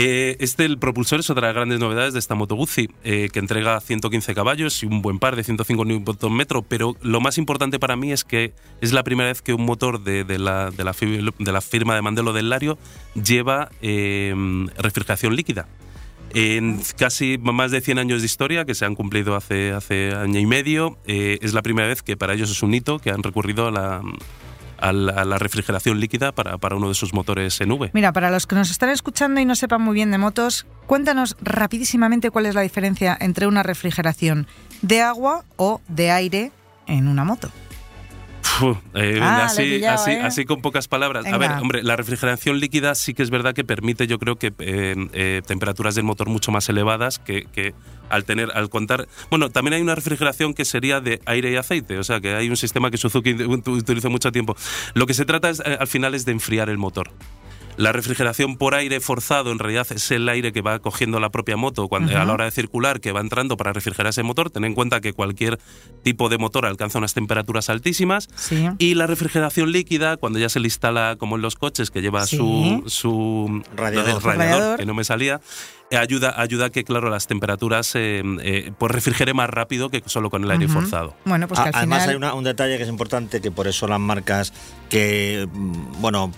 Eh, 0.00 0.36
este, 0.38 0.64
el 0.64 0.78
propulsor, 0.78 1.18
es 1.18 1.28
otra 1.28 1.48
de 1.48 1.48
las 1.48 1.56
grandes 1.56 1.80
novedades 1.80 2.12
de 2.12 2.20
esta 2.20 2.36
Moto 2.36 2.54
Guzzi, 2.54 2.88
eh, 3.02 3.30
que 3.32 3.40
entrega 3.40 3.80
115 3.80 4.32
caballos 4.32 4.82
y 4.82 4.86
un 4.86 5.02
buen 5.02 5.18
par 5.18 5.34
de 5.34 5.42
105 5.42 5.84
Nm, 5.84 6.46
pero 6.68 6.94
lo 7.02 7.20
más 7.20 7.36
importante 7.36 7.80
para 7.80 7.96
mí 7.96 8.12
es 8.12 8.22
que 8.22 8.52
es 8.80 8.92
la 8.92 9.02
primera 9.02 9.28
vez 9.28 9.42
que 9.42 9.54
un 9.54 9.64
motor 9.64 10.04
de, 10.04 10.22
de 10.22 10.38
la, 10.38 10.70
de, 10.70 10.84
la, 10.84 10.94
de 11.38 11.52
la 11.52 11.60
firma 11.60 11.96
de 11.96 12.02
Mandelo 12.02 12.32
del 12.32 12.48
Lario 12.48 12.78
lleva 13.14 13.70
eh, 13.82 14.34
refrigeración 14.76 15.34
líquida. 15.34 15.66
En 16.34 16.80
casi 16.96 17.38
más 17.38 17.70
de 17.70 17.80
100 17.80 17.98
años 17.98 18.20
de 18.20 18.26
historia, 18.26 18.64
que 18.66 18.74
se 18.74 18.84
han 18.84 18.94
cumplido 18.94 19.34
hace, 19.34 19.72
hace 19.72 20.14
año 20.14 20.38
y 20.38 20.46
medio, 20.46 20.98
eh, 21.06 21.38
es 21.40 21.54
la 21.54 21.62
primera 21.62 21.88
vez 21.88 22.02
que 22.02 22.16
para 22.16 22.34
ellos 22.34 22.50
es 22.50 22.62
un 22.62 22.74
hito 22.74 22.98
que 22.98 23.10
han 23.10 23.22
recurrido 23.22 23.66
a 23.66 23.70
la, 23.70 24.02
a 24.78 24.92
la, 24.92 25.38
refrigeración 25.38 26.00
líquida 26.00 26.32
para, 26.32 26.58
para 26.58 26.76
uno 26.76 26.88
de 26.88 26.94
sus 26.94 27.12
motores 27.12 27.60
en 27.60 27.72
V. 27.72 27.90
Mira, 27.92 28.12
para 28.12 28.30
los 28.30 28.46
que 28.46 28.54
nos 28.54 28.70
están 28.70 28.90
escuchando 28.90 29.40
y 29.40 29.44
no 29.44 29.54
sepan 29.54 29.82
muy 29.82 29.94
bien 29.94 30.10
de 30.10 30.18
motos, 30.18 30.66
cuéntanos 30.86 31.36
rapidísimamente 31.40 32.30
cuál 32.30 32.46
es 32.46 32.54
la 32.54 32.62
diferencia 32.62 33.16
entre 33.20 33.46
una 33.46 33.62
refrigeración 33.62 34.46
de 34.82 35.00
agua 35.02 35.44
o 35.56 35.80
de 35.88 36.10
aire 36.10 36.52
en 36.86 37.08
una 37.08 37.24
moto. 37.24 37.50
Eh, 38.94 39.18
Ah, 39.22 39.44
así, 39.44 39.62
pillado, 39.62 39.94
así, 40.02 40.10
¿eh? 40.12 40.20
así 40.22 40.44
con 40.44 40.60
pocas 40.62 40.88
palabras. 40.88 41.26
A 41.26 41.38
ver, 41.38 41.50
hombre, 41.62 41.82
la 41.82 41.96
refrigeración 41.96 42.58
líquida 42.60 42.94
sí 42.94 43.14
que 43.14 43.22
es 43.22 43.30
verdad 43.30 43.54
que 43.54 43.64
permite, 43.64 44.06
yo 44.06 44.18
creo 44.18 44.36
que 44.36 44.52
eh, 44.58 45.42
temperaturas 45.46 45.94
del 45.94 46.04
motor 46.04 46.28
mucho 46.28 46.50
más 46.52 46.68
elevadas 46.68 47.18
que, 47.18 47.44
que 47.52 47.74
al 48.10 48.24
tener, 48.24 48.50
al 48.54 48.68
contar. 48.70 49.06
Bueno, 49.30 49.50
también 49.50 49.74
hay 49.74 49.82
una 49.82 49.94
refrigeración 49.94 50.54
que 50.54 50.64
sería 50.64 51.00
de 51.00 51.20
aire 51.26 51.50
y 51.52 51.56
aceite, 51.56 51.98
o 51.98 52.04
sea 52.04 52.20
que 52.20 52.34
hay 52.34 52.48
un 52.48 52.56
sistema 52.56 52.90
que 52.90 52.96
Suzuki 52.96 53.34
ut- 53.34 53.68
utiliza 53.68 54.08
mucho 54.08 54.32
tiempo. 54.32 54.56
Lo 54.94 55.06
que 55.06 55.14
se 55.14 55.24
trata 55.24 55.50
es, 55.50 55.60
al 55.60 55.86
final 55.86 56.14
es 56.14 56.24
de 56.24 56.32
enfriar 56.32 56.68
el 56.70 56.78
motor. 56.78 57.10
La 57.78 57.92
refrigeración 57.92 58.56
por 58.56 58.74
aire 58.74 58.98
forzado 59.00 59.52
en 59.52 59.58
realidad 59.60 59.86
es 59.90 60.10
el 60.10 60.28
aire 60.28 60.52
que 60.52 60.62
va 60.62 60.80
cogiendo 60.80 61.20
la 61.20 61.30
propia 61.30 61.56
moto 61.56 61.86
cuando, 61.88 62.16
a 62.18 62.24
la 62.24 62.32
hora 62.32 62.44
de 62.44 62.50
circular, 62.50 63.00
que 63.00 63.12
va 63.12 63.20
entrando 63.20 63.56
para 63.56 63.72
refrigerar 63.72 64.10
ese 64.10 64.24
motor. 64.24 64.50
Ten 64.50 64.64
en 64.64 64.74
cuenta 64.74 65.00
que 65.00 65.12
cualquier 65.12 65.60
tipo 66.02 66.28
de 66.28 66.38
motor 66.38 66.66
alcanza 66.66 66.98
unas 66.98 67.14
temperaturas 67.14 67.70
altísimas. 67.70 68.28
Sí. 68.34 68.68
Y 68.78 68.94
la 68.94 69.06
refrigeración 69.06 69.70
líquida, 69.70 70.16
cuando 70.16 70.40
ya 70.40 70.48
se 70.48 70.58
le 70.58 70.66
instala, 70.66 71.14
como 71.18 71.36
en 71.36 71.42
los 71.42 71.54
coches, 71.54 71.90
que 71.92 72.02
lleva 72.02 72.26
Sí. 72.26 72.36
su, 72.36 72.82
su 72.86 73.62
Radiador. 73.76 74.24
Radiador. 74.24 74.78
que 74.78 74.84
no 74.84 74.94
me 74.94 75.04
salía, 75.04 75.40
ayuda, 75.96 76.34
ayuda 76.40 76.66
a 76.66 76.70
que, 76.70 76.84
claro, 76.84 77.08
las 77.10 77.26
temperaturas 77.26 77.94
eh, 77.94 78.22
eh, 78.42 78.72
pues 78.78 78.92
refrigere 78.92 79.32
más 79.34 79.48
rápido 79.48 79.88
que 79.90 80.02
solo 80.06 80.30
con 80.30 80.44
el 80.44 80.50
aire 80.50 80.68
forzado. 80.68 81.14
Bueno, 81.24 81.48
pues 81.48 81.60
que 81.60 81.68
al 81.68 81.74
Además 81.74 81.98
final... 82.00 82.10
hay 82.10 82.16
una- 82.16 82.34
un 82.34 82.44
detalle 82.44 82.76
que 82.76 82.82
es 82.82 82.88
importante, 82.88 83.40
que 83.40 83.50
por 83.50 83.66
eso 83.68 83.86
las 83.88 84.00
marcas 84.00 84.52
que, 84.90 85.48
mm, 85.52 86.00
bueno, 86.00 86.32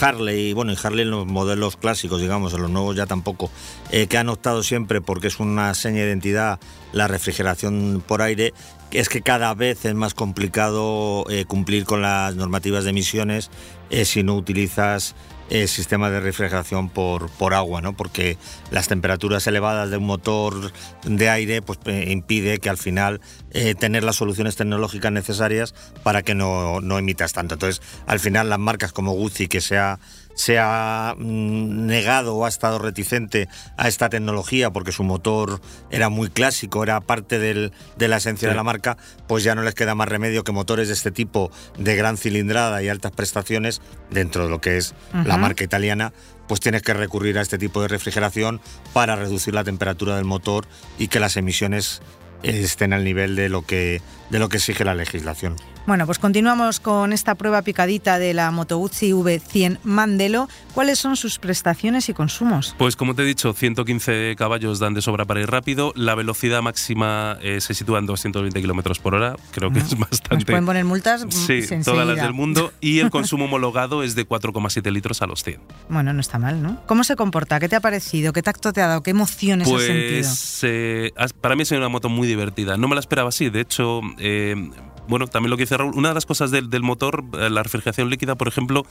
Harley, 0.00 0.52
bueno, 0.54 0.72
y 0.72 0.76
Harley 0.82 1.02
en 1.02 1.10
los 1.10 1.26
modelos 1.26 1.76
clásicos, 1.76 2.20
digamos, 2.20 2.54
en 2.54 2.62
los 2.62 2.70
nuevos 2.70 2.96
ya 2.96 3.06
tampoco, 3.06 3.50
eh, 3.90 4.06
que 4.06 4.16
han 4.18 4.28
optado 4.28 4.62
siempre 4.62 5.00
porque 5.00 5.26
es 5.28 5.38
una 5.38 5.74
seña 5.74 6.00
de 6.00 6.06
identidad 6.08 6.58
la 6.92 7.08
refrigeración 7.08 8.02
por 8.06 8.22
aire, 8.22 8.54
es 8.90 9.08
que 9.10 9.20
cada 9.20 9.52
vez 9.52 9.84
es 9.84 9.94
más 9.94 10.14
complicado 10.14 11.26
eh, 11.28 11.44
cumplir 11.44 11.84
con 11.84 12.00
las 12.02 12.34
normativas 12.36 12.84
de 12.84 12.90
emisiones 12.90 13.50
eh, 13.90 14.04
si 14.04 14.22
no 14.22 14.34
utilizas 14.34 15.14
eh, 15.50 15.68
sistemas 15.68 16.10
de 16.10 16.20
refrigeración 16.20 16.88
por, 16.88 17.30
por 17.30 17.54
agua, 17.54 17.80
¿no? 17.80 17.92
Porque 17.92 18.36
las 18.70 18.88
temperaturas 18.88 19.46
elevadas 19.46 19.90
de 19.90 19.96
un 19.96 20.06
motor 20.06 20.72
de 21.04 21.30
aire 21.30 21.62
pues 21.62 21.78
eh, 21.86 22.06
impide 22.10 22.58
que 22.58 22.68
al 22.68 22.78
final 22.78 23.20
eh, 23.52 23.74
tener 23.74 24.02
las 24.02 24.16
soluciones 24.16 24.56
tecnológicas 24.56 25.12
necesarias 25.12 25.74
para 26.02 26.22
que 26.22 26.34
no, 26.34 26.80
no 26.80 26.98
emitas 26.98 27.32
tanto. 27.32 27.54
Entonces, 27.54 27.80
al 28.06 28.20
final 28.20 28.48
las 28.48 28.58
marcas 28.58 28.92
como 28.92 29.12
Guzzi 29.12 29.48
que 29.48 29.60
se 29.60 29.78
ha, 29.78 29.98
se 30.36 30.58
ha 30.60 31.16
mm, 31.18 31.86
negado 31.86 32.36
o 32.36 32.44
ha 32.44 32.48
estado 32.48 32.78
reticente 32.78 33.48
a 33.76 33.88
esta 33.88 34.08
tecnología 34.08 34.70
porque 34.70 34.92
su 34.92 35.02
motor 35.02 35.60
era 35.90 36.08
muy 36.08 36.28
clásico, 36.28 36.84
era 36.84 37.00
parte 37.00 37.40
del- 37.40 37.72
de 37.96 38.06
la 38.08 38.18
esencia 38.18 38.46
Sí. 38.48 38.50
de 38.50 38.54
la 38.56 38.62
marca, 38.62 38.96
pues 39.26 39.42
ya 39.42 39.54
no 39.56 39.62
les 39.62 39.74
queda 39.74 39.94
más 39.96 40.08
remedio 40.08 40.44
que 40.44 40.52
motores 40.52 40.86
de 40.86 40.94
este 40.94 41.10
tipo 41.10 41.50
de 41.78 41.96
gran 41.96 42.16
cilindrada 42.16 42.82
y 42.82 42.88
altas 42.88 43.10
prestaciones 43.12 43.80
dentro 44.10 44.44
de 44.44 44.50
lo 44.50 44.60
que 44.60 44.76
es 44.76 44.94
la 45.24 45.36
marca 45.38 45.64
italiana, 45.64 46.12
pues 46.46 46.60
tienes 46.60 46.82
que 46.82 46.94
recurrir 46.94 47.38
a 47.38 47.42
este 47.42 47.58
tipo 47.58 47.82
de 47.82 47.88
refrigeración 47.88 48.60
para 48.92 49.16
reducir 49.16 49.54
la 49.54 49.64
temperatura 49.64 50.14
del 50.16 50.24
motor 50.26 50.66
y 50.98 51.08
que 51.08 51.18
las 51.18 51.36
emisiones 51.36 52.02
eh, 52.42 52.60
estén 52.62 52.92
al 52.92 53.02
nivel 53.02 53.34
de 53.34 53.48
lo 53.48 53.62
que 53.62 54.02
de 54.30 54.38
lo 54.38 54.48
que 54.48 54.56
exige 54.56 54.84
la 54.84 54.94
legislación. 54.94 55.56
Bueno, 55.86 56.04
pues 56.04 56.18
continuamos 56.18 56.80
con 56.80 57.12
esta 57.12 57.36
prueba 57.36 57.62
picadita 57.62 58.18
de 58.18 58.34
la 58.34 58.50
Moto 58.50 58.76
Guzzi 58.78 59.12
V100 59.12 59.78
Mandelo. 59.84 60.48
¿Cuáles 60.74 60.98
son 60.98 61.14
sus 61.16 61.38
prestaciones 61.38 62.08
y 62.08 62.12
consumos? 62.12 62.74
Pues 62.76 62.96
como 62.96 63.14
te 63.14 63.22
he 63.22 63.24
dicho, 63.24 63.52
115 63.52 64.34
caballos 64.36 64.80
dan 64.80 64.94
de 64.94 65.02
sobra 65.02 65.24
para 65.26 65.40
ir 65.40 65.48
rápido. 65.48 65.92
La 65.94 66.16
velocidad 66.16 66.60
máxima 66.60 67.38
eh, 67.40 67.60
se 67.60 67.72
sitúa 67.72 68.00
en 68.00 68.06
220 68.06 68.60
kilómetros 68.60 68.98
por 68.98 69.14
hora. 69.14 69.36
Creo 69.52 69.70
que 69.70 69.78
es 69.78 69.96
Nos 69.96 70.10
bastante. 70.10 70.44
pueden 70.44 70.66
poner 70.66 70.84
multas 70.84 71.24
mm, 71.24 71.30
Sí, 71.30 71.52
enseguida. 71.54 71.84
todas 71.84 72.06
las 72.08 72.16
del 72.16 72.32
mundo. 72.32 72.72
Y 72.80 72.98
el 72.98 73.10
consumo 73.16 73.44
homologado 73.44 74.02
es 74.02 74.16
de 74.16 74.26
4,7 74.26 74.90
litros 74.90 75.22
a 75.22 75.26
los 75.28 75.44
100. 75.44 75.60
Bueno, 75.88 76.12
no 76.12 76.20
está 76.20 76.40
mal, 76.40 76.60
¿no? 76.60 76.82
¿Cómo 76.86 77.04
se 77.04 77.14
comporta? 77.14 77.60
¿Qué 77.60 77.68
te 77.68 77.76
ha 77.76 77.80
parecido? 77.80 78.32
¿Qué 78.32 78.42
tacto 78.42 78.72
te 78.72 78.80
ha 78.82 78.88
dado? 78.88 79.02
¿Qué 79.04 79.10
emociones 79.10 79.68
has 79.68 79.82
sentido? 79.82 80.08
Pues 80.22 80.60
eh, 80.64 81.12
para 81.40 81.54
mí 81.54 81.62
ha 81.62 81.64
sido 81.64 81.80
una 81.80 81.88
moto 81.88 82.08
muy 82.08 82.26
divertida. 82.26 82.76
No 82.76 82.88
me 82.88 82.96
la 82.96 83.00
esperaba 83.00 83.28
así. 83.28 83.50
De 83.50 83.60
hecho, 83.60 84.00
eh, 84.18 84.70
bueno, 85.08 85.28
también 85.28 85.50
lo 85.50 85.56
que 85.56 85.62
dice 85.62 85.76
Raúl, 85.76 85.92
una 85.94 86.08
de 86.08 86.14
las 86.14 86.26
cosas 86.26 86.50
del, 86.50 86.68
del 86.68 86.82
motor, 86.82 87.22
eh, 87.38 87.48
la 87.48 87.62
refrigeración 87.62 88.10
líquida, 88.10 88.34
por 88.34 88.48
ejemplo, 88.48 88.84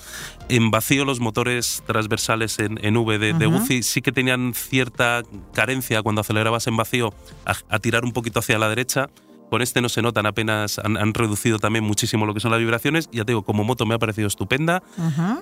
en 0.48 0.72
vacío 0.72 1.04
los 1.04 1.20
motores 1.20 1.84
transversales 1.86 2.58
en, 2.60 2.80
en 2.86 2.96
V 2.96 3.18
de, 3.20 3.34
de. 3.34 3.46
Guzzi 3.48 3.84
sí 3.84 4.02
que 4.02 4.12
tenían 4.14 4.54
cierta 4.54 5.24
carencia 5.54 6.02
cuando 6.04 6.22
acelerabas 6.22 6.68
en 6.68 6.78
vacío 6.78 7.14
a, 7.46 7.56
a 7.70 7.80
tirar 7.80 8.06
un 8.06 8.14
poquito 8.14 8.40
hacia 8.40 8.58
la 8.58 8.70
derecha. 8.70 9.10
Con 9.50 9.62
este 9.62 9.80
no 9.82 9.90
se 9.90 10.02
notan 10.02 10.26
apenas, 10.26 10.80
han, 10.80 10.98
han 10.98 11.14
reducido 11.14 11.60
también 11.60 11.84
muchísimo 11.86 12.26
lo 12.26 12.34
que 12.34 12.40
son 12.40 12.50
las 12.52 12.60
vibraciones. 12.60 13.10
Ya 13.12 13.26
te 13.26 13.32
digo, 13.34 13.44
como 13.44 13.64
moto 13.64 13.86
me 13.86 13.94
ha 13.94 14.00
parecido 14.00 14.28
estupenda. 14.28 14.82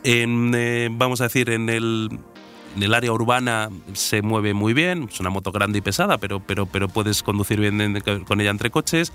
En, 0.04 0.52
eh, 0.56 0.90
vamos 0.92 1.22
a 1.22 1.26
decir, 1.26 1.50
en 1.52 1.70
el, 1.70 2.10
en 2.76 2.84
el 2.84 2.94
área 2.94 3.14
urbana 3.14 3.70
se 3.94 4.22
mueve 4.22 4.54
muy 4.54 4.74
bien. 4.74 5.08
Es 5.10 5.22
una 5.22 5.30
moto 5.30 5.54
grande 5.54 5.78
y 5.78 5.82
pesada, 5.82 6.18
pero, 6.18 6.42
pero, 6.42 6.66
pero 6.66 6.90
puedes 6.90 7.24
conducir 7.24 7.62
bien 7.62 7.80
en- 7.80 8.02
con 8.26 8.42
ella 8.42 8.50
entre 8.52 8.72
coches. 8.72 9.14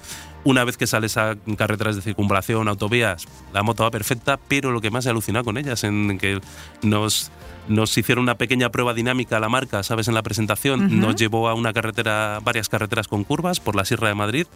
Una 0.48 0.64
vez 0.64 0.78
que 0.78 0.86
sales 0.86 1.18
a 1.18 1.36
carreteras 1.58 1.94
de 1.96 2.00
circunvalación, 2.00 2.68
autovías, 2.68 3.26
la 3.52 3.62
moto 3.62 3.82
va 3.82 3.90
perfecta, 3.90 4.38
pero 4.48 4.70
lo 4.72 4.80
que 4.80 4.90
más 4.90 5.04
he 5.04 5.10
alucinado 5.10 5.44
con 5.44 5.58
ella 5.58 5.74
es 5.74 5.84
en 5.84 6.16
que 6.16 6.40
nos, 6.80 7.30
nos 7.68 7.98
hicieron 7.98 8.22
una 8.22 8.36
pequeña 8.36 8.70
prueba 8.70 8.94
dinámica 8.94 9.36
a 9.36 9.40
la 9.40 9.50
marca, 9.50 9.82
¿sabes? 9.82 10.08
En 10.08 10.14
la 10.14 10.22
presentación 10.22 10.86
Ujú. 10.86 10.94
nos 10.94 11.16
llevó 11.16 11.50
a 11.50 11.54
una 11.54 11.74
carretera, 11.74 12.40
varias 12.42 12.70
carreteras 12.70 13.08
con 13.08 13.24
curvas 13.24 13.60
por 13.60 13.76
la 13.76 13.84
Sierra 13.84 14.08
de 14.08 14.14
Madrid 14.14 14.46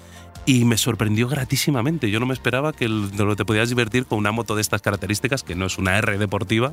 y 0.46 0.64
me 0.64 0.78
sorprendió 0.78 1.28
gratísimamente. 1.28 2.10
Yo 2.10 2.18
no 2.20 2.26
me 2.26 2.32
esperaba 2.32 2.72
que 2.72 2.88
lo 2.88 3.10
que 3.28 3.36
te 3.36 3.44
podías 3.44 3.68
divertir 3.68 4.06
con 4.06 4.18
una 4.18 4.32
moto 4.32 4.54
de 4.56 4.62
estas 4.62 4.80
características, 4.80 5.42
que 5.42 5.54
no 5.54 5.66
es 5.66 5.76
una 5.76 5.98
R 5.98 6.16
deportiva, 6.16 6.72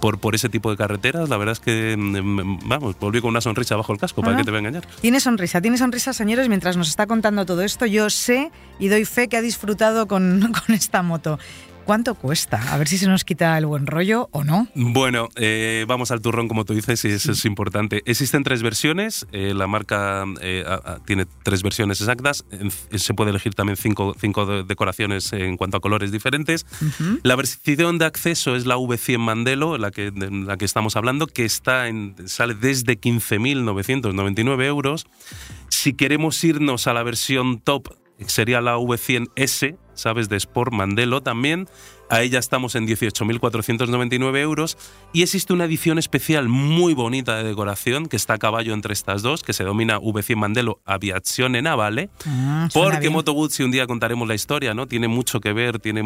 por, 0.00 0.18
por 0.20 0.36
ese 0.36 0.48
tipo 0.48 0.70
de 0.70 0.76
carreteras. 0.76 1.28
La 1.28 1.36
verdad 1.36 1.52
es 1.54 1.60
que, 1.60 1.96
mm, 1.98 2.68
vamos, 2.68 2.96
volví 3.00 3.20
con 3.20 3.30
una 3.30 3.40
sonrisa 3.40 3.74
bajo 3.74 3.92
el 3.92 3.98
casco, 3.98 4.22
¿para 4.22 4.34
Bueno. 4.34 4.38
qué 4.38 4.44
te 4.44 4.50
voy 4.52 4.58
a 4.58 4.60
engañar? 4.60 4.86
Tiene 5.02 5.18
sonrisa, 5.20 5.60
tiene 5.60 5.76
sonrisa, 5.76 6.12
señores, 6.12 6.48
mientras 6.48 6.76
nos 6.76 6.88
está 6.88 7.06
contando 7.06 7.44
todo 7.44 7.62
esto. 7.62 7.84
Yo 7.84 8.08
sé 8.08 8.50
y 8.78 8.88
doy 8.88 9.04
fe 9.04 9.28
que 9.28 9.36
ha 9.36 9.42
disfrutado 9.42 10.06
con, 10.08 10.52
con 10.66 10.74
esta 10.74 11.02
moto. 11.02 11.38
¿Cuánto 11.86 12.14
cuesta? 12.14 12.72
A 12.72 12.78
ver 12.78 12.86
si 12.86 12.98
se 12.98 13.08
nos 13.08 13.24
quita 13.24 13.58
el 13.58 13.66
buen 13.66 13.86
rollo 13.86 14.28
o 14.30 14.44
no. 14.44 14.68
Bueno, 14.76 15.28
eh, 15.34 15.84
vamos 15.88 16.12
al 16.12 16.20
turrón, 16.20 16.46
como 16.46 16.64
tú 16.64 16.72
dices, 16.72 17.04
y 17.04 17.08
eso 17.08 17.32
es 17.32 17.44
importante. 17.46 18.02
Existen 18.04 18.44
tres 18.44 18.62
versiones. 18.62 19.26
eh, 19.32 19.54
la 19.56 19.66
marca 19.66 20.24
eh, 20.40 20.62
a- 20.68 20.74
a- 20.92 20.98
tiene 21.04 21.26
tres 21.42 21.64
versiones 21.64 22.00
exactas. 22.00 22.44
Se 22.94 23.12
puede 23.14 23.30
elegir 23.30 23.54
también 23.54 23.76
cinco, 23.76 24.14
cinco 24.20 24.46
de- 24.46 24.62
decoraciones 24.62 25.32
en 25.32 25.56
cuanto 25.56 25.78
a 25.78 25.80
colores 25.80 26.12
diferentes. 26.12 26.64
La 27.24 27.34
versión 27.34 27.98
de 27.98 28.04
acceso 28.04 28.54
es 28.54 28.66
la 28.66 28.76
V100 28.76 29.18
Mandelo, 29.18 29.76
la 29.76 29.90
que, 29.90 30.12
de 30.12 30.30
la 30.30 30.56
que 30.58 30.66
estamos 30.66 30.94
hablando, 30.94 31.26
que 31.26 31.44
está 31.44 31.88
en, 31.88 32.14
sale 32.26 32.54
desde 32.54 33.00
15.999 33.00 34.64
euros. 34.64 35.06
Si 35.68 35.94
queremos 35.94 36.42
irnos 36.44 36.86
a 36.86 36.92
la 36.92 37.02
versión 37.02 37.58
top, 37.58 37.88
sería 38.26 38.60
la 38.60 38.76
V100S, 38.76 39.76
¿sabes? 39.94 40.28
De 40.28 40.36
Sport 40.36 40.72
Mandelo 40.72 41.22
también. 41.22 41.68
A 42.10 42.22
ella 42.22 42.38
estamos 42.40 42.74
en 42.74 42.86
18.499 42.88 44.38
euros. 44.38 44.76
Y 45.12 45.22
existe 45.22 45.52
una 45.52 45.64
edición 45.64 45.98
especial 45.98 46.48
muy 46.48 46.92
bonita 46.92 47.36
de 47.36 47.44
decoración 47.44 48.06
que 48.06 48.16
está 48.16 48.34
a 48.34 48.38
caballo 48.38 48.74
entre 48.74 48.92
estas 48.92 49.22
dos, 49.22 49.42
que 49.42 49.52
se 49.52 49.64
domina 49.64 49.98
V100 49.98 50.36
Mandelo 50.36 50.80
Aviazione 50.84 51.62
Navale. 51.62 52.10
Ah, 52.26 52.68
Porque. 52.74 53.10
Moto 53.10 53.32
Guzzi, 53.32 53.62
un 53.62 53.70
día 53.70 53.86
contaremos 53.86 54.26
la 54.28 54.34
historia, 54.34 54.74
¿no? 54.74 54.86
Tiene 54.86 55.08
mucho 55.08 55.40
que 55.40 55.52
ver, 55.52 55.78
tiene 55.78 56.02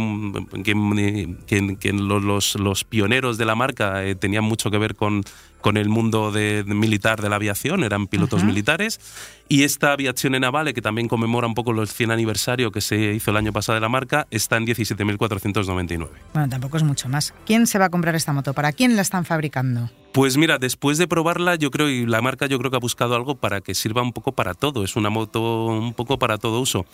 que, 0.62 1.35
que- 1.47 1.77
que 1.79 1.93
los, 1.93 2.55
los- 2.57 2.85
pioneros 2.85 3.38
de 3.38 3.45
la 3.47 3.55
marca 3.55 4.05
eh, 4.05 4.14
tenían 4.14 4.45
mucho 4.45 4.71
que 4.71 4.77
ver 4.79 4.95
con, 4.95 5.23
con 5.61 5.77
el 5.79 5.88
mundo 5.88 6.31
de- 6.33 6.64
de 6.64 6.75
militar 6.75 7.23
de 7.23 7.29
la 7.31 7.37
aviación, 7.37 7.83
eran 7.83 8.07
pilotos 8.09 8.40
Ujú. 8.43 8.47
militares. 8.51 9.01
Y 9.49 9.62
esta 9.64 9.93
aviación 9.93 10.33
navale, 10.40 10.73
que 10.75 10.81
también 10.83 11.07
conmemora 11.09 11.47
un 11.47 11.55
poco 11.55 11.73
los 11.73 11.93
100 11.93 12.11
aniversario 12.11 12.71
que 12.73 12.81
se 12.81 13.12
hizo 13.14 13.31
el 13.31 13.37
año 13.37 13.53
pasado 13.53 13.75
de 13.75 13.81
la 13.81 13.88
marca, 13.90 14.27
está 14.31 14.57
en 14.57 14.67
17.499. 14.67 15.94
Bueno, 16.33 16.49
tampoco 16.49 16.77
es 16.77 16.83
mucho 16.83 17.09
más. 17.09 17.35
¿Quién 17.47 17.67
se 17.67 17.79
va 17.79 17.87
a 17.87 17.91
comprar 17.91 18.15
esta 18.15 18.33
moto? 18.33 18.55
¿Para 18.55 18.73
quién 18.73 18.97
la 18.97 19.03
están 19.03 19.25
fabricando? 19.25 19.91
Pues 20.13 20.37
mira, 20.37 20.59
después 20.59 20.99
de 20.99 21.09
probarla, 21.09 21.57
yo 21.57 21.71
creo, 21.71 21.89
y 21.89 22.07
la 22.07 22.21
marca 22.21 22.47
yo 22.47 22.59
creo 22.59 22.71
que 22.71 22.77
ha 22.77 22.81
buscado 22.81 23.15
algo 23.15 23.35
para 23.35 23.61
que 23.61 23.75
sirva 23.75 24.03
un 24.03 24.13
poco 24.13 24.33
para 24.33 24.55
todo. 24.55 24.85
Es 24.85 24.97
una 24.97 25.11
moto 25.11 25.67
un 25.67 25.95
poco 25.95 26.19
para 26.19 26.39
todo 26.39 26.61
uso. 26.61 26.87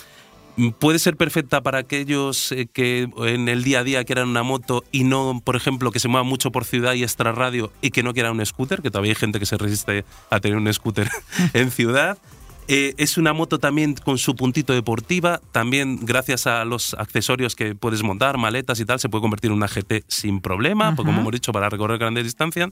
Mm, 0.56 0.70
Puede 0.70 0.98
ser 0.98 1.16
perfecta 1.16 1.60
para 1.60 1.78
aquellos 1.78 2.52
eh, 2.52 2.66
que 2.72 3.08
en 3.18 3.48
el 3.48 3.62
día 3.62 3.80
a 3.80 3.84
día 3.84 4.04
quieran 4.04 4.28
una 4.28 4.42
moto 4.42 4.84
y 4.92 5.04
no, 5.04 5.40
por 5.44 5.56
ejemplo, 5.56 5.90
que 5.90 6.00
se 6.00 6.08
muevan 6.08 6.26
mucho 6.26 6.50
por 6.50 6.64
ciudad 6.64 6.94
y 6.94 7.02
extra 7.02 7.32
radio 7.32 7.72
y 7.80 7.90
que 7.90 8.02
no 8.02 8.12
quieran 8.12 8.38
un 8.38 8.44
scooter, 8.44 8.82
que 8.82 8.90
todavía 8.90 9.12
hay 9.12 9.16
gente 9.16 9.38
que 9.38 9.46
se 9.46 9.56
resiste 9.56 10.04
a 10.30 10.40
tener 10.40 10.58
un 10.58 10.72
scooter 10.72 11.08
en 11.52 11.70
ciudad. 11.70 12.18
Eh, 12.68 12.94
es 12.98 13.16
una 13.18 13.32
moto 13.32 13.58
también 13.58 13.94
con 13.94 14.18
su 14.18 14.36
puntito 14.36 14.72
deportiva, 14.72 15.40
también 15.52 15.98
gracias 16.02 16.46
a 16.46 16.64
los 16.64 16.94
accesorios 16.94 17.56
que 17.56 17.74
puedes 17.74 18.02
montar, 18.02 18.38
maletas 18.38 18.78
y 18.80 18.84
tal, 18.84 19.00
se 19.00 19.08
puede 19.08 19.22
convertir 19.22 19.50
en 19.50 19.56
una 19.56 19.66
GT 19.66 20.04
sin 20.06 20.40
problema, 20.40 20.94
porque, 20.94 21.10
como 21.10 21.20
hemos 21.20 21.32
dicho, 21.32 21.52
para 21.52 21.68
recorrer 21.68 21.98
grandes 21.98 22.24
distancias. 22.24 22.70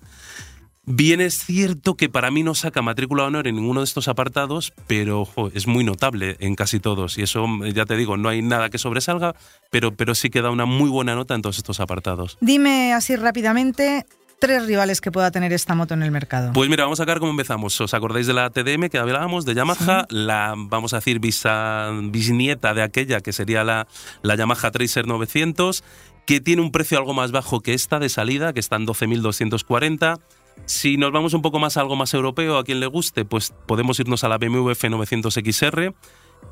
Bien 0.90 1.20
es 1.20 1.44
cierto 1.44 1.96
que 1.96 2.08
para 2.08 2.30
mí 2.30 2.42
no 2.42 2.54
saca 2.54 2.80
matrícula 2.80 3.24
de 3.24 3.28
honor 3.28 3.46
en 3.46 3.56
ninguno 3.56 3.80
de 3.80 3.84
estos 3.84 4.08
apartados, 4.08 4.72
pero 4.86 5.28
es 5.52 5.66
muy 5.66 5.84
notable 5.84 6.38
en 6.40 6.54
casi 6.54 6.80
todos. 6.80 7.18
Y 7.18 7.22
eso, 7.22 7.46
ya 7.74 7.84
te 7.84 7.94
digo, 7.94 8.16
no 8.16 8.30
hay 8.30 8.40
nada 8.40 8.70
que 8.70 8.78
sobresalga, 8.78 9.34
pero, 9.70 9.94
pero 9.94 10.14
sí 10.14 10.30
que 10.30 10.40
da 10.40 10.50
una 10.50 10.64
muy 10.64 10.88
buena 10.88 11.14
nota 11.14 11.34
en 11.34 11.42
todos 11.42 11.58
estos 11.58 11.80
apartados. 11.80 12.38
Dime 12.40 12.94
así 12.94 13.16
rápidamente 13.16 14.06
tres 14.38 14.66
rivales 14.66 15.00
que 15.00 15.10
pueda 15.10 15.30
tener 15.30 15.52
esta 15.52 15.74
moto 15.74 15.94
en 15.94 16.02
el 16.02 16.10
mercado. 16.10 16.52
Pues 16.52 16.68
mira, 16.70 16.84
vamos 16.84 17.00
a 17.00 17.02
sacar 17.02 17.18
cómo 17.18 17.30
empezamos. 17.30 17.80
¿Os 17.80 17.94
acordáis 17.94 18.26
de 18.26 18.34
la 18.34 18.50
TDM 18.50 18.88
que 18.88 18.98
hablábamos, 18.98 19.44
de 19.44 19.54
Yamaha? 19.54 20.06
La, 20.10 20.54
vamos 20.56 20.92
a 20.92 20.96
decir, 20.98 21.20
bisnieta 21.20 22.74
de 22.74 22.82
aquella 22.82 23.20
que 23.20 23.32
sería 23.32 23.64
la, 23.64 23.86
la 24.22 24.34
Yamaha 24.36 24.70
Tracer 24.70 25.06
900 25.06 25.82
que 26.28 26.42
tiene 26.42 26.60
un 26.60 26.72
precio 26.72 26.98
algo 26.98 27.14
más 27.14 27.32
bajo 27.32 27.60
que 27.60 27.72
esta 27.72 27.98
de 27.98 28.10
salida, 28.10 28.52
que 28.52 28.60
está 28.60 28.76
en 28.76 28.86
12.240. 28.86 30.20
Si 30.66 30.98
nos 30.98 31.10
vamos 31.10 31.32
un 31.32 31.40
poco 31.40 31.58
más 31.58 31.78
a 31.78 31.80
algo 31.80 31.96
más 31.96 32.12
europeo, 32.12 32.58
a 32.58 32.64
quien 32.64 32.80
le 32.80 32.86
guste, 32.86 33.24
pues 33.24 33.54
podemos 33.64 33.98
irnos 33.98 34.24
a 34.24 34.28
la 34.28 34.36
BMW 34.36 34.72
F900XR, 34.72 35.94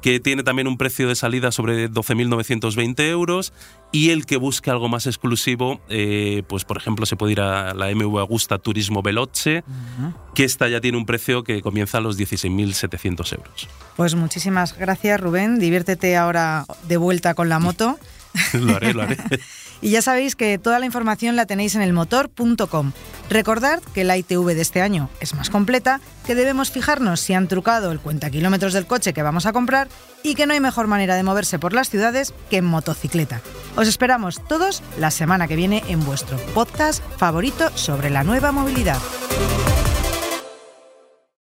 que 0.02 0.20
tiene 0.20 0.42
también 0.42 0.68
un 0.68 0.76
precio 0.78 1.08
de 1.08 1.16
salida 1.16 1.50
sobre 1.50 1.90
12.920 1.90 3.00
euros. 3.08 3.52
Y 3.92 4.10
el 4.10 4.26
que 4.26 4.36
busque 4.36 4.70
algo 4.70 4.88
más 4.88 5.06
exclusivo, 5.06 5.80
eh, 5.88 6.42
pues 6.48 6.64
por 6.64 6.76
ejemplo 6.76 7.06
se 7.06 7.16
puede 7.16 7.32
ir 7.32 7.40
a 7.40 7.72
la 7.74 7.92
MV 7.94 8.18
Agusta 8.18 8.58
Turismo 8.58 9.02
Veloce, 9.02 9.64
que 10.34 10.44
esta 10.44 10.68
ya 10.68 10.80
tiene 10.80 10.98
un 10.98 11.06
precio 11.06 11.44
que 11.44 11.62
comienza 11.62 11.98
a 11.98 12.00
los 12.00 12.18
16.700 12.18 13.32
euros. 13.32 13.68
Pues 13.96 14.14
muchísimas 14.14 14.76
gracias 14.76 15.20
Rubén, 15.20 15.58
diviértete 15.58 16.16
ahora 16.16 16.66
de 16.86 16.96
vuelta 16.96 17.34
con 17.34 17.48
la 17.48 17.58
moto. 17.58 17.98
lo 18.52 18.76
haré, 18.76 18.92
lo 18.92 19.02
haré. 19.02 19.16
Y 19.80 19.90
ya 19.90 20.02
sabéis 20.02 20.36
que 20.36 20.58
toda 20.58 20.78
la 20.78 20.86
información 20.86 21.36
la 21.36 21.46
tenéis 21.46 21.74
en 21.74 21.82
elmotor.com. 21.82 22.92
Recordad 23.28 23.82
que 23.94 24.04
la 24.04 24.16
ITV 24.16 24.54
de 24.54 24.60
este 24.60 24.82
año 24.82 25.10
es 25.20 25.34
más 25.34 25.50
completa, 25.50 26.00
que 26.26 26.34
debemos 26.34 26.70
fijarnos 26.70 27.20
si 27.20 27.34
han 27.34 27.48
trucado 27.48 27.92
el 27.92 28.00
cuenta 28.00 28.30
kilómetros 28.30 28.72
del 28.72 28.86
coche 28.86 29.12
que 29.12 29.22
vamos 29.22 29.46
a 29.46 29.52
comprar 29.52 29.88
y 30.22 30.34
que 30.34 30.46
no 30.46 30.54
hay 30.54 30.60
mejor 30.60 30.86
manera 30.86 31.16
de 31.16 31.22
moverse 31.22 31.58
por 31.58 31.72
las 31.72 31.90
ciudades 31.90 32.34
que 32.50 32.58
en 32.58 32.64
motocicleta. 32.64 33.40
Os 33.76 33.88
esperamos 33.88 34.40
todos 34.46 34.82
la 34.98 35.10
semana 35.10 35.48
que 35.48 35.56
viene 35.56 35.82
en 35.88 36.04
vuestro 36.04 36.36
podcast 36.54 37.02
favorito 37.16 37.70
sobre 37.76 38.10
la 38.10 38.24
nueva 38.24 38.52
movilidad. 38.52 38.98